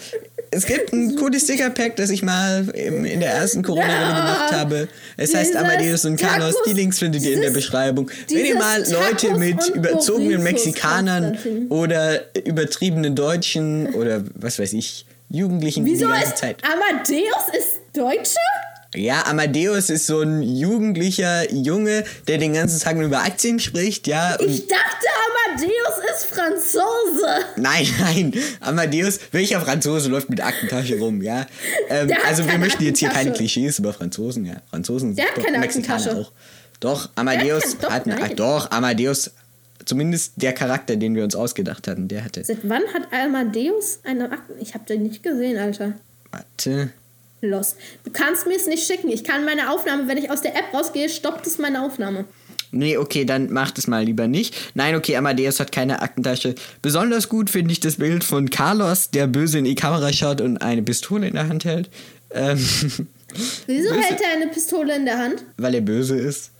es 0.50 0.66
gibt 0.66 0.92
ein 0.92 1.16
cooles 1.16 1.44
Sticker-Pack, 1.44 1.96
das 1.96 2.10
ich 2.10 2.22
mal 2.22 2.68
in 2.70 3.20
der 3.20 3.32
ersten 3.32 3.62
Corona-Welle 3.62 4.14
gemacht 4.14 4.52
habe. 4.52 4.88
Es 5.16 5.34
heißt 5.34 5.54
Amadeus 5.56 6.04
und 6.04 6.16
Carlos. 6.16 6.54
Die 6.66 6.72
Links 6.72 6.98
findet 6.98 7.22
ihr 7.22 7.34
in 7.34 7.42
der 7.42 7.50
Beschreibung. 7.50 8.10
Wenn 8.28 8.44
ihr 8.44 8.56
mal 8.56 8.84
Leute 8.90 9.34
mit 9.38 9.68
überzogenen 9.68 10.42
Mexikanern 10.42 11.38
oder 11.68 12.34
übertriebenen 12.44 13.14
Deutschen 13.14 13.94
oder 13.94 14.24
was 14.34 14.58
weiß 14.58 14.72
ich, 14.72 15.06
Jugendlichen 15.28 15.84
die 15.84 15.92
Wieso 15.92 16.06
die 16.06 16.12
ganze 16.12 16.34
Zeit. 16.34 16.56
Amadeus 16.64 17.56
ist 17.56 17.80
Deutscher? 17.92 18.40
Ja, 18.94 19.24
Amadeus 19.26 19.88
ist 19.88 20.06
so 20.06 20.20
ein 20.20 20.42
jugendlicher 20.42 21.50
Junge, 21.52 22.04
der 22.26 22.38
den 22.38 22.54
ganzen 22.54 22.80
Tag 22.80 22.96
nur 22.96 23.04
über 23.04 23.20
Aktien 23.22 23.60
spricht, 23.60 24.08
ja. 24.08 24.36
Ich 24.40 24.66
dachte, 24.66 25.06
Amadeus 25.54 26.10
ist 26.12 26.26
Franzose. 26.26 27.44
Nein, 27.56 27.86
nein, 28.00 28.34
Amadeus, 28.60 29.20
welcher 29.30 29.60
Franzose 29.60 30.08
läuft 30.08 30.28
mit 30.28 30.40
Aktentasche 30.42 30.98
rum, 30.98 31.22
ja? 31.22 31.46
Ähm, 31.88 32.10
hat 32.10 32.24
also 32.26 32.48
wir 32.48 32.58
möchten 32.58 32.82
jetzt 32.82 32.98
hier 32.98 33.10
keine. 33.10 33.30
Klischees 33.32 33.78
über 33.78 33.92
Franzosen, 33.92 34.44
ja. 34.44 34.56
Franzosen 34.70 35.14
Der 35.14 35.26
hat 35.26 35.36
doch 35.36 35.44
keine 35.44 35.58
Mexikaner 35.58 35.94
Aktentasche. 35.94 36.20
auch. 36.26 36.32
Doch, 36.80 37.10
Amadeus 37.14 37.78
doch, 37.78 37.90
hat 37.90 38.06
nein. 38.06 38.34
doch, 38.34 38.72
Amadeus, 38.72 39.30
zumindest 39.84 40.32
der 40.36 40.52
Charakter, 40.52 40.96
den 40.96 41.14
wir 41.14 41.22
uns 41.22 41.36
ausgedacht 41.36 41.86
hatten, 41.86 42.08
der 42.08 42.24
hatte. 42.24 42.42
Seit 42.42 42.68
wann 42.68 42.82
hat 42.92 43.12
Amadeus 43.12 44.00
eine 44.02 44.32
Akten? 44.32 44.54
Ich 44.60 44.74
habe 44.74 44.84
den 44.86 45.04
nicht 45.04 45.22
gesehen, 45.22 45.58
Alter. 45.58 45.92
Warte. 46.32 46.90
Los. 47.42 47.76
Du 48.04 48.10
kannst 48.10 48.46
mir 48.46 48.56
es 48.56 48.66
nicht 48.66 48.86
schicken. 48.86 49.08
Ich 49.08 49.24
kann 49.24 49.44
meine 49.44 49.70
Aufnahme, 49.70 50.08
wenn 50.08 50.18
ich 50.18 50.30
aus 50.30 50.42
der 50.42 50.54
App 50.56 50.74
rausgehe, 50.74 51.08
stoppt 51.08 51.46
es 51.46 51.58
meine 51.58 51.82
Aufnahme. 51.82 52.24
Nee, 52.72 52.96
okay, 52.98 53.24
dann 53.24 53.50
macht 53.52 53.78
es 53.78 53.86
mal 53.88 54.04
lieber 54.04 54.28
nicht. 54.28 54.54
Nein, 54.74 54.94
okay, 54.94 55.16
Amadeus 55.16 55.58
hat 55.58 55.72
keine 55.72 56.02
Aktentasche. 56.02 56.54
Besonders 56.82 57.28
gut 57.28 57.50
finde 57.50 57.72
ich 57.72 57.80
das 57.80 57.96
Bild 57.96 58.22
von 58.22 58.48
Carlos, 58.50 59.10
der 59.10 59.26
böse 59.26 59.58
in 59.58 59.64
die 59.64 59.74
Kamera 59.74 60.12
schaut 60.12 60.40
und 60.40 60.58
eine 60.58 60.82
Pistole 60.82 61.26
in 61.28 61.34
der 61.34 61.48
Hand 61.48 61.64
hält. 61.64 61.88
Ähm, 62.32 62.58
Wieso 63.66 63.88
Böse- 63.90 64.00
hält 64.02 64.20
er 64.20 64.36
eine 64.36 64.46
Pistole 64.48 64.94
in 64.96 65.04
der 65.04 65.18
Hand? 65.18 65.42
weil 65.56 65.74
er 65.74 65.80
böse 65.80 66.16
ist. 66.16 66.50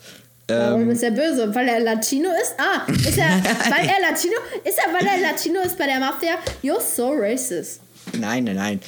Warum 0.48 0.82
Ähm, 0.82 0.90
ist 0.90 1.02
er 1.04 1.12
böse? 1.12 1.54
Weil 1.54 1.68
er 1.68 1.78
Latino 1.78 2.28
ist? 2.42 2.54
Ah, 2.58 2.90
ist 2.90 3.16
er, 3.18 3.28
weil 3.70 3.86
er 3.86 4.10
Latino, 4.10 4.34
ist 4.64 4.78
er, 4.84 4.92
weil 4.92 5.06
er 5.06 5.20
Latino 5.30 5.60
ist 5.60 5.78
bei 5.78 5.86
der 5.86 6.00
Mafia? 6.00 6.32
You're 6.64 6.80
so 6.80 7.12
racist. 7.12 7.80
nein, 8.18 8.42
nein, 8.44 8.56
nein. 8.56 8.80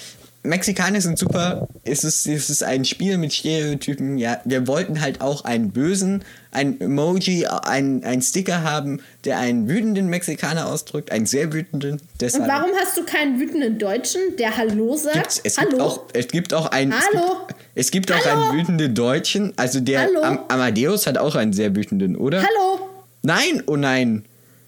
Mexikaner 0.44 1.00
sind 1.00 1.18
super. 1.18 1.68
Es 1.84 2.02
ist, 2.02 2.26
es 2.26 2.50
ist 2.50 2.64
ein 2.64 2.84
Spiel 2.84 3.16
mit 3.16 3.32
Stereotypen. 3.32 4.18
Ja, 4.18 4.40
wir 4.44 4.66
wollten 4.66 5.00
halt 5.00 5.20
auch 5.20 5.44
einen 5.44 5.70
bösen, 5.70 6.24
ein 6.50 6.80
Emoji, 6.80 7.46
ein, 7.46 8.02
ein 8.02 8.20
Sticker 8.22 8.64
haben, 8.64 9.00
der 9.24 9.38
einen 9.38 9.68
wütenden 9.68 10.08
Mexikaner 10.08 10.66
ausdrückt, 10.66 11.12
einen 11.12 11.26
sehr 11.26 11.52
wütenden. 11.52 11.92
Und 11.92 12.02
Deshalb 12.20 12.48
warum 12.48 12.70
hast 12.76 12.96
du 12.96 13.04
keinen 13.04 13.38
wütenden 13.38 13.78
Deutschen, 13.78 14.20
der 14.36 14.56
Hallo 14.56 14.96
sagt? 14.96 15.14
gibt's, 15.14 15.40
es, 15.44 15.58
Hallo? 15.58 15.70
gibt 15.70 15.80
auch, 15.80 16.00
es 16.12 16.28
gibt 16.28 16.54
auch 16.54 16.66
einen. 16.66 16.92
Hallo? 16.92 17.46
Es 17.76 17.92
gibt, 17.92 18.10
es 18.10 18.16
gibt 18.16 18.26
auch 18.26 18.26
Hallo? 18.26 18.50
einen 18.50 18.58
wütenden 18.58 18.94
Deutschen. 18.96 19.52
Also 19.56 19.78
der? 19.78 20.08
Am 20.22 20.40
Amadeus 20.48 21.06
hat 21.06 21.18
auch 21.18 21.36
einen 21.36 21.52
sehr 21.52 21.76
wütenden, 21.76 22.16
oder? 22.16 22.38
Hallo? 22.38 22.88
Nein, 23.22 23.62
oh 23.66 23.76
nein. 23.76 24.24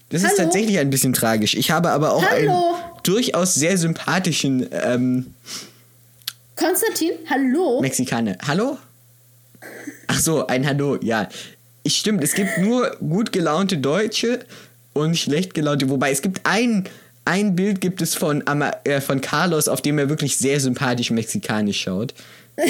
Das 0.09 0.21
ist 0.21 0.29
Hallo? 0.29 0.43
tatsächlich 0.43 0.79
ein 0.79 0.89
bisschen 0.89 1.11
tragisch. 1.11 1.55
Ich 1.55 1.71
habe 1.71 1.89
aber 1.89 2.13
auch 2.13 2.23
einen 2.23 2.49
Hallo? 2.49 2.75
Durchaus 3.07 3.53
sehr 3.53 3.77
sympathischen 3.77 4.67
ähm, 4.71 5.33
Konstantin, 6.55 7.11
hallo? 7.29 7.81
Mexikaner. 7.81 8.37
Hallo? 8.47 8.77
Ach 10.07 10.19
so, 10.19 10.47
ein 10.47 10.65
Hallo, 10.65 10.97
ja. 11.01 11.27
Ich 11.83 11.97
stimmt, 11.97 12.23
es 12.23 12.33
gibt 12.33 12.57
nur 12.57 12.95
gut 12.97 13.31
gelaunte 13.31 13.77
Deutsche 13.77 14.39
und 14.93 15.17
schlecht 15.17 15.53
gelaunte. 15.53 15.89
Wobei 15.89 16.11
es 16.11 16.21
gibt 16.21 16.41
ein, 16.45 16.85
ein 17.25 17.55
Bild 17.55 17.81
gibt 17.81 18.01
es 18.01 18.15
von, 18.15 18.47
Ama 18.47 18.71
äh, 18.85 19.01
von 19.01 19.21
Carlos, 19.21 19.67
auf 19.67 19.81
dem 19.81 19.99
er 19.99 20.09
wirklich 20.09 20.37
sehr 20.37 20.59
sympathisch 20.59 21.11
mexikanisch 21.11 21.81
schaut. 21.81 22.13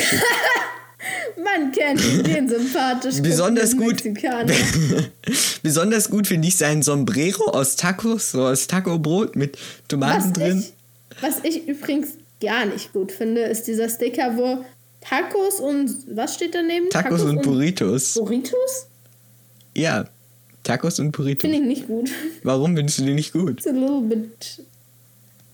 Man 1.44 1.72
kennt 1.72 2.02
den 2.26 2.50
sympathisch. 2.50 3.22
Besonders 3.22 3.76
gut. 3.76 4.04
Besonders 5.64 6.10
gut 6.10 6.28
finde 6.28 6.48
ich 6.48 6.58
sein 6.58 6.82
Sombrero 6.82 7.52
aus 7.52 7.76
Tacos, 7.76 8.32
so 8.32 8.46
aus 8.46 8.68
Taco-Brot 8.68 9.36
mit 9.36 9.58
Tomaten 9.88 10.26
Was 10.26 10.34
drin. 10.34 10.60
ich, 10.60 11.22
was 11.22 11.44
ich 11.44 11.68
übrigens 11.68 12.10
gar 12.42 12.66
nicht 12.66 12.94
gut 12.94 13.12
finde, 13.12 13.42
ist 13.42 13.68
dieser 13.68 13.90
Sticker, 13.90 14.38
wo 14.38 14.66
Tacos 15.02 15.60
und 15.60 15.92
was 16.16 16.36
steht 16.36 16.56
daneben? 16.56 16.90
Tacos, 16.90 17.22
und 17.22 17.42
Burritos. 17.42 18.14
Burritos? 18.14 18.88
Ja, 19.76 20.06
Tacos 20.64 21.00
und 21.00 21.12
Burritos. 21.12 21.42
Finde 21.42 21.58
ich 21.58 21.64
nicht 21.64 21.88
gut. 21.88 22.10
Warum 22.44 22.76
findest 22.76 23.00
du 23.00 23.04
die 23.04 23.14
nicht 23.14 23.34
gut? 23.34 23.60
It's 23.60 23.68
a 23.68 23.72
little 23.72 24.02
bit. 24.02 24.64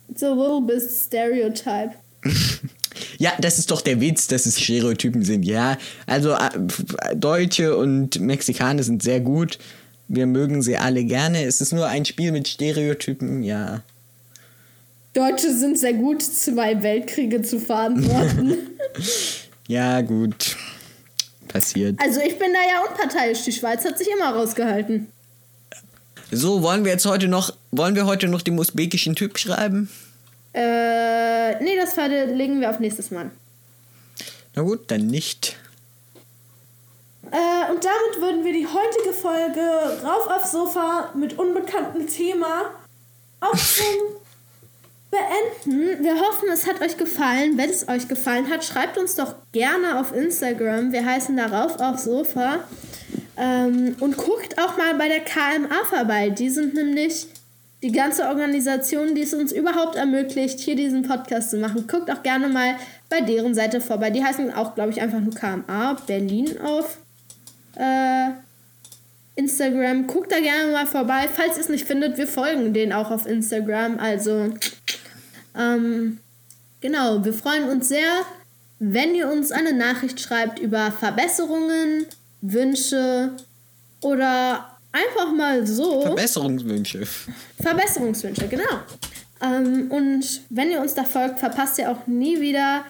It's 0.09 0.23
a 0.23 0.33
little 0.33 0.61
bit 0.61 0.81
stereotype. 0.81 1.95
Ja, 3.21 3.33
das 3.39 3.59
ist 3.59 3.69
doch 3.69 3.81
der 3.81 4.01
Witz, 4.01 4.25
dass 4.25 4.47
es 4.47 4.59
Stereotypen 4.59 5.23
sind. 5.23 5.43
Ja, 5.43 5.77
also 6.07 6.31
äh, 6.31 7.15
Deutsche 7.15 7.77
und 7.77 8.19
Mexikaner 8.19 8.81
sind 8.81 9.03
sehr 9.03 9.19
gut. 9.19 9.59
Wir 10.07 10.25
mögen 10.25 10.63
sie 10.63 10.75
alle 10.75 11.03
gerne. 11.03 11.43
Es 11.43 11.61
ist 11.61 11.71
nur 11.71 11.85
ein 11.85 12.03
Spiel 12.03 12.31
mit 12.31 12.47
Stereotypen, 12.47 13.43
ja. 13.43 13.83
Deutsche 15.13 15.53
sind 15.53 15.77
sehr 15.77 15.93
gut, 15.93 16.23
zwei 16.23 16.81
Weltkriege 16.81 17.43
zu 17.43 17.59
verantworten. 17.59 18.57
Ja, 19.67 20.01
gut. 20.01 20.57
Passiert. 21.47 21.97
also 22.03 22.19
ich 22.19 22.37
bin 22.39 22.49
da 22.51 22.59
ja 22.59 22.89
unparteiisch. 22.89 23.43
Die 23.43 23.53
Schweiz 23.53 23.85
hat 23.85 23.97
sich 23.99 24.07
immer 24.11 24.31
rausgehalten. 24.33 25.07
So, 26.31 26.63
wollen 26.63 26.83
wir 26.83 26.91
jetzt 26.91 27.05
heute 27.05 27.27
noch, 27.27 27.53
wollen 27.69 27.95
wir 27.95 28.05
heute 28.05 28.27
noch 28.27 28.41
dem 28.41 28.57
usbekischen 28.57 29.15
Typ 29.15 29.37
schreiben? 29.37 29.89
Äh, 30.53 31.63
nee, 31.63 31.75
das 31.77 31.93
verlegen 31.93 32.59
wir 32.59 32.69
auf 32.69 32.79
nächstes 32.79 33.11
Mal. 33.11 33.31
Na 34.55 34.63
gut, 34.63 34.91
dann 34.91 35.07
nicht. 35.07 35.57
Äh, 37.31 37.71
und 37.71 37.83
damit 37.85 38.19
würden 38.19 38.43
wir 38.43 38.51
die 38.51 38.67
heutige 38.67 39.13
Folge 39.13 39.61
Rauf 40.03 40.27
aufs 40.27 40.51
Sofa 40.51 41.11
mit 41.15 41.37
unbekanntem 41.37 42.05
Thema 42.07 42.71
auch 43.39 43.55
schon 43.57 43.85
beenden. 45.09 46.03
Wir 46.03 46.15
hoffen, 46.19 46.49
es 46.51 46.67
hat 46.67 46.81
euch 46.81 46.97
gefallen. 46.97 47.57
Wenn 47.57 47.69
es 47.69 47.87
euch 47.87 48.07
gefallen 48.07 48.49
hat, 48.49 48.65
schreibt 48.65 48.97
uns 48.97 49.15
doch 49.15 49.35
gerne 49.51 49.99
auf 49.99 50.13
Instagram. 50.13 50.91
Wir 50.91 51.05
heißen 51.05 51.35
da 51.37 51.45
Rauf 51.47 51.79
aufs 51.79 52.05
Sofa. 52.05 52.59
Ähm, 53.37 53.95
und 53.99 54.17
guckt 54.17 54.57
auch 54.59 54.77
mal 54.77 54.95
bei 54.95 55.07
der 55.07 55.21
KMA 55.21 55.85
vorbei. 55.89 56.29
Die 56.29 56.49
sind 56.49 56.73
nämlich 56.73 57.27
die 57.83 57.91
ganze 57.91 58.27
Organisation, 58.27 59.15
die 59.15 59.23
es 59.23 59.33
uns 59.33 59.51
überhaupt 59.51 59.95
ermöglicht, 59.95 60.59
hier 60.59 60.75
diesen 60.75 61.01
Podcast 61.03 61.49
zu 61.49 61.57
machen. 61.57 61.87
Guckt 61.87 62.11
auch 62.11 62.21
gerne 62.21 62.47
mal 62.47 62.75
bei 63.09 63.21
deren 63.21 63.55
Seite 63.55 63.81
vorbei. 63.81 64.11
Die 64.11 64.23
heißen 64.23 64.53
auch, 64.53 64.75
glaube 64.75 64.91
ich, 64.91 65.01
einfach 65.01 65.19
nur 65.19 65.33
KMA 65.33 65.97
Berlin 66.05 66.59
auf 66.61 66.99
äh, 67.75 68.29
Instagram. 69.35 70.05
Guckt 70.05 70.31
da 70.31 70.39
gerne 70.39 70.71
mal 70.71 70.85
vorbei. 70.85 71.27
Falls 71.33 71.55
ihr 71.55 71.61
es 71.61 71.69
nicht 71.69 71.87
findet, 71.87 72.17
wir 72.17 72.27
folgen 72.27 72.73
denen 72.73 72.93
auch 72.93 73.09
auf 73.09 73.25
Instagram. 73.25 73.97
Also, 73.97 74.53
ähm, 75.57 76.19
genau, 76.81 77.25
wir 77.25 77.33
freuen 77.33 77.67
uns 77.67 77.87
sehr, 77.87 78.21
wenn 78.77 79.15
ihr 79.15 79.27
uns 79.27 79.51
eine 79.51 79.73
Nachricht 79.73 80.19
schreibt 80.19 80.59
über 80.59 80.91
Verbesserungen, 80.91 82.05
Wünsche 82.41 83.31
oder 84.01 84.77
einfach 84.91 85.31
mal 85.33 85.65
so. 85.65 86.01
Verbesserungswünsche. 86.01 87.07
Verbesserungswünsche, 87.61 88.47
genau. 88.47 88.81
Ähm, 89.43 89.89
und 89.89 90.41
wenn 90.49 90.71
ihr 90.71 90.81
uns 90.81 90.93
da 90.93 91.03
folgt, 91.03 91.39
verpasst 91.39 91.77
ihr 91.79 91.91
auch 91.91 92.07
nie 92.07 92.39
wieder 92.39 92.85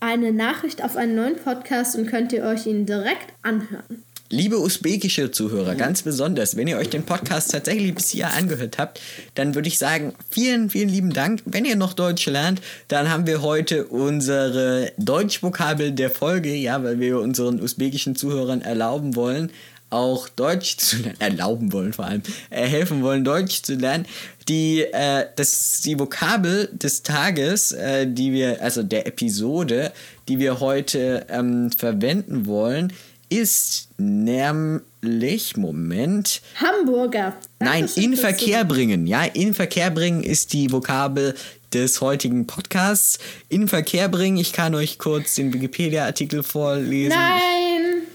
eine 0.00 0.32
Nachricht 0.32 0.82
auf 0.82 0.96
einen 0.96 1.14
neuen 1.14 1.36
Podcast 1.36 1.96
und 1.96 2.06
könnt 2.06 2.32
ihr 2.32 2.44
euch 2.44 2.66
ihn 2.66 2.86
direkt 2.86 3.32
anhören. 3.42 4.04
Liebe 4.30 4.58
usbekische 4.58 5.30
Zuhörer, 5.30 5.74
ganz 5.74 6.02
besonders, 6.02 6.56
wenn 6.56 6.66
ihr 6.66 6.78
euch 6.78 6.88
den 6.88 7.04
Podcast 7.04 7.52
tatsächlich 7.52 7.94
bis 7.94 8.08
hier 8.08 8.32
angehört 8.32 8.78
habt, 8.78 9.00
dann 9.34 9.54
würde 9.54 9.68
ich 9.68 9.78
sagen, 9.78 10.14
vielen, 10.28 10.70
vielen 10.70 10.88
lieben 10.88 11.12
Dank. 11.12 11.42
Wenn 11.44 11.64
ihr 11.64 11.76
noch 11.76 11.92
Deutsch 11.92 12.26
lernt, 12.26 12.60
dann 12.88 13.10
haben 13.10 13.26
wir 13.26 13.42
heute 13.42 13.86
unsere 13.86 14.92
Deutschvokabel 14.98 15.92
der 15.92 16.10
Folge, 16.10 16.54
ja, 16.54 16.82
weil 16.82 16.98
wir 17.00 17.20
unseren 17.20 17.60
usbekischen 17.60 18.16
Zuhörern 18.16 18.62
erlauben 18.62 19.14
wollen, 19.14 19.52
auch 19.90 20.28
Deutsch 20.28 20.76
zu 20.78 20.96
lernen, 20.96 21.20
erlauben 21.20 21.72
wollen 21.72 21.92
vor 21.92 22.06
allem, 22.06 22.22
äh, 22.50 22.66
helfen 22.66 23.02
wollen, 23.02 23.24
Deutsch 23.24 23.62
zu 23.62 23.74
lernen. 23.74 24.06
Die, 24.48 24.82
äh, 24.82 25.26
das, 25.36 25.80
die 25.82 25.98
Vokabel 25.98 26.68
des 26.72 27.02
Tages, 27.02 27.72
äh, 27.72 28.06
die 28.06 28.32
wir, 28.32 28.62
also 28.62 28.82
der 28.82 29.06
Episode, 29.06 29.92
die 30.28 30.38
wir 30.38 30.60
heute 30.60 31.26
ähm, 31.30 31.70
verwenden 31.70 32.46
wollen, 32.46 32.92
ist 33.30 33.88
nämlich, 33.96 35.56
Moment, 35.56 36.42
Hamburger. 36.56 37.34
nein, 37.58 37.86
Dankeschön 37.86 38.12
in 38.12 38.16
Verkehr 38.16 38.64
bringen. 38.64 39.06
Ja, 39.06 39.24
in 39.24 39.54
Verkehr 39.54 39.90
bringen 39.90 40.22
ist 40.22 40.52
die 40.52 40.70
Vokabel 40.70 41.34
des 41.72 42.00
heutigen 42.00 42.46
Podcasts. 42.46 43.18
In 43.48 43.66
Verkehr 43.66 44.08
bringen, 44.08 44.36
ich 44.36 44.52
kann 44.52 44.74
euch 44.74 44.98
kurz 44.98 45.34
den 45.34 45.52
Wikipedia-Artikel 45.52 46.42
vorlesen. 46.42 47.16
Nein, 47.16 47.63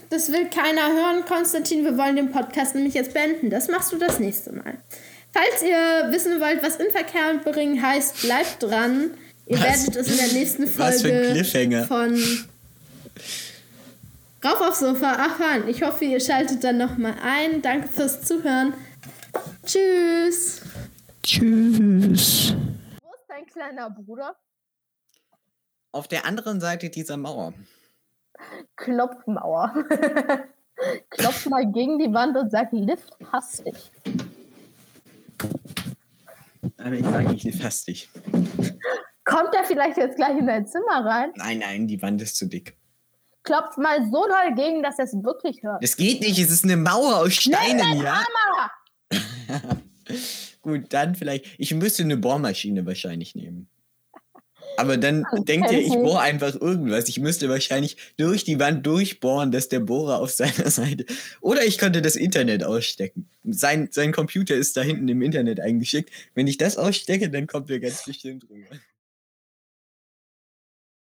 das 0.10 0.32
will 0.32 0.50
keiner 0.50 0.88
hören, 0.90 1.26
Konstantin. 1.26 1.84
Wir 1.84 1.98
wollen 1.98 2.16
den 2.16 2.32
Podcast 2.32 2.76
nämlich 2.76 2.94
jetzt 2.94 3.14
beenden. 3.14 3.50
Das 3.50 3.68
machst 3.68 3.92
du 3.92 3.98
das 3.98 4.20
nächste 4.20 4.52
Mal. 4.52 4.78
Falls 5.32 5.62
ihr 5.62 6.12
wissen 6.12 6.40
wollt, 6.42 6.64
was 6.64 6.78
in 6.78 6.90
Verkehr 6.92 7.36
bringen 7.44 7.82
heißt, 7.82 8.22
bleibt 8.22 8.64
dran. 8.64 9.12
Ihr 9.46 9.58
Was? 9.60 9.64
werdet 9.88 9.96
es 9.96 10.08
in 10.12 10.18
der 10.18 10.34
nächsten 10.34 10.68
Folge 10.68 11.86
von 11.88 12.48
Rauf 14.44 14.62
aufs 14.62 14.80
Sofa 14.80 15.12
erfahren. 15.14 15.68
Ich 15.68 15.84
hoffe, 15.84 16.06
ihr 16.06 16.20
schaltet 16.20 16.64
dann 16.64 16.78
nochmal 16.78 17.16
ein. 17.22 17.62
Danke 17.62 17.88
fürs 17.90 18.22
Zuhören. 18.22 18.74
Tschüss. 19.66 20.62
Tschüss. 21.22 22.54
Wo 23.04 23.12
ist 23.14 23.26
dein 23.28 23.46
kleiner 23.46 23.90
Bruder? 23.90 24.36
Auf 25.92 26.08
der 26.08 26.26
anderen 26.26 26.62
Seite 26.62 26.90
dieser 26.90 27.18
Mauer. 27.18 27.54
Klopfmauer. 28.76 29.74
Klopf 31.10 31.46
mal 31.48 31.70
gegen 31.72 32.00
die 32.00 32.14
Wand 32.14 32.38
und 32.38 32.50
sag, 32.52 32.72
Lift 32.72 33.14
hastig. 33.32 33.92
Aber 36.78 36.94
ich 36.94 37.06
sage 37.06 37.30
nicht 37.32 37.62
fast 37.62 37.88
dich. 37.88 38.10
Kommt 39.26 39.54
er 39.54 39.64
vielleicht 39.66 39.98
jetzt 39.98 40.16
gleich 40.16 40.38
in 40.38 40.48
dein 40.48 40.66
Zimmer 40.66 41.06
rein? 41.06 41.32
Nein, 41.36 41.60
nein, 41.60 41.88
die 41.88 42.02
Wand 42.02 42.22
ist 42.22 42.38
zu 42.38 42.48
dick. 42.48 42.78
klopf 43.44 43.78
mal 43.78 44.04
so 44.06 44.26
doll 44.28 44.56
gegen, 44.56 44.82
dass 44.82 44.98
er 45.00 45.06
es 45.06 45.14
wirklich 45.14 45.62
hört. 45.64 45.84
Es 45.84 45.98
geht 45.98 46.22
nicht, 46.22 46.40
es 46.40 46.50
ist 46.50 46.64
eine 46.64 46.78
Mauer 46.78 47.18
aus 47.18 47.34
Steinen, 47.34 48.02
ja? 48.02 48.24
Hammer! 48.24 48.72
Gut, 50.62 50.86
dann 50.90 51.16
vielleicht. 51.16 51.46
Ich 51.58 51.74
müsste 51.74 52.04
eine 52.04 52.18
Bohrmaschine 52.18 52.86
wahrscheinlich 52.86 53.36
nehmen. 53.36 53.70
Aber 54.80 54.96
dann 54.96 55.26
denkt 55.40 55.72
ihr, 55.72 55.80
ich 55.80 55.94
bohre 55.94 56.22
einfach 56.22 56.56
irgendwas. 56.56 57.10
Ich 57.10 57.20
müsste 57.20 57.50
wahrscheinlich 57.50 57.98
durch 58.16 58.46
die 58.46 58.60
Wand 58.60 58.86
durchbohren, 58.86 59.52
dass 59.52 59.68
der 59.68 59.82
Bohrer 59.82 60.20
auf 60.20 60.32
seiner 60.40 60.72
Seite. 60.72 61.06
Oder 61.42 61.66
ich 61.66 61.78
könnte 61.78 62.02
das 62.02 62.16
Internet 62.16 62.64
ausstecken. 62.64 63.30
Sein, 63.44 63.90
sein 63.92 64.14
Computer 64.14 64.56
ist 64.56 64.78
da 64.78 64.82
hinten 64.82 65.10
im 65.10 65.22
Internet 65.22 65.60
eingeschickt. 65.60 66.12
Wenn 66.34 66.48
ich 66.48 66.58
das 66.58 66.78
ausstecke, 66.78 67.30
dann 67.30 67.46
kommt 67.46 67.70
er 67.70 67.80
ganz 67.80 68.06
bestimmt 68.06 68.46
rüber. 68.50 68.78